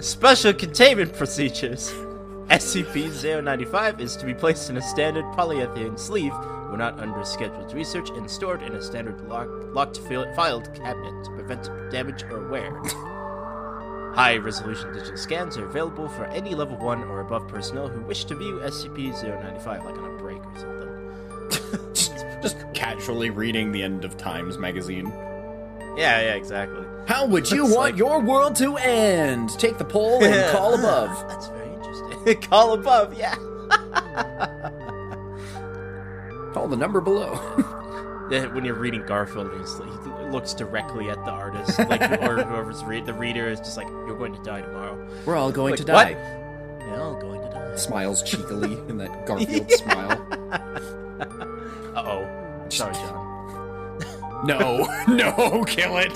Special 0.04 0.52
containment 0.54 1.14
procedures. 1.14 1.92
SCP-095 2.48 4.00
is 4.00 4.16
to 4.16 4.26
be 4.26 4.34
placed 4.34 4.68
in 4.70 4.76
a 4.76 4.82
standard 4.82 5.24
polyethylene 5.36 5.98
sleeve 5.98 6.32
when 6.68 6.78
not 6.78 6.98
under 7.00 7.24
scheduled 7.24 7.72
research 7.72 8.10
and 8.10 8.30
stored 8.30 8.62
in 8.62 8.74
a 8.74 8.82
standard 8.82 9.20
lock, 9.28 9.48
locked 9.72 9.98
fil- 10.00 10.32
filed 10.34 10.72
cabinet 10.74 11.24
to 11.24 11.30
prevent 11.30 11.68
damage 11.90 12.22
or 12.24 12.48
wear. 12.48 12.70
High-resolution 14.14 14.92
digital 14.92 15.16
scans 15.16 15.56
are 15.56 15.64
available 15.66 16.08
for 16.08 16.26
any 16.26 16.54
level 16.54 16.76
1 16.76 17.02
or 17.04 17.20
above 17.20 17.48
personnel 17.48 17.88
who 17.88 18.00
wish 18.02 18.24
to 18.26 18.34
view 18.36 18.60
SCP-095 18.62 19.84
like 19.84 19.96
on 19.98 20.04
a 20.14 20.18
break 20.18 20.38
or 20.44 20.58
something. 20.58 21.90
Just 22.42 22.56
casually 22.74 23.30
reading 23.30 23.72
the 23.72 23.82
End 23.82 24.04
of 24.04 24.16
Times 24.16 24.58
magazine. 24.58 25.06
Yeah, 25.96 26.20
yeah, 26.20 26.34
exactly. 26.34 26.84
How 27.08 27.26
would 27.26 27.50
you 27.50 27.64
It's 27.66 27.74
want 27.74 27.92
like- 27.92 27.98
your 27.98 28.20
world 28.20 28.54
to 28.56 28.76
end? 28.76 29.50
Take 29.58 29.78
the 29.78 29.84
poll 29.84 30.22
and 30.22 30.52
call 30.56 30.74
above. 30.74 31.10
That's 31.28 31.48
very. 31.48 31.63
Call 32.42 32.74
above, 32.74 33.14
yeah. 33.14 33.34
Call 36.54 36.68
the 36.68 36.76
number 36.76 37.00
below. 37.00 37.34
When 38.24 38.64
you're 38.64 38.74
reading 38.74 39.04
Garfield, 39.06 39.52
like, 39.52 40.18
he 40.18 40.24
looks 40.30 40.54
directly 40.54 41.10
at 41.10 41.22
the 41.26 41.30
artist, 41.30 41.78
like 41.78 42.00
or 42.22 42.42
whoever's 42.42 42.82
read 42.82 43.04
the 43.04 43.12
reader 43.12 43.46
is 43.48 43.60
just 43.60 43.76
like, 43.76 43.86
"You're 43.86 44.16
going 44.16 44.32
to 44.34 44.42
die 44.42 44.62
tomorrow." 44.62 44.96
We're 45.26 45.36
all 45.36 45.52
going 45.52 45.72
Like, 45.72 45.84
to 45.84 45.92
what? 45.92 46.04
die. 46.04 46.10
Yeah, 46.80 47.02
I'm 47.06 47.20
going 47.20 47.42
to 47.42 47.48
die. 47.50 47.76
Smiles 47.76 48.22
cheekily 48.22 48.72
in 48.88 48.96
that 48.96 49.26
Garfield 49.26 49.70
smile. 49.70 50.26
Uh 51.94 52.02
oh. 52.04 52.26
Sorry, 52.70 52.94
John. 52.94 54.00
No, 54.46 54.88
no, 55.06 55.62
kill 55.64 55.98
it. 55.98 56.14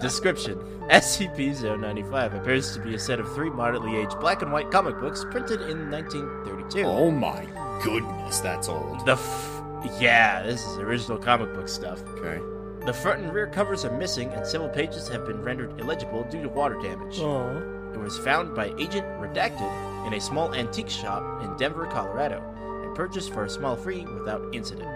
Description: 0.00 0.58
SCP-095 0.90 2.36
appears 2.36 2.74
to 2.74 2.80
be 2.80 2.94
a 2.94 2.98
set 2.98 3.20
of 3.20 3.32
three 3.32 3.48
moderately 3.48 3.96
aged 3.96 4.18
black 4.18 4.42
and 4.42 4.52
white 4.52 4.72
comic 4.72 4.98
books 4.98 5.24
printed 5.30 5.60
in 5.62 5.88
1932. 5.88 6.82
Oh 6.82 7.12
my 7.12 7.46
goodness, 7.84 8.40
that's 8.40 8.68
old. 8.68 9.06
The 9.06 9.12
f- 9.12 9.62
yeah, 10.00 10.42
this 10.42 10.66
is 10.66 10.78
original 10.78 11.16
comic 11.16 11.54
book 11.54 11.68
stuff. 11.68 12.02
Okay. 12.16 12.42
The 12.86 12.92
front 12.92 13.22
and 13.22 13.32
rear 13.32 13.46
covers 13.46 13.84
are 13.84 13.96
missing, 13.96 14.30
and 14.30 14.44
several 14.44 14.68
pages 14.68 15.06
have 15.08 15.26
been 15.26 15.40
rendered 15.42 15.78
illegible 15.80 16.24
due 16.24 16.42
to 16.42 16.48
water 16.48 16.80
damage. 16.82 17.18
It 17.18 17.98
was 18.00 18.18
found 18.18 18.56
by 18.56 18.74
Agent 18.78 19.06
Redacted 19.20 20.06
in 20.06 20.14
a 20.14 20.20
small 20.20 20.54
antique 20.54 20.90
shop 20.90 21.44
in 21.44 21.56
Denver, 21.56 21.86
Colorado, 21.86 22.42
and 22.84 22.96
purchased 22.96 23.32
for 23.32 23.44
a 23.44 23.50
small 23.50 23.76
fee 23.76 24.06
without 24.06 24.42
incident. 24.52 24.88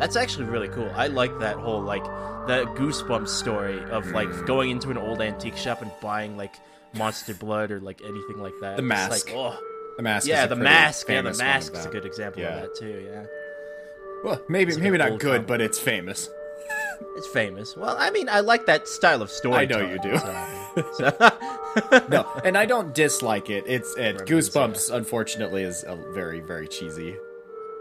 That's 0.00 0.16
actually 0.16 0.46
really 0.46 0.68
cool. 0.68 0.90
I 0.96 1.06
like 1.08 1.38
that 1.40 1.56
whole 1.56 1.80
like 1.82 2.02
the 2.48 2.64
goosebumps 2.76 3.28
story 3.28 3.78
of 3.90 4.06
like 4.12 4.28
Mm. 4.28 4.46
going 4.46 4.70
into 4.70 4.90
an 4.90 4.96
old 4.98 5.20
antique 5.20 5.56
shop 5.56 5.82
and 5.82 5.90
buying 6.00 6.36
like 6.36 6.54
monster 6.94 7.34
blood 7.34 7.70
or 7.70 7.80
like 7.80 8.00
anything 8.02 8.38
like 8.38 8.54
that. 8.62 8.76
The 8.76 8.82
It's 8.82 8.88
Mask. 8.88 9.26
like, 9.28 9.36
oh, 9.36 9.58
The 9.98 10.02
mask. 10.02 10.26
yeah, 10.26 10.44
is 10.44 10.48
the 10.48 10.56
mask. 10.56 11.06
Yeah, 11.08 11.16
the 11.16 11.22
famous 11.30 11.38
one 11.38 11.46
of 11.46 11.52
mask 11.54 11.74
is 11.74 11.86
a 11.86 11.88
good 11.90 12.04
example 12.06 12.40
Yeah. 12.42 12.48
of 12.56 12.62
that 12.62 12.74
too. 12.76 13.06
Yeah, 13.12 13.24
Well, 14.24 14.40
maybe 14.48 14.72
It's 14.72 14.80
maybe 14.80 14.96
not 14.98 15.18
good, 15.18 15.32
comic. 15.34 15.46
but 15.46 15.60
it's 15.60 15.78
famous. 15.78 16.28
it's 17.16 17.26
famous. 17.28 17.76
Well, 17.76 17.94
I 17.98 18.10
mean, 18.10 18.28
I 18.28 18.40
like 18.40 18.66
that 18.66 18.88
style 18.88 19.20
of 19.22 19.30
story. 19.30 19.56
I 19.56 19.64
know 19.66 19.80
you 19.80 19.98
do. 20.00 20.18
No, 22.08 22.26
and 22.44 22.58
I 22.58 22.66
don't 22.72 22.92
dislike 22.94 23.48
it. 23.48 23.62
It's 23.66 23.94
it, 23.96 24.16
Goosebumps. 24.26 24.92
Unfortunately, 24.92 25.62
is 25.62 25.84
a 25.86 25.94
very 26.12 26.40
very 26.40 26.66
cheesy. 26.66 27.16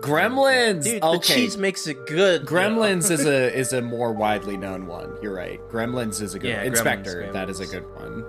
Gremlins. 0.02 0.84
Dude, 0.86 1.02
the 1.02 1.08
okay. 1.08 1.36
cheese 1.36 1.58
makes 1.58 1.88
it 1.88 2.06
good. 2.08 2.46
Gremlins 2.46 3.12
is 3.12 3.26
a 3.26 3.54
is 3.58 3.74
a 3.74 3.82
more 3.82 4.14
widely 4.14 4.58
known 4.58 4.88
one. 4.88 5.18
You're 5.22 5.34
right. 5.36 5.60
Gremlins 5.70 6.22
is 6.22 6.34
a 6.36 6.40
good 6.40 6.50
Yeah, 6.50 6.58
one. 6.58 6.66
Gremlins, 6.68 6.68
Inspector. 6.76 7.32
That 7.34 7.50
is 7.50 7.60
a 7.60 7.68
good 7.68 7.86
one. 7.96 8.26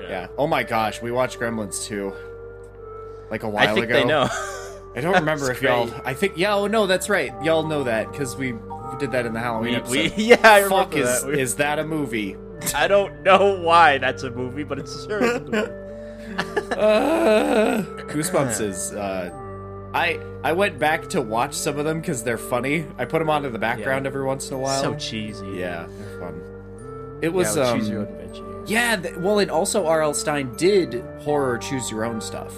Yeah. 0.00 0.28
Oh 0.38 0.46
my 0.46 0.62
gosh, 0.62 1.02
we 1.02 1.10
watched 1.10 1.38
Gremlins 1.38 1.84
too. 1.84 2.12
Like 3.30 3.42
a 3.42 3.48
while 3.48 3.68
I 3.68 3.74
think 3.74 3.86
ago. 3.86 3.94
they 3.94 4.04
know. 4.04 4.28
I 4.96 5.00
don't 5.00 5.14
remember 5.14 5.46
That's 5.46 5.58
if 5.58 5.62
y'all. 5.62 5.90
I 6.04 6.14
think 6.14 6.36
yeah. 6.36 6.54
Oh 6.54 6.66
no, 6.66 6.86
that's 6.86 7.08
right. 7.08 7.32
Y'all 7.44 7.66
know 7.66 7.84
that 7.84 8.10
because 8.10 8.34
we 8.36 8.54
did 8.98 9.12
that 9.12 9.24
in 9.26 9.32
the 9.32 9.40
Halloween 9.40 9.72
we, 9.72 9.76
episode. 9.76 10.16
we, 10.16 10.24
yeah, 10.24 10.36
I 10.42 10.62
Fuck 10.62 10.92
remember 10.94 10.98
is 10.98 11.22
that. 11.22 11.28
We- 11.28 11.40
is 11.40 11.54
that 11.56 11.78
a 11.78 11.84
movie? 11.84 12.36
I 12.74 12.88
don't 12.88 13.22
know 13.22 13.60
why 13.62 13.98
that's 13.98 14.22
a 14.22 14.30
movie, 14.30 14.64
but 14.64 14.78
it's 14.78 15.04
sure 15.06 15.22
it's 15.22 15.44
movie. 15.48 15.72
Uh, 16.76 17.82
Goosebumps 18.08 18.60
is. 18.60 18.92
Uh, 18.92 19.30
I 19.92 20.20
I 20.44 20.52
went 20.52 20.78
back 20.78 21.08
to 21.10 21.20
watch 21.20 21.54
some 21.54 21.78
of 21.78 21.84
them 21.84 22.00
because 22.00 22.22
they're 22.22 22.38
funny. 22.38 22.86
I 22.98 23.04
put 23.04 23.18
them 23.18 23.30
onto 23.30 23.50
the 23.50 23.58
background 23.58 24.06
every 24.06 24.24
once 24.24 24.48
in 24.48 24.54
a 24.54 24.58
while. 24.58 24.80
so 24.80 24.94
cheesy. 24.94 25.46
yeah, 25.48 25.86
they're 25.98 26.20
fun. 26.20 26.40
It 27.22 27.26
Yeah, 27.26 27.30
was 27.30 27.56
with 27.56 27.66
um, 27.66 27.78
choose 27.78 27.88
your 27.90 28.00
own 28.00 28.06
adventure. 28.08 28.64
yeah. 28.66 28.96
Th- 28.96 29.16
well, 29.16 29.38
and 29.40 29.50
also 29.50 29.86
R.L. 29.86 30.14
Stine 30.14 30.54
did 30.56 31.04
horror 31.20 31.58
choose 31.58 31.90
your 31.90 32.04
own 32.04 32.20
stuff. 32.20 32.54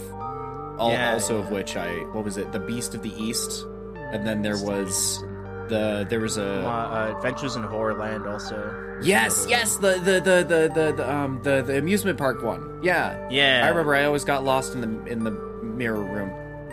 All, 0.79 0.91
Yeah, 0.93 1.13
also 1.15 1.39
yeah. 1.39 1.45
of 1.47 1.51
which 1.51 1.77
I 1.77 1.89
what 2.13 2.25
was 2.25 2.37
it? 2.37 2.53
The 2.53 2.61
Beast 2.61 2.95
of 2.95 3.03
the 3.03 3.13
East, 3.23 3.67
and 3.97 4.27
then 4.27 4.43
there 4.43 4.59
was 4.63 5.23
the 5.69 6.07
there 6.11 6.21
was 6.21 6.37
Uh, 6.39 6.43
a 6.43 6.67
uh, 6.69 7.15
Adventures 7.17 7.57
in 7.57 7.63
Horrorland 7.63 8.31
also. 8.31 8.99
yes 9.03 9.47
yes 9.49 9.77
the 9.77 9.93
the 10.05 10.21
the 10.21 10.45
the 10.47 10.71
the, 10.75 10.93
the 10.97 11.13
um 11.13 11.41
the 11.43 11.63
the 11.63 11.79
amusement 11.79 12.19
park 12.19 12.43
one. 12.43 12.79
Yeah, 12.83 13.17
Yeah. 13.31 13.63
I 13.65 13.69
remember 13.71 13.95
I 13.95 14.05
always 14.05 14.25
got 14.25 14.45
lost 14.45 14.75
in 14.75 14.81
the 14.83 15.11
in 15.11 15.25
the 15.25 15.31
mirror 15.63 16.03
room. 16.03 16.31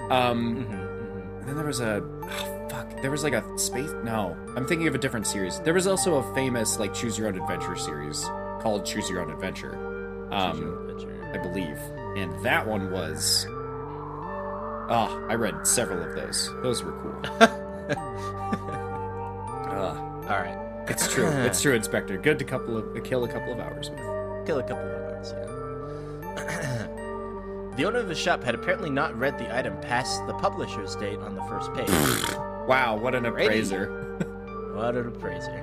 Um, 0.09 0.55
Mhm, 0.55 0.67
mhm. 0.69 1.39
and 1.39 1.47
then 1.47 1.55
there 1.55 1.65
was 1.65 1.79
a 1.81 2.03
oh, 2.23 2.67
fuck. 2.69 3.01
There 3.01 3.11
was 3.11 3.23
like 3.23 3.33
a 3.33 3.43
space. 3.57 3.91
No, 4.03 4.35
I'm 4.55 4.65
thinking 4.65 4.87
of 4.87 4.95
a 4.95 4.97
different 4.97 5.27
series. 5.27 5.59
There 5.61 5.73
was 5.73 5.87
also 5.87 6.15
a 6.15 6.33
famous 6.35 6.79
like 6.79 6.93
choose 6.93 7.17
your 7.17 7.27
own 7.27 7.39
adventure 7.39 7.75
series 7.75 8.23
called 8.61 8.85
Choose 8.85 9.09
Your 9.09 9.21
Own 9.21 9.31
Adventure. 9.31 9.71
Your 9.73 10.33
Um, 10.33 10.63
own 10.63 10.89
adventure. 10.89 11.31
I 11.33 11.37
believe, 11.37 11.77
and 12.17 12.43
that 12.45 12.65
one 12.67 12.91
was. 12.91 13.47
Ah, 14.91 15.15
I 15.29 15.35
read 15.35 15.67
several 15.67 16.01
of 16.03 16.15
those. 16.15 16.49
Those 16.63 16.83
were 16.83 16.91
cool. 16.93 17.21
Ah, 19.71 19.95
All 20.23 20.39
right. 20.41 20.57
it's 20.89 21.11
true. 21.13 21.27
It's 21.27 21.61
true, 21.61 21.73
Inspector. 21.81 22.17
Good 22.17 22.39
to 22.39 22.45
couple 22.45 22.77
of 22.77 23.03
kill 23.03 23.23
a 23.23 23.27
couple 23.27 23.53
of 23.53 23.59
hours 23.59 23.89
with. 23.89 23.99
Kill 24.45 24.59
a 24.59 24.63
couple 24.63 24.85
of 24.89 25.01
hours. 25.13 25.33
yeah. 26.37 26.87
the 27.79 27.85
owner 27.85 27.99
of 27.99 28.09
the 28.09 28.15
shop 28.15 28.43
had 28.43 28.53
apparently 28.53 28.89
not 28.89 29.17
read 29.17 29.39
the 29.39 29.55
item 29.55 29.79
past 29.79 30.27
the 30.27 30.33
publisher's 30.33 30.97
date 30.97 31.17
on 31.19 31.33
the 31.33 31.43
first 31.43 31.73
page. 31.73 31.87
Wow, 32.67 32.97
what 32.97 33.15
an 33.15 33.25
appraiser! 33.25 33.87
what 34.75 34.95
an 34.95 35.07
appraiser. 35.07 35.57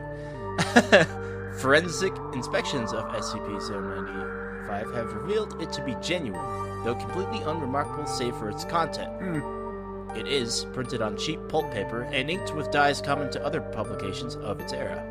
Forensic 1.61 2.12
inspections 2.33 2.92
of 2.92 3.05
SCP-095 3.05 4.92
have 4.92 5.12
revealed 5.12 5.62
it 5.62 5.70
to 5.74 5.85
be 5.85 5.94
genuine, 6.02 6.42
though 6.83 6.96
completely 6.96 7.38
unremarkable 7.42 8.07
save 8.07 8.35
for 8.38 8.50
its 8.50 8.64
content. 8.64 9.12
Hmm. 9.20 10.16
It 10.16 10.26
is 10.26 10.66
printed 10.72 11.00
on 11.00 11.16
cheap 11.16 11.38
pulp 11.48 11.70
paper 11.70 12.02
and 12.11 12.29
inked 12.29 12.52
with 12.57 12.72
dyes 12.72 13.00
common 13.00 13.31
to 13.33 13.44
other 13.44 13.61
publications 13.61 14.35
of 14.37 14.59
its 14.59 14.72
era. 14.72 15.05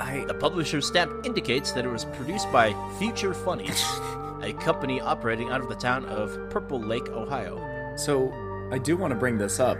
I 0.00 0.24
The 0.26 0.34
publisher's 0.34 0.86
stamp 0.86 1.26
indicates 1.26 1.72
that 1.72 1.84
it 1.84 1.90
was 1.90 2.06
produced 2.06 2.50
by 2.50 2.72
Future 2.98 3.34
Funnies, 3.34 3.84
a 4.44 4.52
company 4.54 5.00
operating 5.00 5.50
out 5.50 5.60
of 5.60 5.68
the 5.68 5.74
town 5.74 6.04
of 6.06 6.38
Purple 6.50 6.78
Lake, 6.80 7.08
Ohio. 7.08 7.58
So 7.96 8.32
I 8.72 8.78
do 8.78 8.96
want 8.96 9.12
to 9.12 9.18
bring 9.18 9.38
this 9.38 9.58
up. 9.58 9.78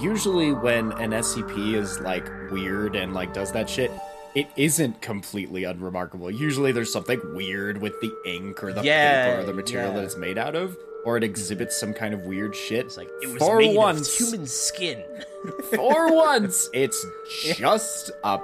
Usually, 0.00 0.52
when 0.52 0.92
an 0.92 1.10
SCP 1.10 1.74
is 1.74 2.00
like 2.00 2.26
weird 2.50 2.96
and 2.96 3.12
like 3.14 3.32
does 3.34 3.52
that 3.52 3.68
shit, 3.68 3.90
it 4.34 4.46
isn't 4.56 5.00
completely 5.02 5.64
unremarkable. 5.64 6.30
Usually, 6.30 6.72
there's 6.72 6.92
something 6.92 7.20
weird 7.34 7.80
with 7.82 8.00
the 8.00 8.12
ink 8.24 8.62
or 8.62 8.72
the 8.72 8.82
Yeah, 8.82 9.26
paper 9.30 9.42
or 9.42 9.44
the 9.44 9.52
material 9.54 9.90
yeah. 9.90 9.96
that 9.96 10.04
it's 10.04 10.16
made 10.16 10.38
out 10.38 10.54
of, 10.54 10.76
or 11.04 11.16
it 11.16 11.24
exhibits 11.24 11.76
some 11.78 11.92
kind 11.92 12.14
of 12.14 12.22
weird 12.24 12.54
shit. 12.54 12.86
It's 12.86 12.96
like 12.96 13.08
it 13.22 13.28
was 13.28 13.38
for 13.38 13.58
made 13.58 13.76
once, 13.76 14.20
of 14.20 14.28
human 14.28 14.46
skin. 14.46 15.02
for 15.74 16.14
once, 16.14 16.70
it's 16.74 17.04
just 17.56 18.12
a 18.24 18.38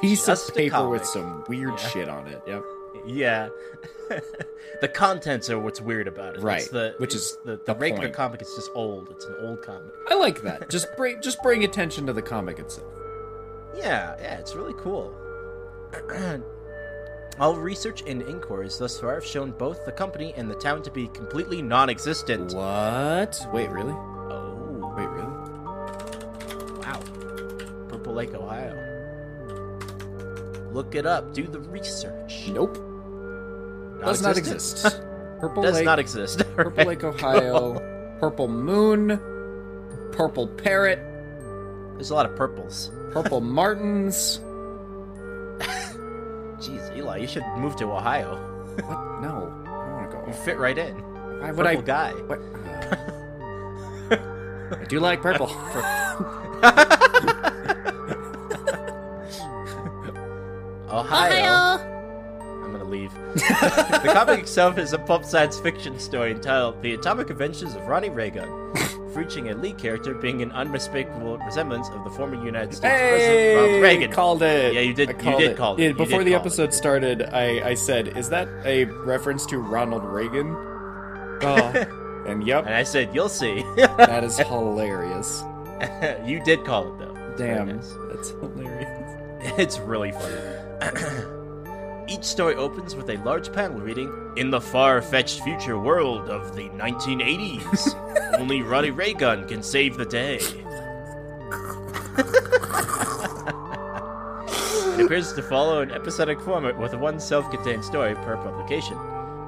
piece 0.00 0.26
Just 0.26 0.50
of 0.50 0.54
paper 0.54 0.88
with 0.88 1.04
some 1.04 1.44
weird 1.48 1.70
Yeah. 1.70 1.88
shit 1.88 2.08
on 2.08 2.28
it. 2.28 2.40
Yep. 2.46 2.62
Yeah. 3.06 3.48
the 4.80 4.88
contents 4.88 5.48
are 5.50 5.58
what's 5.58 5.80
weird 5.80 6.08
about 6.08 6.36
it. 6.36 6.40
Right, 6.42 6.60
It's 6.62 6.68
the, 6.70 6.94
which 6.98 7.14
is 7.14 7.38
the, 7.44 7.52
the, 7.56 7.74
the 7.74 7.74
regular 7.76 8.06
point. 8.08 8.14
comic 8.14 8.42
is 8.42 8.52
just 8.54 8.70
old. 8.74 9.08
It's 9.10 9.24
an 9.26 9.36
old 9.40 9.62
comic. 9.62 9.92
I 10.08 10.14
like 10.16 10.42
that. 10.42 10.68
Just 10.70 10.94
bring 10.96 11.20
just 11.22 11.42
bring 11.42 11.64
attention 11.64 12.06
to 12.06 12.12
the 12.12 12.22
comic 12.22 12.58
itself. 12.58 12.92
Yeah, 13.76 14.16
yeah, 14.20 14.38
it's 14.38 14.54
really 14.54 14.74
cool. 14.78 15.14
All 17.40 17.54
research 17.56 18.02
and 18.06 18.20
inquiries 18.22 18.76
thus 18.78 18.98
far 19.00 19.14
have 19.14 19.24
shown 19.24 19.52
both 19.52 19.84
the 19.86 19.92
company 19.92 20.34
and 20.36 20.50
the 20.50 20.54
town 20.56 20.82
to 20.82 20.90
be 20.90 21.06
completely 21.08 21.62
non-existent. 21.62 22.52
What? 22.52 23.40
Wait, 23.52 23.70
really? 23.70 23.92
Oh, 23.94 24.92
Wait, 24.96 25.06
really? 25.06 25.26
wow. 26.80 27.00
Purple 27.88 28.12
Lake, 28.12 28.34
Ohio. 28.34 28.76
Look 30.72 30.94
it 30.94 31.06
up. 31.06 31.32
Do 31.32 31.44
the 31.46 31.60
research. 31.60 32.48
Nope. 32.48 32.76
Does 34.04 34.22
not 34.22 34.36
exist. 34.36 34.82
Purple 35.40 35.62
Does 35.62 35.76
Lake, 35.76 35.84
not 35.84 35.98
exist. 35.98 36.42
Purple 36.56 36.84
Lake, 36.84 37.02
Ohio. 37.04 37.74
Purple 38.20 38.48
Moon. 38.48 39.18
Purple 40.12 40.46
Parrot. 40.48 40.98
There's 41.94 42.10
a 42.10 42.14
lot 42.14 42.26
of 42.26 42.36
purples. 42.36 42.90
Purple 43.12 43.40
Martins. 43.42 44.40
Jeez, 46.60 46.94
Eli, 46.96 47.16
you 47.18 47.26
should 47.26 47.44
move 47.56 47.74
to 47.76 47.86
Ohio. 47.90 48.36
What? 48.84 49.20
No, 49.22 49.50
I 49.66 49.86
don't 49.86 49.92
want 49.92 50.10
to 50.10 50.16
go. 50.18 50.24
You 50.26 50.32
fit 50.34 50.58
right 50.58 50.76
in. 50.76 50.94
Why 51.40 51.52
would 51.52 51.64
Purple 51.64 51.80
I? 51.80 51.82
guy. 51.82 52.12
What? 52.26 52.40
I 54.80 54.84
do 54.84 55.00
like 55.00 55.20
purple. 55.22 55.46
The 64.02 64.12
comic 64.12 64.40
itself 64.40 64.78
is 64.78 64.92
a 64.92 64.98
pop 64.98 65.24
science 65.24 65.58
fiction 65.60 65.98
story 65.98 66.30
entitled 66.32 66.80
"The 66.82 66.94
Atomic 66.94 67.30
Adventures 67.30 67.74
of 67.74 67.82
Ronnie 67.86 68.08
Raygun," 68.10 68.74
featuring 69.14 69.50
a 69.50 69.54
lead 69.54 69.76
character 69.78 70.14
being 70.14 70.40
an 70.42 70.50
unmistakable 70.52 71.36
resemblance 71.38 71.88
of 71.90 72.04
the 72.04 72.10
former 72.10 72.42
United 72.44 72.74
States 72.74 72.94
President 72.98 73.56
Ronald 73.58 73.82
Reagan. 73.82 74.12
called 74.12 74.42
it. 74.42 74.72
Yeah, 74.74 74.80
you 74.80 74.94
did- 74.94 75.10
I 75.10 75.12
you 75.12 75.18
called 75.18 75.38
did 75.40 75.50
it. 75.50 75.56
call 75.56 75.74
it. 75.76 75.82
You 75.82 75.94
before 75.94 76.18
did 76.20 76.28
the 76.28 76.30
call 76.32 76.40
episode 76.40 76.68
it. 76.70 76.74
started, 76.74 77.22
I, 77.32 77.70
I 77.70 77.74
said, 77.74 78.16
"Is 78.16 78.30
that 78.30 78.48
a 78.64 78.84
reference 78.84 79.44
to 79.46 79.58
Ronald 79.58 80.04
Reagan?" 80.04 80.56
Oh, 81.42 82.24
and 82.26 82.46
yep, 82.46 82.64
and 82.66 82.74
I 82.74 82.82
said, 82.84 83.14
"You'll 83.14 83.28
see." 83.28 83.64
that 83.76 84.24
is 84.24 84.38
hilarious. 84.38 85.44
you 86.24 86.42
did 86.44 86.64
call 86.64 86.88
it 86.94 86.98
though. 86.98 87.14
Very 87.36 87.54
Damn, 87.54 87.76
nice. 87.76 87.94
that's 88.12 88.30
hilarious. 88.30 88.96
It's 89.58 89.78
really 89.78 90.12
funny. 90.12 91.36
Each 92.10 92.24
story 92.24 92.56
opens 92.56 92.96
with 92.96 93.08
a 93.08 93.16
large 93.18 93.52
panel 93.52 93.80
reading 93.80 94.12
In 94.36 94.50
the 94.50 94.60
far 94.60 95.00
fetched 95.00 95.42
future 95.42 95.78
world 95.78 96.28
of 96.28 96.56
the 96.56 96.68
1980s, 96.70 98.34
only 98.40 98.62
Ronnie 98.62 98.90
Raygun 98.90 99.46
can 99.46 99.62
save 99.62 99.96
the 99.96 100.04
day. 100.04 100.40
it 104.98 105.04
appears 105.06 105.32
to 105.34 105.42
follow 105.42 105.82
an 105.82 105.92
episodic 105.92 106.40
format 106.40 106.76
with 106.78 106.94
one 106.94 107.20
self-contained 107.20 107.84
story 107.84 108.14
per 108.16 108.36
publication. 108.38 108.96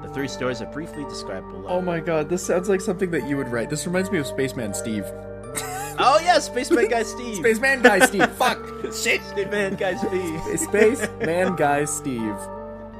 The 0.01 0.09
three 0.13 0.27
stories 0.29 0.61
are 0.61 0.71
briefly 0.71 1.03
described 1.05 1.49
below. 1.51 1.67
Oh 1.67 1.81
my 1.81 1.99
god, 1.99 2.29
this 2.29 2.43
sounds 2.43 2.69
like 2.69 2.81
something 2.81 3.11
that 3.11 3.27
you 3.27 3.35
would 3.37 3.49
write. 3.49 3.69
This 3.69 3.85
reminds 3.85 4.09
me 4.09 4.19
of 4.19 4.25
Spaceman 4.25 4.73
Steve. 4.73 5.05
Oh 5.99 6.19
yeah, 6.23 6.39
Spaceman 6.39 6.87
Guy 6.87 7.03
Steve. 7.03 7.35
Spaceman 7.35 7.83
Guy 7.83 7.99
Steve. 8.07 8.27
Fuck. 8.31 8.57
Shit, 8.91 9.21
Spaceman 9.29 9.75
Guy 9.75 9.93
Steve. 9.95 10.59
Spaceman 10.59 11.55
Guy 11.55 11.85
Steve. 11.85 12.35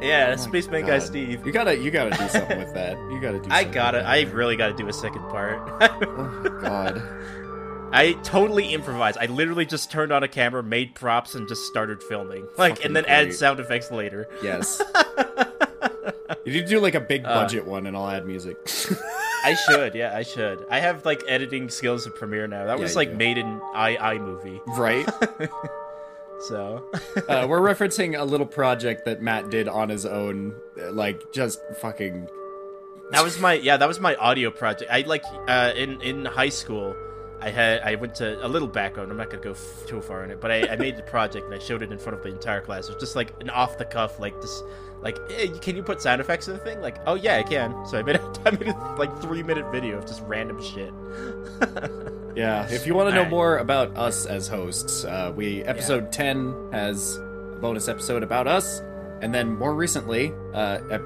Yeah, 0.03 0.35
space 0.35 0.65
Spaceman 0.65 0.85
Guy 0.85 0.99
Steve. 0.99 1.45
You 1.45 1.51
gotta, 1.51 1.77
you 1.77 1.89
gotta 1.91 2.11
do 2.11 2.27
something 2.29 2.57
with 2.59 2.73
that. 2.73 2.97
You 3.11 3.19
gotta 3.21 3.39
do. 3.39 3.47
I 3.51 3.63
gotta. 3.63 3.99
I 4.05 4.21
really 4.23 4.55
got 4.55 4.67
to 4.67 4.73
do 4.73 4.87
a 4.87 4.93
second 4.93 5.21
part. 5.29 5.59
Oh, 5.81 6.59
God. 6.61 7.01
I 7.95 8.13
totally 8.23 8.73
improvised. 8.73 9.17
I 9.21 9.27
literally 9.27 9.65
just 9.67 9.91
turned 9.91 10.11
on 10.11 10.23
a 10.23 10.27
camera, 10.27 10.63
made 10.63 10.95
props, 10.95 11.35
and 11.35 11.47
just 11.47 11.65
started 11.67 12.01
filming. 12.01 12.47
Like, 12.57 12.73
Fucking 12.77 12.85
and 12.87 12.95
then 12.95 13.05
added 13.05 13.27
great. 13.29 13.37
sound 13.37 13.59
effects 13.59 13.91
later. 13.91 14.27
Yes. 14.41 14.81
you 16.45 16.53
need 16.53 16.65
do 16.67 16.79
like 16.79 16.95
a 16.95 16.99
big 16.99 17.23
Uh, 17.23 17.35
budget 17.35 17.65
one, 17.67 17.85
and 17.85 17.95
I'll 17.95 18.09
add 18.09 18.25
music. 18.25 18.57
I 19.45 19.53
should, 19.67 19.93
yeah, 19.93 20.15
I 20.15 20.23
should. 20.23 20.65
I 20.71 20.79
have 20.79 21.05
like 21.05 21.21
editing 21.27 21.69
skills 21.69 22.07
of 22.07 22.15
Premiere 22.15 22.47
now. 22.47 22.65
That 22.65 22.77
Yeah, 22.77 22.83
was 22.83 22.95
like 22.95 23.11
do. 23.11 23.17
made 23.17 23.37
in 23.37 23.61
i 23.75 23.95
iMovie. 23.95 24.59
right. 24.75 25.07
So 26.47 26.83
Uh, 27.29 27.45
we're 27.47 27.61
referencing 27.61 28.19
a 28.19 28.23
little 28.23 28.45
project 28.45 29.05
that 29.05 29.21
Matt 29.21 29.49
did 29.49 29.67
on 29.67 29.89
his 29.89 30.05
own, 30.05 30.53
uh, 30.81 30.91
like 30.91 31.31
just 31.31 31.61
fucking. 31.77 32.27
that 33.11 33.23
was 33.23 33.39
my 33.39 33.53
yeah, 33.53 33.77
that 33.77 33.87
was 33.87 33.99
my 33.99 34.15
audio 34.15 34.51
project. 34.51 34.91
I 34.91 35.01
like 35.01 35.23
uh, 35.47 35.71
in 35.75 36.01
in 36.01 36.25
high 36.25 36.49
school. 36.49 36.95
I 37.41 37.49
had 37.49 37.81
I 37.81 37.95
went 37.95 38.15
to 38.15 38.45
a 38.45 38.47
little 38.47 38.67
background. 38.69 39.11
I'm 39.11 39.17
not 39.17 39.29
gonna 39.29 39.43
go 39.43 39.51
f- 39.51 39.85
too 39.85 40.01
far 40.01 40.23
in 40.23 40.31
it, 40.31 40.39
but 40.39 40.49
I, 40.49 40.67
I 40.69 40.75
made 40.77 40.95
the 40.97 41.03
project 41.03 41.45
and 41.45 41.53
I 41.53 41.59
showed 41.59 41.81
it 41.81 41.91
in 41.91 41.97
front 41.97 42.17
of 42.17 42.23
the 42.23 42.29
entire 42.29 42.61
class. 42.61 42.87
It 42.87 42.93
was 42.95 43.01
just 43.03 43.15
like 43.15 43.33
an 43.41 43.49
off 43.49 43.77
the 43.77 43.85
cuff, 43.85 44.17
like 44.19 44.39
this, 44.41 44.63
like, 45.01 45.17
hey, 45.29 45.49
can 45.49 45.75
you 45.75 45.83
put 45.83 46.01
sound 46.01 46.21
effects 46.21 46.47
in 46.47 46.53
the 46.53 46.59
thing? 46.59 46.79
Like, 46.81 46.97
oh 47.05 47.15
yeah, 47.15 47.37
I 47.37 47.43
can. 47.43 47.85
So 47.85 47.97
I 47.99 48.03
made 48.03 48.15
a, 48.15 48.33
I 48.45 48.51
made 48.51 48.67
a 48.69 48.95
like 48.97 49.21
three 49.21 49.43
minute 49.43 49.69
video 49.71 49.97
of 49.97 50.05
just 50.05 50.21
random 50.23 50.61
shit. 50.61 50.93
Yeah. 52.35 52.67
If 52.69 52.87
you 52.87 52.95
want 52.95 53.09
to 53.09 53.15
know 53.15 53.29
more 53.29 53.57
about 53.57 53.95
us 53.95 54.25
as 54.25 54.47
hosts, 54.47 55.05
uh, 55.05 55.31
we 55.35 55.63
episode 55.63 56.11
ten 56.11 56.53
has 56.71 57.17
a 57.17 57.57
bonus 57.61 57.87
episode 57.87 58.23
about 58.23 58.47
us, 58.47 58.81
and 59.21 59.33
then 59.33 59.55
more 59.55 59.73
recently, 59.75 60.33
uh, 60.53 60.79
ep- 60.89 61.01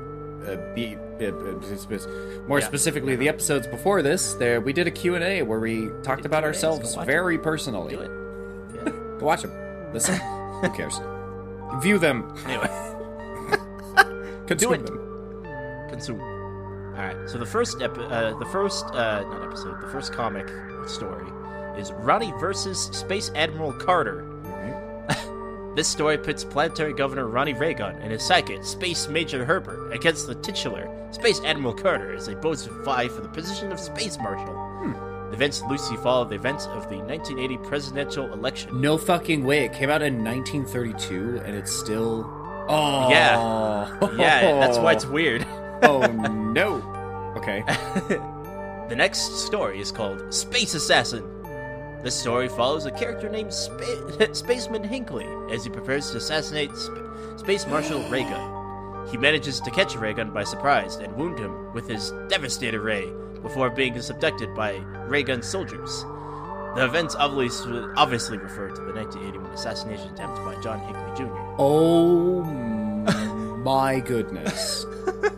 uh, 0.47 0.55
be, 0.73 0.95
uh, 1.19 1.25
uh, 1.25 2.43
more 2.47 2.59
Yeah. 2.59 2.65
specifically, 2.65 3.15
the 3.17 3.27
episodes 3.27 3.67
before 3.67 4.01
this, 4.01 4.35
there 4.35 4.61
we 4.61 4.71
did 4.71 4.87
a 4.87 4.91
Q 4.91 5.15
and 5.15 5.23
A 5.23 5.41
where 5.41 5.59
we 5.59 5.89
talked 6.03 6.25
about 6.25 6.43
Q&As, 6.43 6.55
ourselves 6.63 6.91
go 6.93 6.97
watch 6.99 7.05
very 7.07 7.37
personally. 7.37 7.95
Do 7.95 8.01
it. 8.01 9.19
Go 9.19 9.25
watch 9.25 9.41
them. 9.41 9.51
Listen. 9.93 10.15
Who 10.61 10.69
cares? 10.69 10.99
View 11.81 11.97
them. 11.99 12.33
Anyway. 12.45 12.69
Consume 14.47 14.73
it. 14.75 14.85
them. 14.85 14.97
consume. 15.89 16.21
All 16.97 17.03
right. 17.03 17.29
So 17.29 17.37
the 17.37 17.45
first 17.45 17.81
epi- 17.81 18.01
uh, 18.01 18.37
the 18.37 18.45
first 18.45 18.85
uh, 18.87 19.21
not 19.23 19.43
episode, 19.43 19.81
the 19.81 19.87
first 19.87 20.11
comic 20.13 20.47
story 20.87 21.27
is 21.79 21.91
Ronnie 21.91 22.33
versus 22.39 22.89
Space 22.91 23.31
Admiral 23.35 23.73
Carter. 23.73 24.25
This 25.75 25.87
story 25.87 26.17
pits 26.17 26.43
planetary 26.43 26.91
governor 26.91 27.27
Ronnie 27.27 27.53
Raygun 27.53 27.97
and 27.97 28.11
his 28.11 28.23
sidekick, 28.23 28.65
Space 28.65 29.07
Major 29.07 29.45
Herbert, 29.45 29.91
against 29.93 30.25
the 30.25 30.33
titular 30.33 30.89
Space 31.11 31.39
Admiral 31.45 31.75
Carter 31.75 32.15
as 32.15 32.25
they 32.25 32.33
both 32.33 32.65
vie 32.83 33.07
for 33.07 33.21
the 33.21 33.29
position 33.29 33.71
of 33.71 33.79
Space 33.79 34.17
Marshal. 34.17 34.55
The 35.27 35.33
events 35.33 35.61
loosely 35.69 35.97
follow 35.97 36.25
the 36.25 36.33
events 36.33 36.65
of 36.65 36.89
the 36.89 36.97
1980 36.97 37.57
presidential 37.67 38.33
election. 38.33 38.81
No 38.81 38.97
fucking 38.97 39.43
way. 39.45 39.65
It 39.65 39.73
came 39.73 39.91
out 39.91 40.01
in 40.01 40.23
1932 40.23 41.43
and 41.45 41.55
it's 41.55 41.71
still. 41.71 42.25
Oh. 42.69 43.09
Yeah. 43.11 44.09
Yeah, 44.17 44.59
that's 44.59 44.79
why 44.79 44.93
it's 44.93 45.05
weird. 45.17 45.45
oh 45.83 46.06
no. 46.53 47.33
Okay. 47.37 47.63
The 48.87 48.95
next 48.95 49.45
story 49.45 49.81
is 49.81 49.91
called 49.91 50.33
Space 50.33 50.73
Assassin. 50.73 51.25
This 52.03 52.15
story 52.15 52.47
follows 52.47 52.85
a 52.85 52.91
character 52.91 53.27
named 53.27 53.53
Spa- 53.53 54.27
Spaceman 54.31 54.85
Hinckley 54.85 55.27
as 55.51 55.65
he 55.65 55.69
prepares 55.69 56.09
to 56.11 56.17
assassinate 56.19 56.71
Sp- 56.79 56.95
Space 57.35 57.67
Marshal 57.67 58.01
Raygun. 58.09 59.09
He 59.11 59.17
manages 59.17 59.59
to 59.59 59.71
catch 59.71 59.93
Raygun 59.97 60.31
by 60.31 60.45
surprise 60.45 60.95
and 60.95 61.13
wound 61.17 61.37
him 61.37 61.73
with 61.73 61.89
his 61.89 62.13
Devastator 62.29 62.79
Ray 62.79 63.11
before 63.41 63.69
being 63.69 63.95
subducted 63.95 64.55
by 64.55 64.75
Raygun's 65.09 65.47
soldiers. 65.47 66.03
The 66.77 66.85
events 66.85 67.13
obviously, 67.13 67.81
obviously 67.97 68.37
refer 68.37 68.69
to 68.69 68.81
the 68.83 68.93
1981 68.93 69.51
assassination 69.51 70.13
attempt 70.13 70.37
by 70.45 70.55
John 70.61 70.79
Hinckley 70.79 71.25
Jr. 71.25 71.35
Oh 71.59 72.41
my 73.67 73.99
goodness. 73.99 74.85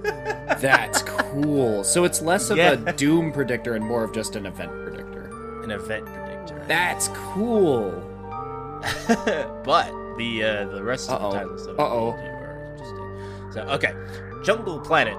That's 0.62 1.02
cool. 1.02 1.84
So 1.84 2.04
it's 2.04 2.22
less 2.22 2.52
of 2.52 2.58
Yeah. 2.58 2.76
a 2.86 2.94
doom 2.94 3.32
predictor 3.32 3.74
and 3.76 3.84
more 3.84 4.04
of 4.04 4.14
just 4.14 4.36
an 4.36 4.46
event 4.46 4.72
predictor. 4.84 5.62
An 5.64 5.72
event 5.72 6.06
predictor. 6.06 6.64
That's 6.68 7.08
cool. 7.10 7.90
but 9.64 9.90
the 10.18 10.44
uh, 10.44 10.66
the 10.68 10.84
rest 10.84 11.10
of 11.10 11.22
Uh-oh. 11.22 11.32
the 11.32 11.38
titles 11.40 11.66
that 11.66 11.80
Uh-oh. 11.80 12.08
You 12.18 12.30
are 12.30 12.72
interesting. 12.72 13.52
So 13.54 13.62
okay, 13.76 13.94
Jungle 14.46 14.80
Planet. 14.80 15.18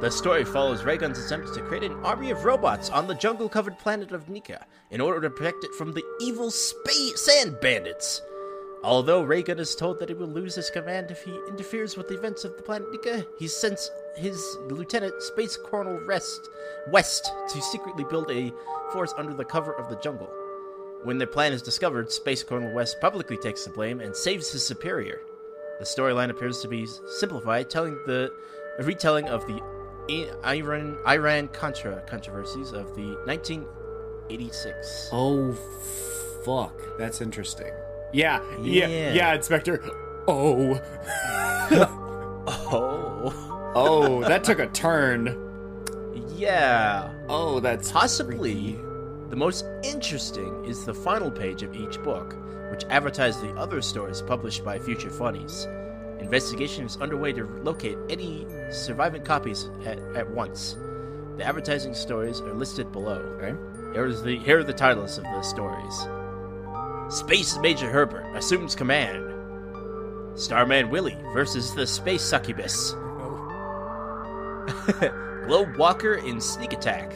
The 0.00 0.10
story 0.10 0.46
follows 0.46 0.80
Raygun's 0.82 1.18
attempts 1.22 1.54
to 1.56 1.60
create 1.60 1.82
an 1.82 1.92
army 2.02 2.30
of 2.30 2.46
robots 2.46 2.88
on 2.88 3.06
the 3.06 3.14
jungle-covered 3.14 3.78
planet 3.78 4.12
of 4.12 4.30
Nika 4.30 4.64
in 4.90 4.98
order 4.98 5.20
to 5.20 5.28
protect 5.28 5.62
it 5.62 5.74
from 5.74 5.92
the 5.92 6.02
evil 6.22 6.50
space 6.50 7.20
sand 7.20 7.58
bandits. 7.60 8.22
Although 8.82 9.24
Raygun 9.24 9.58
is 9.58 9.74
told 9.74 9.98
that 9.98 10.08
he 10.08 10.14
will 10.14 10.26
lose 10.26 10.54
his 10.54 10.70
command 10.70 11.10
if 11.10 11.22
he 11.22 11.38
interferes 11.48 11.98
with 11.98 12.08
the 12.08 12.14
events 12.14 12.44
of 12.44 12.56
the 12.56 12.62
planet 12.62 12.90
Nika, 12.90 13.26
he 13.38 13.46
sends 13.46 13.90
his 14.16 14.56
lieutenant, 14.68 15.22
Space 15.22 15.56
Colonel 15.56 16.00
Rest 16.06 16.48
West, 16.88 17.30
to 17.52 17.60
secretly 17.60 18.04
build 18.04 18.30
a 18.30 18.52
force 18.90 19.12
under 19.18 19.34
the 19.34 19.44
cover 19.44 19.74
of 19.74 19.90
the 19.90 19.96
jungle. 19.96 20.30
When 21.02 21.18
their 21.18 21.26
plan 21.26 21.52
is 21.52 21.60
discovered, 21.60 22.10
Space 22.10 22.42
Colonel 22.42 22.72
West 22.72 23.00
publicly 23.02 23.36
takes 23.36 23.64
the 23.64 23.70
blame 23.70 24.00
and 24.00 24.16
saves 24.16 24.50
his 24.50 24.66
superior. 24.66 25.20
The 25.78 25.84
storyline 25.84 26.30
appears 26.30 26.60
to 26.60 26.68
be 26.68 26.86
simplified, 27.18 27.68
telling 27.68 27.98
the 28.06 28.32
retelling 28.78 29.28
of 29.28 29.46
the 29.46 29.62
Iran 30.44 30.98
Iran 31.06 31.48
Contra 31.48 32.02
controversies 32.06 32.72
of 32.72 32.94
the 32.96 33.14
1986. 33.26 35.10
Oh 35.12 35.52
fuck. 36.44 36.98
That's 36.98 37.20
interesting. 37.20 37.72
Yeah. 38.12 38.40
Yeah. 38.60 38.86
Yeah. 38.88 39.12
Yeah, 39.14 39.34
Inspector. 39.34 39.80
Oh. 40.28 40.80
Oh, 42.52 43.72
Oh, 43.76 44.20
that 44.22 44.42
took 44.42 44.58
a 44.58 44.66
turn. 44.68 45.36
yeah. 46.36 47.12
Oh, 47.28 47.60
that's 47.60 47.92
Possibly 47.92 48.72
the 49.28 49.36
most 49.36 49.64
interesting 49.84 50.64
is 50.64 50.84
the 50.84 50.94
final 50.94 51.30
page 51.30 51.62
of 51.62 51.74
each 51.76 52.02
book, 52.02 52.34
which 52.72 52.84
advertises 52.90 53.40
the 53.42 53.52
other 53.52 53.80
stories 53.80 54.22
published 54.22 54.64
by 54.64 54.78
Future 54.78 55.10
Funnies. 55.10 55.68
Investigation 56.18 56.84
is 56.86 56.96
underway 56.96 57.32
to 57.34 57.44
locate 57.62 57.96
any 58.08 58.46
surviving 58.72 59.22
copies 59.22 59.70
at, 59.84 59.98
at 60.16 60.28
once. 60.30 60.76
The 61.36 61.44
advertising 61.44 61.94
stories 61.94 62.40
are 62.40 62.52
listed 62.52 62.90
below. 62.90 63.18
Okay. 63.38 63.54
Here, 63.92 64.06
is 64.06 64.22
the, 64.22 64.36
here 64.38 64.58
are 64.58 64.64
the 64.64 64.72
titles 64.72 65.18
of 65.18 65.24
the 65.24 65.42
stories 65.42 66.06
Space 67.10 67.58
Major 67.58 67.90
Herbert 67.90 68.24
assumes 68.36 68.76
command. 68.76 69.26
Starman 70.38 70.90
Willie 70.90 71.18
versus 71.34 71.74
the 71.74 71.84
Space 71.86 72.22
Succubus. 72.22 72.92
Globe 75.46 75.76
Walker 75.76 76.14
in 76.14 76.40
Sneak 76.40 76.72
Attack. 76.72 77.10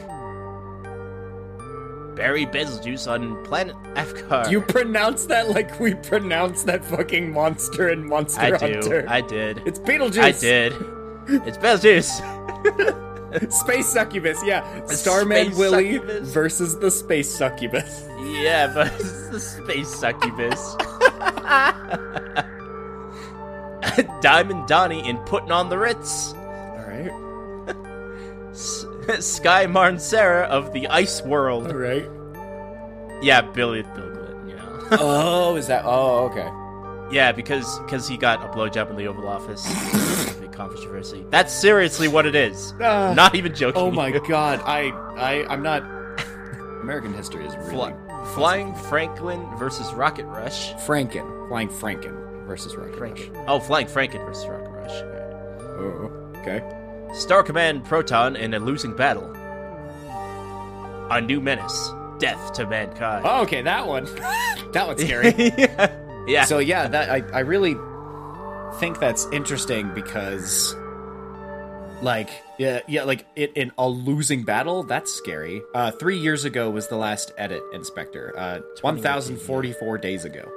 Barry 2.15 2.45
Betelgeuse 2.45 3.07
on 3.07 3.43
Planet 3.45 3.75
Afkar. 3.93 4.49
You 4.51 4.61
pronounce 4.61 5.25
that 5.27 5.49
like 5.49 5.79
we 5.79 5.93
pronounce 5.95 6.63
that 6.63 6.83
fucking 6.83 7.31
monster 7.31 7.87
in 7.89 8.05
Monster 8.07 8.41
I 8.41 8.57
do. 8.57 8.73
Hunter. 8.73 9.05
I 9.07 9.21
did. 9.21 9.61
It's 9.65 9.79
Beetlejuice. 9.79 10.21
I 10.21 10.31
did. 10.31 10.73
It's 11.47 11.57
Betelgeuse. 11.57 12.19
Space 13.49 13.87
succubus, 13.87 14.39
yeah. 14.45 14.85
Starman 14.85 15.47
Space 15.47 15.57
Willie 15.57 15.93
succubus. 15.95 16.29
versus 16.33 16.77
the 16.79 16.91
space 16.91 17.29
succubus. 17.29 18.05
yeah, 18.23 18.71
but 18.73 18.87
it's 18.99 19.29
the 19.29 19.39
Space 19.39 19.89
Succubus. 19.89 20.75
Diamond 24.21 24.67
Donnie 24.67 25.07
in 25.07 25.17
Putting 25.19 25.51
on 25.51 25.69
the 25.69 25.77
Ritz. 25.77 26.33
All 26.33 26.85
right, 26.87 27.11
S- 28.51 28.85
Sky 29.19 29.67
Martin 29.67 29.99
Sarah 29.99 30.45
of 30.47 30.73
the 30.73 30.87
Ice 30.87 31.21
World. 31.21 31.67
all 31.67 31.77
right. 31.77 32.09
Yeah, 33.21 33.41
Billy 33.41 33.83
Bill 33.83 34.11
Clinton, 34.11 34.49
you 34.49 34.55
know. 34.55 34.87
oh, 34.91 35.55
is 35.55 35.67
that? 35.67 35.83
Oh, 35.85 36.29
okay. 36.31 36.49
yeah, 37.15 37.31
because 37.31 37.79
because 37.79 38.07
he 38.07 38.17
got 38.17 38.43
a 38.43 38.47
blowjob 38.49 38.89
in 38.89 38.95
the 38.97 39.07
Oval 39.07 39.27
Office. 39.27 39.65
Controversy. 40.55 41.25
That's 41.29 41.53
seriously 41.53 42.07
what 42.07 42.25
it 42.25 42.35
is. 42.35 42.73
Ah. 42.81 43.13
Not 43.13 43.35
even 43.35 43.53
joking. 43.53 43.81
Oh 43.81 43.91
my 43.91 44.11
god, 44.27 44.61
I, 44.65 44.89
I, 45.17 45.45
I'm 45.51 45.61
not. 45.61 45.83
American 46.81 47.13
history 47.13 47.45
is 47.45 47.55
really 47.57 47.69
Fly- 47.71 48.25
Flying 48.35 48.75
Franklin 48.75 49.43
versus 49.57 49.91
Rocket 49.93 50.25
Rush. 50.25 50.73
Franken, 50.75 51.47
flying 51.49 51.67
Franken. 51.69 52.45
versus 52.45 52.75
Rocket 52.75 52.99
Rush. 52.99 53.29
Oh, 53.47 53.59
Flying 53.59 53.87
Franken 53.87 54.23
versus 54.25 54.47
Rocket 54.47 54.69
Rush. 54.69 54.91
Oh, 55.61 56.11
okay. 56.37 56.61
Star 57.13 57.43
Command 57.43 57.85
Proton 57.85 58.35
in 58.35 58.53
a 58.53 58.59
losing 58.59 58.95
battle. 58.95 59.31
A 61.11 61.21
new 61.21 61.39
menace. 61.41 61.91
Death 62.19 62.53
to 62.53 62.67
mankind. 62.67 63.25
Oh, 63.27 63.41
okay, 63.43 63.61
that 63.61 63.85
one. 63.87 64.05
that 64.71 64.87
one's 64.87 65.01
scary. 65.03 65.33
yeah. 65.57 66.23
yeah. 66.27 66.45
So 66.45 66.59
yeah, 66.59 66.87
that 66.87 67.09
I, 67.09 67.23
I 67.33 67.39
really 67.41 67.75
think 68.73 68.99
that's 68.99 69.25
interesting 69.31 69.93
because 69.93 70.75
like 72.01 72.29
yeah 72.59 72.81
yeah 72.87 73.03
like 73.03 73.25
it 73.35 73.53
in 73.55 73.71
a 73.77 73.87
losing 73.87 74.43
battle 74.43 74.83
that's 74.83 75.11
scary. 75.13 75.61
Uh, 75.73 75.91
three 75.91 76.17
years 76.17 76.45
ago 76.45 76.69
was 76.69 76.87
the 76.87 76.97
last 76.97 77.31
edit 77.37 77.63
inspector. 77.73 78.33
Uh, 78.37 78.59
one 78.81 79.01
thousand 79.01 79.37
forty 79.39 79.73
four 79.73 79.97
days 79.97 80.25
ago. 80.25 80.51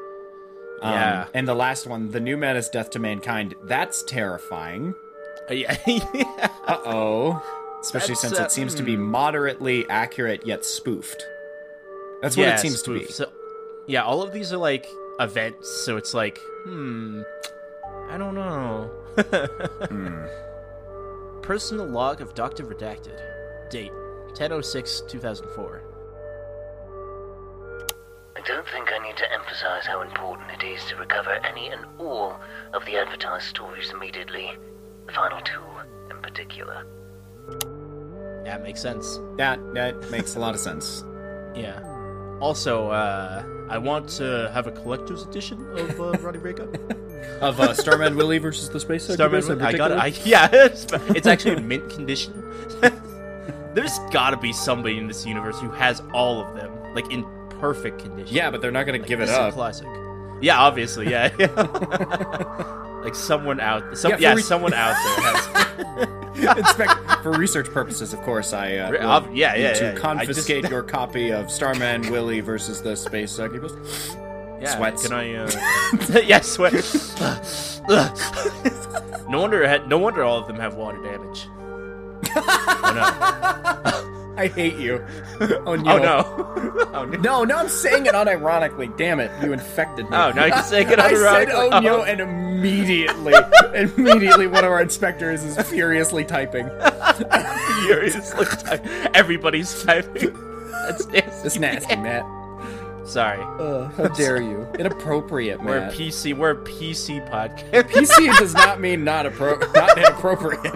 Um, 0.82 0.92
Yeah. 0.92 1.26
and 1.34 1.48
the 1.48 1.54
last 1.54 1.86
one, 1.86 2.10
the 2.10 2.20
new 2.20 2.36
menace, 2.36 2.68
death 2.68 2.90
to 2.90 2.98
mankind. 2.98 3.54
That's 3.64 4.02
terrifying. 4.04 4.94
yeah. 5.50 5.76
yeah. 5.86 6.48
Uh 6.66 6.78
oh. 6.84 7.42
Especially 7.80 8.14
That's, 8.14 8.20
since 8.22 8.40
uh, 8.40 8.44
it 8.44 8.52
seems 8.52 8.74
to 8.74 8.82
hmm. 8.82 8.86
be 8.86 8.96
moderately 8.96 9.88
accurate 9.88 10.44
yet 10.46 10.64
spoofed. 10.64 11.24
That's 12.22 12.36
what 12.36 12.44
Yeah, 12.44 12.54
it 12.54 12.58
seems 12.58 12.82
to 12.82 12.98
be. 12.98 13.06
So, 13.06 13.30
yeah, 13.86 14.02
all 14.02 14.22
of 14.22 14.32
these 14.32 14.52
are 14.52 14.56
like 14.56 14.86
events, 15.20 15.70
so 15.84 15.96
it's 15.96 16.12
like, 16.12 16.38
hmm, 16.64 17.22
I 18.08 18.16
don't 18.16 18.34
know. 18.34 18.90
Hmm. 19.88 20.24
Personal 21.42 21.86
log 21.86 22.20
of 22.20 22.34
Dr. 22.34 22.64
Redacted. 22.64 23.20
Date 23.70 23.92
1006 24.28 25.02
2004. 25.08 25.82
I 28.36 28.40
don't 28.42 28.66
think 28.68 28.92
I 28.92 28.98
need 29.06 29.16
to 29.16 29.32
emphasize 29.32 29.86
how 29.86 30.02
important 30.02 30.50
it 30.50 30.64
is 30.64 30.84
to 30.86 30.96
recover 30.96 31.30
any 31.44 31.68
and 31.68 31.84
all 31.98 32.38
of 32.72 32.84
the 32.86 32.96
advertised 32.96 33.46
stories 33.46 33.90
immediately. 33.90 34.52
The 35.06 35.12
final 35.12 35.40
two, 35.40 35.62
in 36.10 36.20
particular. 36.22 36.86
That 38.44 38.62
makes 38.62 38.80
sense. 38.80 39.20
That 39.36 39.58
that 39.74 40.10
makes 40.10 40.36
a 40.36 40.38
lot 40.38 40.54
of 40.54 40.60
sense. 40.60 41.04
Yeah. 41.54 41.82
Also, 42.40 42.88
uh, 42.88 43.42
I 43.68 43.78
want 43.78 44.08
to 44.10 44.50
have 44.54 44.66
a 44.66 44.72
collector's 44.72 45.24
edition 45.24 45.58
of 45.76 46.00
uh, 46.00 46.12
Ronnie 46.20 46.38
Raygun. 46.38 46.72
Of 47.40 47.60
uh, 47.60 47.72
Starman 47.74 48.16
Willie 48.16 48.38
versus 48.38 48.68
the 48.68 48.80
Space 48.80 49.04
Starman, 49.04 49.42
Succubus 49.42 49.48
in 49.48 49.62
I 49.62 49.72
got 49.78 49.90
it. 49.92 49.98
I, 49.98 50.06
yeah, 50.24 50.48
it's, 50.52 50.86
it's 51.14 51.26
actually 51.26 51.56
in 51.56 51.68
mint 51.68 51.88
condition. 51.90 52.32
There's 53.74 53.98
gotta 54.10 54.36
be 54.36 54.52
somebody 54.52 54.98
in 54.98 55.06
this 55.06 55.24
universe 55.26 55.58
who 55.60 55.70
has 55.70 56.02
all 56.12 56.40
of 56.40 56.54
them, 56.56 56.72
like 56.94 57.10
in 57.12 57.24
perfect 57.60 58.00
condition. 58.00 58.34
Yeah, 58.34 58.50
but 58.50 58.60
they're 58.60 58.70
not 58.72 58.86
going 58.86 58.94
to 58.98 59.02
Like, 59.02 59.08
give 59.08 59.20
it 59.20 59.26
this 59.26 59.36
a 59.36 59.42
up. 59.42 59.54
classic. 59.54 59.86
Yeah, 60.40 60.58
obviously, 60.58 61.10
yeah. 61.10 61.30
like 63.04 63.14
someone 63.14 63.60
out, 63.60 63.96
some, 63.98 64.12
Yeah, 64.12 64.16
yeah, 64.20 64.34
re- 64.34 64.42
someone 64.42 64.72
out 64.74 64.94
there 65.04 65.32
has. 66.44 66.58
Inspect 66.58 66.92
for 67.22 67.32
research 67.32 67.66
purposes, 67.70 68.12
of 68.12 68.20
course. 68.20 68.52
I 68.52 68.76
uh, 68.76 68.90
Re- 68.92 68.98
will 69.00 69.06
ob- 69.10 69.34
yeah, 69.34 69.54
need 69.54 69.62
yeah, 69.62 69.72
to 69.74 69.84
yeah, 69.84 69.92
yeah. 69.92 69.98
Confiscate 69.98 70.62
just- 70.62 70.70
your 70.72 70.82
copy 70.82 71.30
of 71.32 71.50
Starman 71.50 72.10
Willie 72.10 72.40
versus 72.40 72.80
the 72.82 72.94
Space 72.96 73.32
Succubus. 73.32 73.72
Yeah, 74.60 74.76
Sweats. 74.76 75.02
Can 75.06 75.12
I? 75.16 75.34
Uh... 75.34 75.50
yeah, 76.24 76.40
sweat. 76.40 76.72
no 79.28 79.40
wonder. 79.40 79.86
No 79.86 79.98
wonder 79.98 80.22
all 80.24 80.38
of 80.38 80.46
them 80.46 80.56
have 80.56 80.74
water 80.74 81.02
damage. 81.02 81.48
oh 82.34 84.04
I 84.38 84.46
hate 84.46 84.76
you. 84.76 85.04
Oh 85.66 85.74
no! 85.74 85.98
no. 85.98 86.24
Oh 86.24 86.54
no! 86.56 86.90
oh 86.94 87.04
no! 87.04 87.18
No, 87.18 87.44
no, 87.44 87.56
I'm 87.56 87.68
saying 87.68 88.06
it 88.06 88.14
unironically. 88.14 88.96
Damn 88.96 89.18
it, 89.18 89.32
you 89.42 89.52
infected 89.52 90.08
me. 90.08 90.16
Oh, 90.16 90.30
now 90.30 90.44
you're 90.44 90.62
saying 90.62 90.90
it 90.90 91.00
I 91.00 91.12
said 91.12 91.50
oh 91.50 91.80
no, 91.80 91.98
Oh. 91.98 92.02
and 92.02 92.20
immediately, 92.20 93.34
immediately 93.74 94.46
one 94.46 94.64
of 94.64 94.70
our 94.70 94.80
inspectors 94.80 95.42
is 95.42 95.58
furiously 95.68 96.24
typing. 96.24 96.68
Furiously 97.84 98.44
type- 98.44 98.86
Everybody's 99.14 99.82
typing. 99.82 100.32
That's 100.86 101.06
nasty. 101.08 101.46
It's 101.46 101.58
nasty, 101.58 101.96
Matt. 101.96 102.24
Sorry. 103.08 103.40
Uh, 103.58 103.88
how 103.90 104.08
dare 104.16 104.40
you? 104.40 104.66
Inappropriate, 104.78 105.58
man. 105.58 105.66
We're 105.66 105.78
a 105.78 105.90
PC. 105.90 106.36
We're 106.36 106.50
a 106.50 106.56
PC 106.56 107.26
podcast. 107.30 107.82
PC 107.90 108.38
does 108.38 108.52
not 108.54 108.80
mean 108.80 109.02
not 109.02 109.24
appro- 109.26 109.60
not 109.74 109.96
inappropriate. 109.96 110.74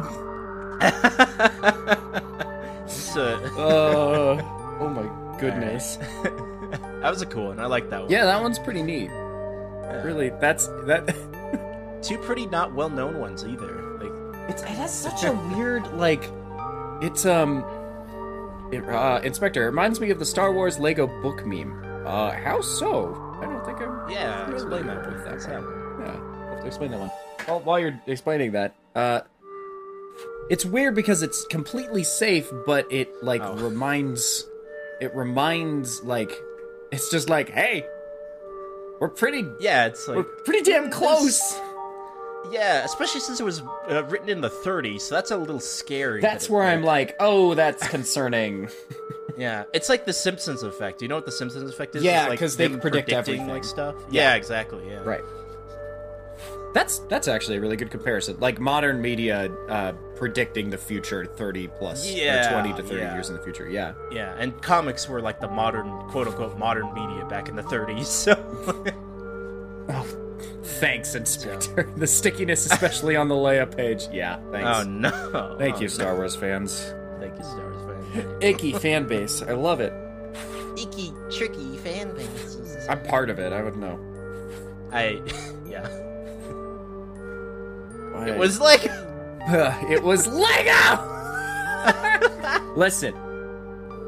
Uh, 3.14 4.40
oh 4.80 4.88
my 4.88 5.38
goodness. 5.38 5.96
that 6.22 7.10
was 7.10 7.20
a 7.22 7.26
cool 7.26 7.48
one. 7.48 7.60
I 7.60 7.66
like 7.66 7.90
that 7.90 8.02
one. 8.02 8.10
Yeah, 8.10 8.24
that 8.24 8.40
one's 8.40 8.58
pretty 8.58 8.82
neat. 8.82 9.10
Really, 10.02 10.30
that's 10.40 10.66
that. 10.86 11.14
Two 12.02 12.16
pretty 12.18 12.46
not 12.46 12.72
well 12.74 12.88
known 12.88 13.18
ones 13.20 13.44
either. 13.44 13.98
Like, 14.00 14.48
It's, 14.50 14.62
it 14.62 14.68
has 14.68 14.92
such 14.92 15.24
a 15.24 15.32
weird 15.54 15.86
like. 15.94 16.24
It's 17.02 17.26
um. 17.26 17.64
It, 18.72 18.82
uh, 18.88 19.20
Inspector 19.22 19.62
it 19.62 19.66
reminds 19.66 20.00
me 20.00 20.08
of 20.10 20.18
the 20.18 20.24
Star 20.24 20.50
Wars 20.52 20.78
Lego 20.78 21.06
book 21.20 21.44
meme. 21.44 21.91
Uh, 22.04 22.32
how 22.32 22.60
so? 22.60 23.14
I 23.40 23.46
don't 23.46 23.64
think 23.64 23.80
I'm. 23.80 24.10
yeah, 24.10 24.50
explain 24.52 24.86
that. 24.86 25.06
with 25.06 25.24
that 25.24 25.52
one. 25.52 26.00
Yeah, 26.00 26.50
have 26.50 26.60
to 26.60 26.66
explain 26.66 26.90
that 26.90 27.00
one. 27.00 27.10
While, 27.46 27.60
while 27.60 27.78
you're 27.80 28.00
explaining 28.06 28.52
that, 28.52 28.74
uh, 28.94 29.20
it's 30.50 30.64
weird 30.64 30.94
because 30.94 31.22
it's 31.22 31.44
completely 31.46 32.04
safe, 32.04 32.50
but 32.66 32.90
it 32.92 33.22
like 33.22 33.42
Oh. 33.42 33.54
reminds, 33.54 34.46
it 35.00 35.14
reminds 35.14 36.02
like, 36.02 36.32
it's 36.90 37.10
just 37.10 37.28
like, 37.30 37.48
hey, 37.50 37.84
we're 39.00 39.08
pretty, 39.08 39.44
Yeah, 39.60 39.86
it's 39.86 40.06
like 40.08 40.16
we're 40.18 40.24
pretty 40.44 40.62
damn 40.70 40.90
close. 40.90 41.40
yeah, 42.50 42.84
especially 42.84 43.20
since 43.20 43.40
it 43.40 43.44
was 43.44 43.62
uh, 43.88 44.04
written 44.08 44.28
in 44.28 44.40
the 44.40 44.50
30s, 44.50 45.02
so 45.02 45.14
that's 45.14 45.30
a 45.30 45.36
little 45.36 45.60
scary. 45.60 46.20
That's 46.20 46.50
where 46.50 46.62
I'm 46.64 46.82
like, 46.82 47.16
oh, 47.20 47.54
that's 47.54 47.86
concerning. 47.88 48.68
Yeah, 49.38 49.64
it's 49.72 49.88
like 49.88 50.04
the 50.04 50.12
Simpsons 50.12 50.62
effect. 50.62 50.98
Do 50.98 51.04
you 51.04 51.08
know 51.08 51.14
what 51.16 51.26
the 51.26 51.32
Simpsons 51.32 51.70
effect 51.70 51.94
is? 51.96 52.02
Yeah, 52.04 52.24
because 52.24 52.30
like 52.30 52.38
'cause 52.40 52.56
they 52.56 52.66
them 52.68 52.80
predict 52.80 53.10
everything. 53.10 53.46
like 53.48 53.64
stuff. 53.64 53.94
Yeah. 54.10 54.30
Yeah, 54.30 54.34
exactly. 54.36 54.82
Yeah. 54.88 55.02
right. 55.04 55.22
That's 56.74 57.00
that's 57.00 57.28
actually 57.28 57.58
a 57.58 57.60
really 57.60 57.76
good 57.76 57.90
comparison. 57.90 58.38
Like 58.40 58.58
modern 58.58 59.02
media 59.02 59.52
uh, 59.68 59.92
predicting 60.16 60.70
the 60.70 60.78
future, 60.78 61.26
thirty 61.26 61.68
plus, 61.68 62.10
Yeah, 62.10 62.48
or 62.48 62.52
twenty 62.52 62.72
to 62.76 62.82
thirty 62.82 63.02
yeah. 63.02 63.12
years 63.14 63.28
in 63.28 63.36
the 63.36 63.42
future. 63.42 63.68
Yeah. 63.68 63.92
Yeah, 64.10 64.34
and 64.38 64.60
comics 64.62 65.06
were 65.06 65.20
like 65.20 65.38
the 65.38 65.48
modern, 65.48 65.90
quote 66.08 66.28
unquote, 66.28 66.56
modern 66.58 66.94
media 66.94 67.26
back 67.26 67.48
in 67.50 67.56
the 67.56 67.62
30s. 67.62 68.06
So 68.06 68.34
Thanks, 70.64 71.14
Inspector. 71.14 71.92
The 71.96 72.06
stickiness, 72.06 72.64
especially 72.66 73.16
on 73.16 73.28
the 73.28 73.34
layup 73.34 73.76
page. 73.76 74.08
Yeah, 74.12 74.38
thanks. 74.50 74.66
oh 74.66 74.82
no. 74.84 75.56
Thank 75.58 75.76
Oh, 75.76 75.80
you, 75.80 75.84
no. 75.88 75.92
Star 75.92 76.14
Wars 76.16 76.34
fans. 76.36 76.94
Thank 77.20 77.36
you, 77.36 77.44
Star 77.44 77.60
Wars 77.60 77.71
fan. 77.71 77.71
Icky 78.40 78.72
fan 78.72 79.06
base. 79.06 79.42
I 79.42 79.52
love 79.52 79.80
it. 79.80 79.92
Icky, 80.78 81.12
tricky 81.30 81.76
fan 81.78 82.14
bases. 82.14 82.86
I'm 82.88 83.02
part 83.04 83.30
of 83.30 83.38
it. 83.38 83.52
I 83.52 83.62
would 83.62 83.76
know. 83.76 83.98
I, 84.92 85.20
yeah. 85.68 85.86
Why- 88.12 88.28
It 88.28 88.38
was 88.38 88.60
like, 88.60 88.82
it 89.90 90.02
was 90.02 90.26
Lego. 90.26 91.08
listen. 92.76 93.14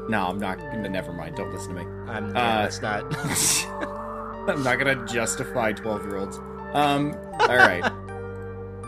No, 0.07 0.27
I'm 0.27 0.37
not. 0.39 0.59
Never 0.77 1.11
mind. 1.11 1.35
Don't 1.35 1.51
listen 1.51 1.75
to 1.75 1.83
me. 1.83 1.87
I'm, 2.11 2.29
Uh, 2.35 2.39
yeah, 2.39 2.61
that's 2.61 2.81
not. 2.81 3.03
I'm 4.49 4.63
not 4.63 4.77
gonna 4.77 5.03
justify 5.07 5.71
12 5.71 6.05
year 6.05 6.17
olds. 6.17 6.37
Um, 6.73 7.13
alright. 7.39 7.83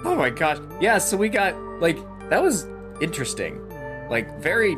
oh 0.05 0.15
my 0.15 0.29
gosh. 0.29 0.57
Yeah, 0.79 0.99
so 0.99 1.17
we 1.17 1.29
got, 1.29 1.55
like, 1.81 1.97
that 2.29 2.41
was 2.43 2.67
interesting. 3.01 3.59
Like, 4.09 4.39
very 4.39 4.75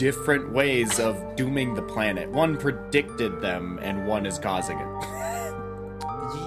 different 0.00 0.50
ways 0.50 0.98
of 0.98 1.36
dooming 1.36 1.74
the 1.74 1.82
planet. 1.82 2.26
One 2.30 2.56
predicted 2.56 3.42
them, 3.42 3.78
and 3.82 4.06
one 4.06 4.24
is 4.24 4.38
causing 4.38 4.78
it. 4.78 4.86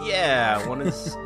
yeah, 0.07 0.67
one 0.67 0.81
is. 0.81 1.15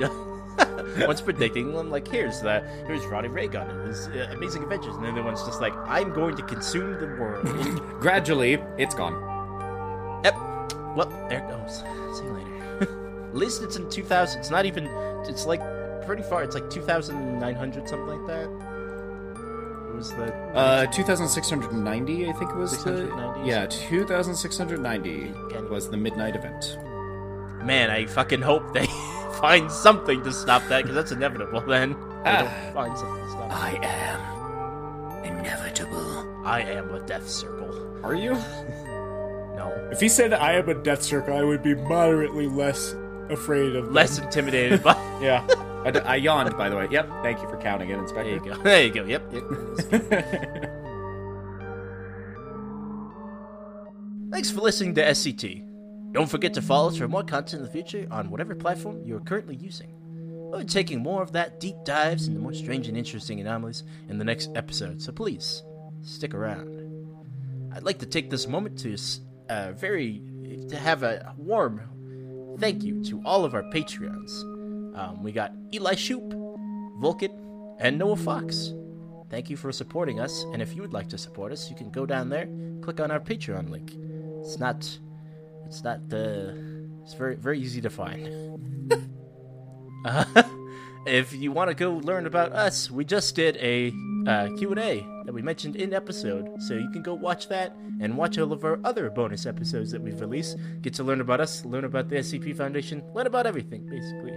One's 1.08 1.22
predicting 1.22 1.72
them, 1.74 1.92
like, 1.92 2.08
here's 2.08 2.42
the 2.42 2.62
here's 2.88 3.06
Roddy 3.06 3.28
Raygun 3.28 3.70
and 3.70 3.88
his 3.88 4.08
uh, 4.08 4.30
amazing 4.32 4.64
adventures, 4.64 4.96
and 4.96 5.06
then 5.06 5.14
the 5.14 5.22
one's 5.22 5.44
just 5.44 5.62
like, 5.62 5.74
I'm 5.86 6.12
going 6.12 6.36
to 6.36 6.42
consume 6.42 7.00
the 7.00 7.06
world. 7.06 7.46
Gradually, 8.02 8.54
it's 8.80 8.96
gone. 8.96 9.14
Yep. 10.24 10.36
Well, 10.96 11.28
there 11.30 11.40
it 11.40 11.48
goes. 11.48 11.78
See 12.18 12.26
you 12.26 12.32
later. 12.32 13.28
At 13.30 13.36
least 13.36 13.62
it's 13.62 13.76
in 13.76 13.88
2000. 13.90 14.40
It's 14.40 14.50
not 14.50 14.66
even. 14.66 14.88
It's 15.28 15.46
like 15.46 15.62
pretty 16.08 16.24
far. 16.24 16.44
It's 16.44 16.56
like 16.56 16.70
2,900 16.72 17.88
something 17.88 18.08
like 18.08 18.28
that. 18.28 18.77
Was. 19.98 20.12
Uh, 20.14 20.86
2,690, 20.92 22.30
I 22.30 22.34
think 22.34 22.52
it 22.52 22.56
was. 22.56 22.84
the- 22.84 23.42
yeah, 23.44 23.66
2,690 23.68 25.34
Can- 25.50 25.70
was 25.70 25.90
the 25.90 25.98
midnight 25.98 26.36
event. 26.36 26.78
Man, 27.66 27.90
I 27.90 28.06
fucking 28.06 28.42
hope 28.42 28.74
they 28.74 28.86
find 29.42 29.72
something 29.72 30.24
to 30.24 30.32
stop 30.32 30.62
that 30.70 30.84
because 30.84 30.96
that's 30.96 31.12
inevitable. 31.12 31.62
Then 31.62 31.96
Ah. 32.26 32.48
find 32.74 32.98
something 32.98 33.24
to 33.26 33.30
stop. 33.32 33.52
I 33.52 33.80
am 33.84 35.24
inevitable. 35.26 36.26
I 36.46 36.62
am 36.62 36.94
a 36.94 37.00
death 37.02 37.28
circle. 37.30 37.74
Are 38.04 38.16
you? 38.16 38.34
No. 39.56 39.74
If 39.92 40.00
he 40.00 40.08
said 40.10 40.34
I 40.34 40.54
am 40.54 40.70
a 40.70 40.76
death 40.76 41.02
circle, 41.04 41.36
I 41.36 41.44
would 41.44 41.64
be 41.64 41.74
moderately 41.76 42.48
less 42.48 42.96
afraid 43.30 43.76
of 43.76 43.92
less 43.92 44.18
them. 44.18 44.26
intimidated 44.26 44.84
by. 44.84 44.96
Yeah. 45.22 45.46
I, 45.96 46.00
I 46.00 46.16
yawned, 46.16 46.56
by 46.58 46.70
the 46.70 46.76
way. 46.76 46.88
Yep. 46.92 47.10
Thank 47.24 47.42
you 47.42 47.50
for 47.50 47.58
counting 47.58 47.90
it, 47.90 47.94
There 47.94 48.02
Inspector. 48.02 48.30
you 48.30 48.40
go. 48.40 48.58
There 48.64 48.84
you 48.84 48.92
go. 48.92 49.04
Yep. 49.06 49.34
yep. 49.34 50.72
Thanks 54.32 54.52
for 54.52 54.62
listening 54.62 54.94
to 54.96 55.04
SCT. 55.04 55.64
Don't 56.12 56.30
forget 56.30 56.54
to 56.56 56.62
follow 56.62 56.90
us 56.90 56.98
for 56.98 57.08
more 57.08 57.24
content 57.24 57.60
in 57.60 57.64
the 57.64 57.70
future 57.72 58.08
on 58.12 58.30
whatever 58.30 58.56
platform 58.56 59.02
you 59.06 59.16
are 59.16 59.20
currently 59.22 59.56
using. 59.56 59.94
We'll 60.50 60.60
be 60.60 60.66
taking 60.66 61.02
more 61.02 61.22
of 61.22 61.32
that 61.34 61.60
deep 61.60 61.76
dives 61.86 62.28
into 62.28 62.40
more 62.40 62.54
strange 62.54 62.88
and 62.88 62.98
interesting 62.98 63.40
anomalies 63.40 63.84
in 64.10 64.18
the 64.18 64.26
next 64.26 64.50
episode, 64.56 65.02
so 65.02 65.12
please 65.12 65.64
stick 66.02 66.34
around. 66.34 67.74
I'd 67.74 67.84
like 67.84 68.00
to 68.00 68.06
take 68.06 68.30
this 68.30 68.48
moment 68.48 68.78
to 68.80 68.98
uh, 69.50 69.72
very 69.74 70.22
to 70.70 70.78
have 70.78 71.04
a 71.04 71.34
warm 71.38 71.82
thank 72.60 72.84
you 72.84 73.04
to 73.06 73.22
all 73.24 73.46
of 73.46 73.54
our 73.54 73.64
Patreons. 73.64 74.57
Um, 74.98 75.22
we 75.22 75.32
got 75.32 75.54
Eli 75.74 75.94
Shoop, 75.94 76.34
Vulcan, 77.00 77.32
and 77.80 78.00
Noah 78.00 78.16
Fox. 78.16 78.74
Thank 79.30 79.50
you 79.50 79.56
for 79.56 79.72
supporting 79.72 80.20
us, 80.20 80.44
and 80.54 80.62
if 80.62 80.76
you 80.76 80.82
would 80.82 80.94
like 80.94 81.08
to 81.10 81.18
support 81.18 81.52
us, 81.52 81.70
you 81.70 81.76
can 81.76 81.92
go 81.92 82.06
down 82.06 82.30
there, 82.30 82.50
click 82.82 83.00
on 83.00 83.12
our 83.12 83.20
Patreon 83.20 83.70
link. 83.70 83.94
It's 84.42 84.58
not, 84.58 84.78
it's 85.68 85.84
not 85.84 86.00
uh, 86.12 86.54
it's 87.04 87.14
very 87.14 87.36
very 87.36 87.60
easy 87.60 87.80
to 87.82 87.90
find. 87.92 88.92
uh, 90.06 90.44
if 91.06 91.32
you 91.34 91.52
want 91.52 91.70
to 91.70 91.76
go 91.76 91.94
learn 91.98 92.26
about 92.26 92.54
us, 92.54 92.90
we 92.90 93.06
just 93.06 93.36
did 93.36 93.58
a 93.58 93.94
uh, 94.26 94.50
Q&A 94.58 95.06
that 95.26 95.34
we 95.34 95.44
mentioned 95.44 95.76
in 95.76 95.94
episode, 95.94 96.50
so 96.64 96.74
you 96.74 96.90
can 96.90 97.04
go 97.04 97.14
watch 97.14 97.50
that 97.50 97.76
and 98.02 98.18
watch 98.18 98.38
all 98.40 98.52
of 98.52 98.64
our 98.66 98.80
other 98.84 99.12
bonus 99.12 99.46
episodes 99.46 99.92
that 99.92 100.02
we've 100.02 100.20
released. 100.20 100.58
Get 100.82 100.96
to 100.96 101.04
learn 101.04 101.22
about 101.22 101.40
us, 101.40 101.66
learn 101.66 101.86
about 101.86 102.10
the 102.10 102.16
SCP 102.16 102.58
Foundation, 102.58 103.04
learn 103.14 103.28
about 103.28 103.46
everything, 103.46 103.86
basically. 103.86 104.34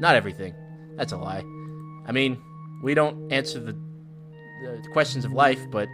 Not 0.00 0.16
everything. 0.16 0.54
That's 0.96 1.12
a 1.12 1.16
lie. 1.16 1.44
I 2.06 2.12
mean, 2.12 2.38
we 2.82 2.94
don't 2.94 3.32
answer 3.32 3.60
the, 3.60 3.72
the 3.72 4.88
questions 4.92 5.24
of 5.24 5.32
life, 5.32 5.60
but 5.70 5.88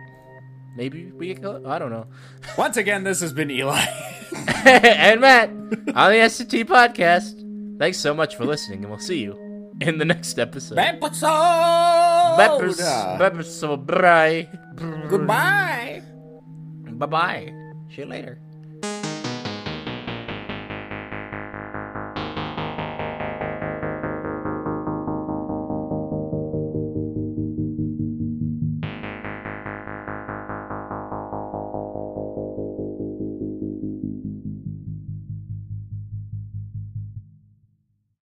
maybe 0.77 1.11
we. 1.13 1.33
I 1.33 1.79
don't 1.79 1.91
know. 1.91 2.07
Once 2.59 2.77
again, 2.77 3.05
this 3.05 3.21
has 3.21 3.33
been 3.33 3.51
Eli. 3.51 3.85
and 4.65 5.21
Matt 5.21 5.49
on 5.51 6.11
the 6.13 6.19
SCT 6.29 6.65
podcast. 6.65 7.41
Thanks 7.79 7.99
so 7.99 8.15
much 8.15 8.37
for 8.37 8.45
listening, 8.45 8.81
and 8.81 8.91
we'll 8.91 8.99
see 9.01 9.19
you 9.19 9.39
in 9.81 9.99
the 9.99 10.05
next 10.05 10.39
episode. 10.39 10.79
Episode. 10.79 11.29
Bepis- 13.19 13.59
bye. 13.77 14.49
Goodbye. 15.09 16.03
Bye 16.93 17.07
bye. 17.07 17.53
See 17.91 18.03
you 18.03 18.07
later. 18.07 18.41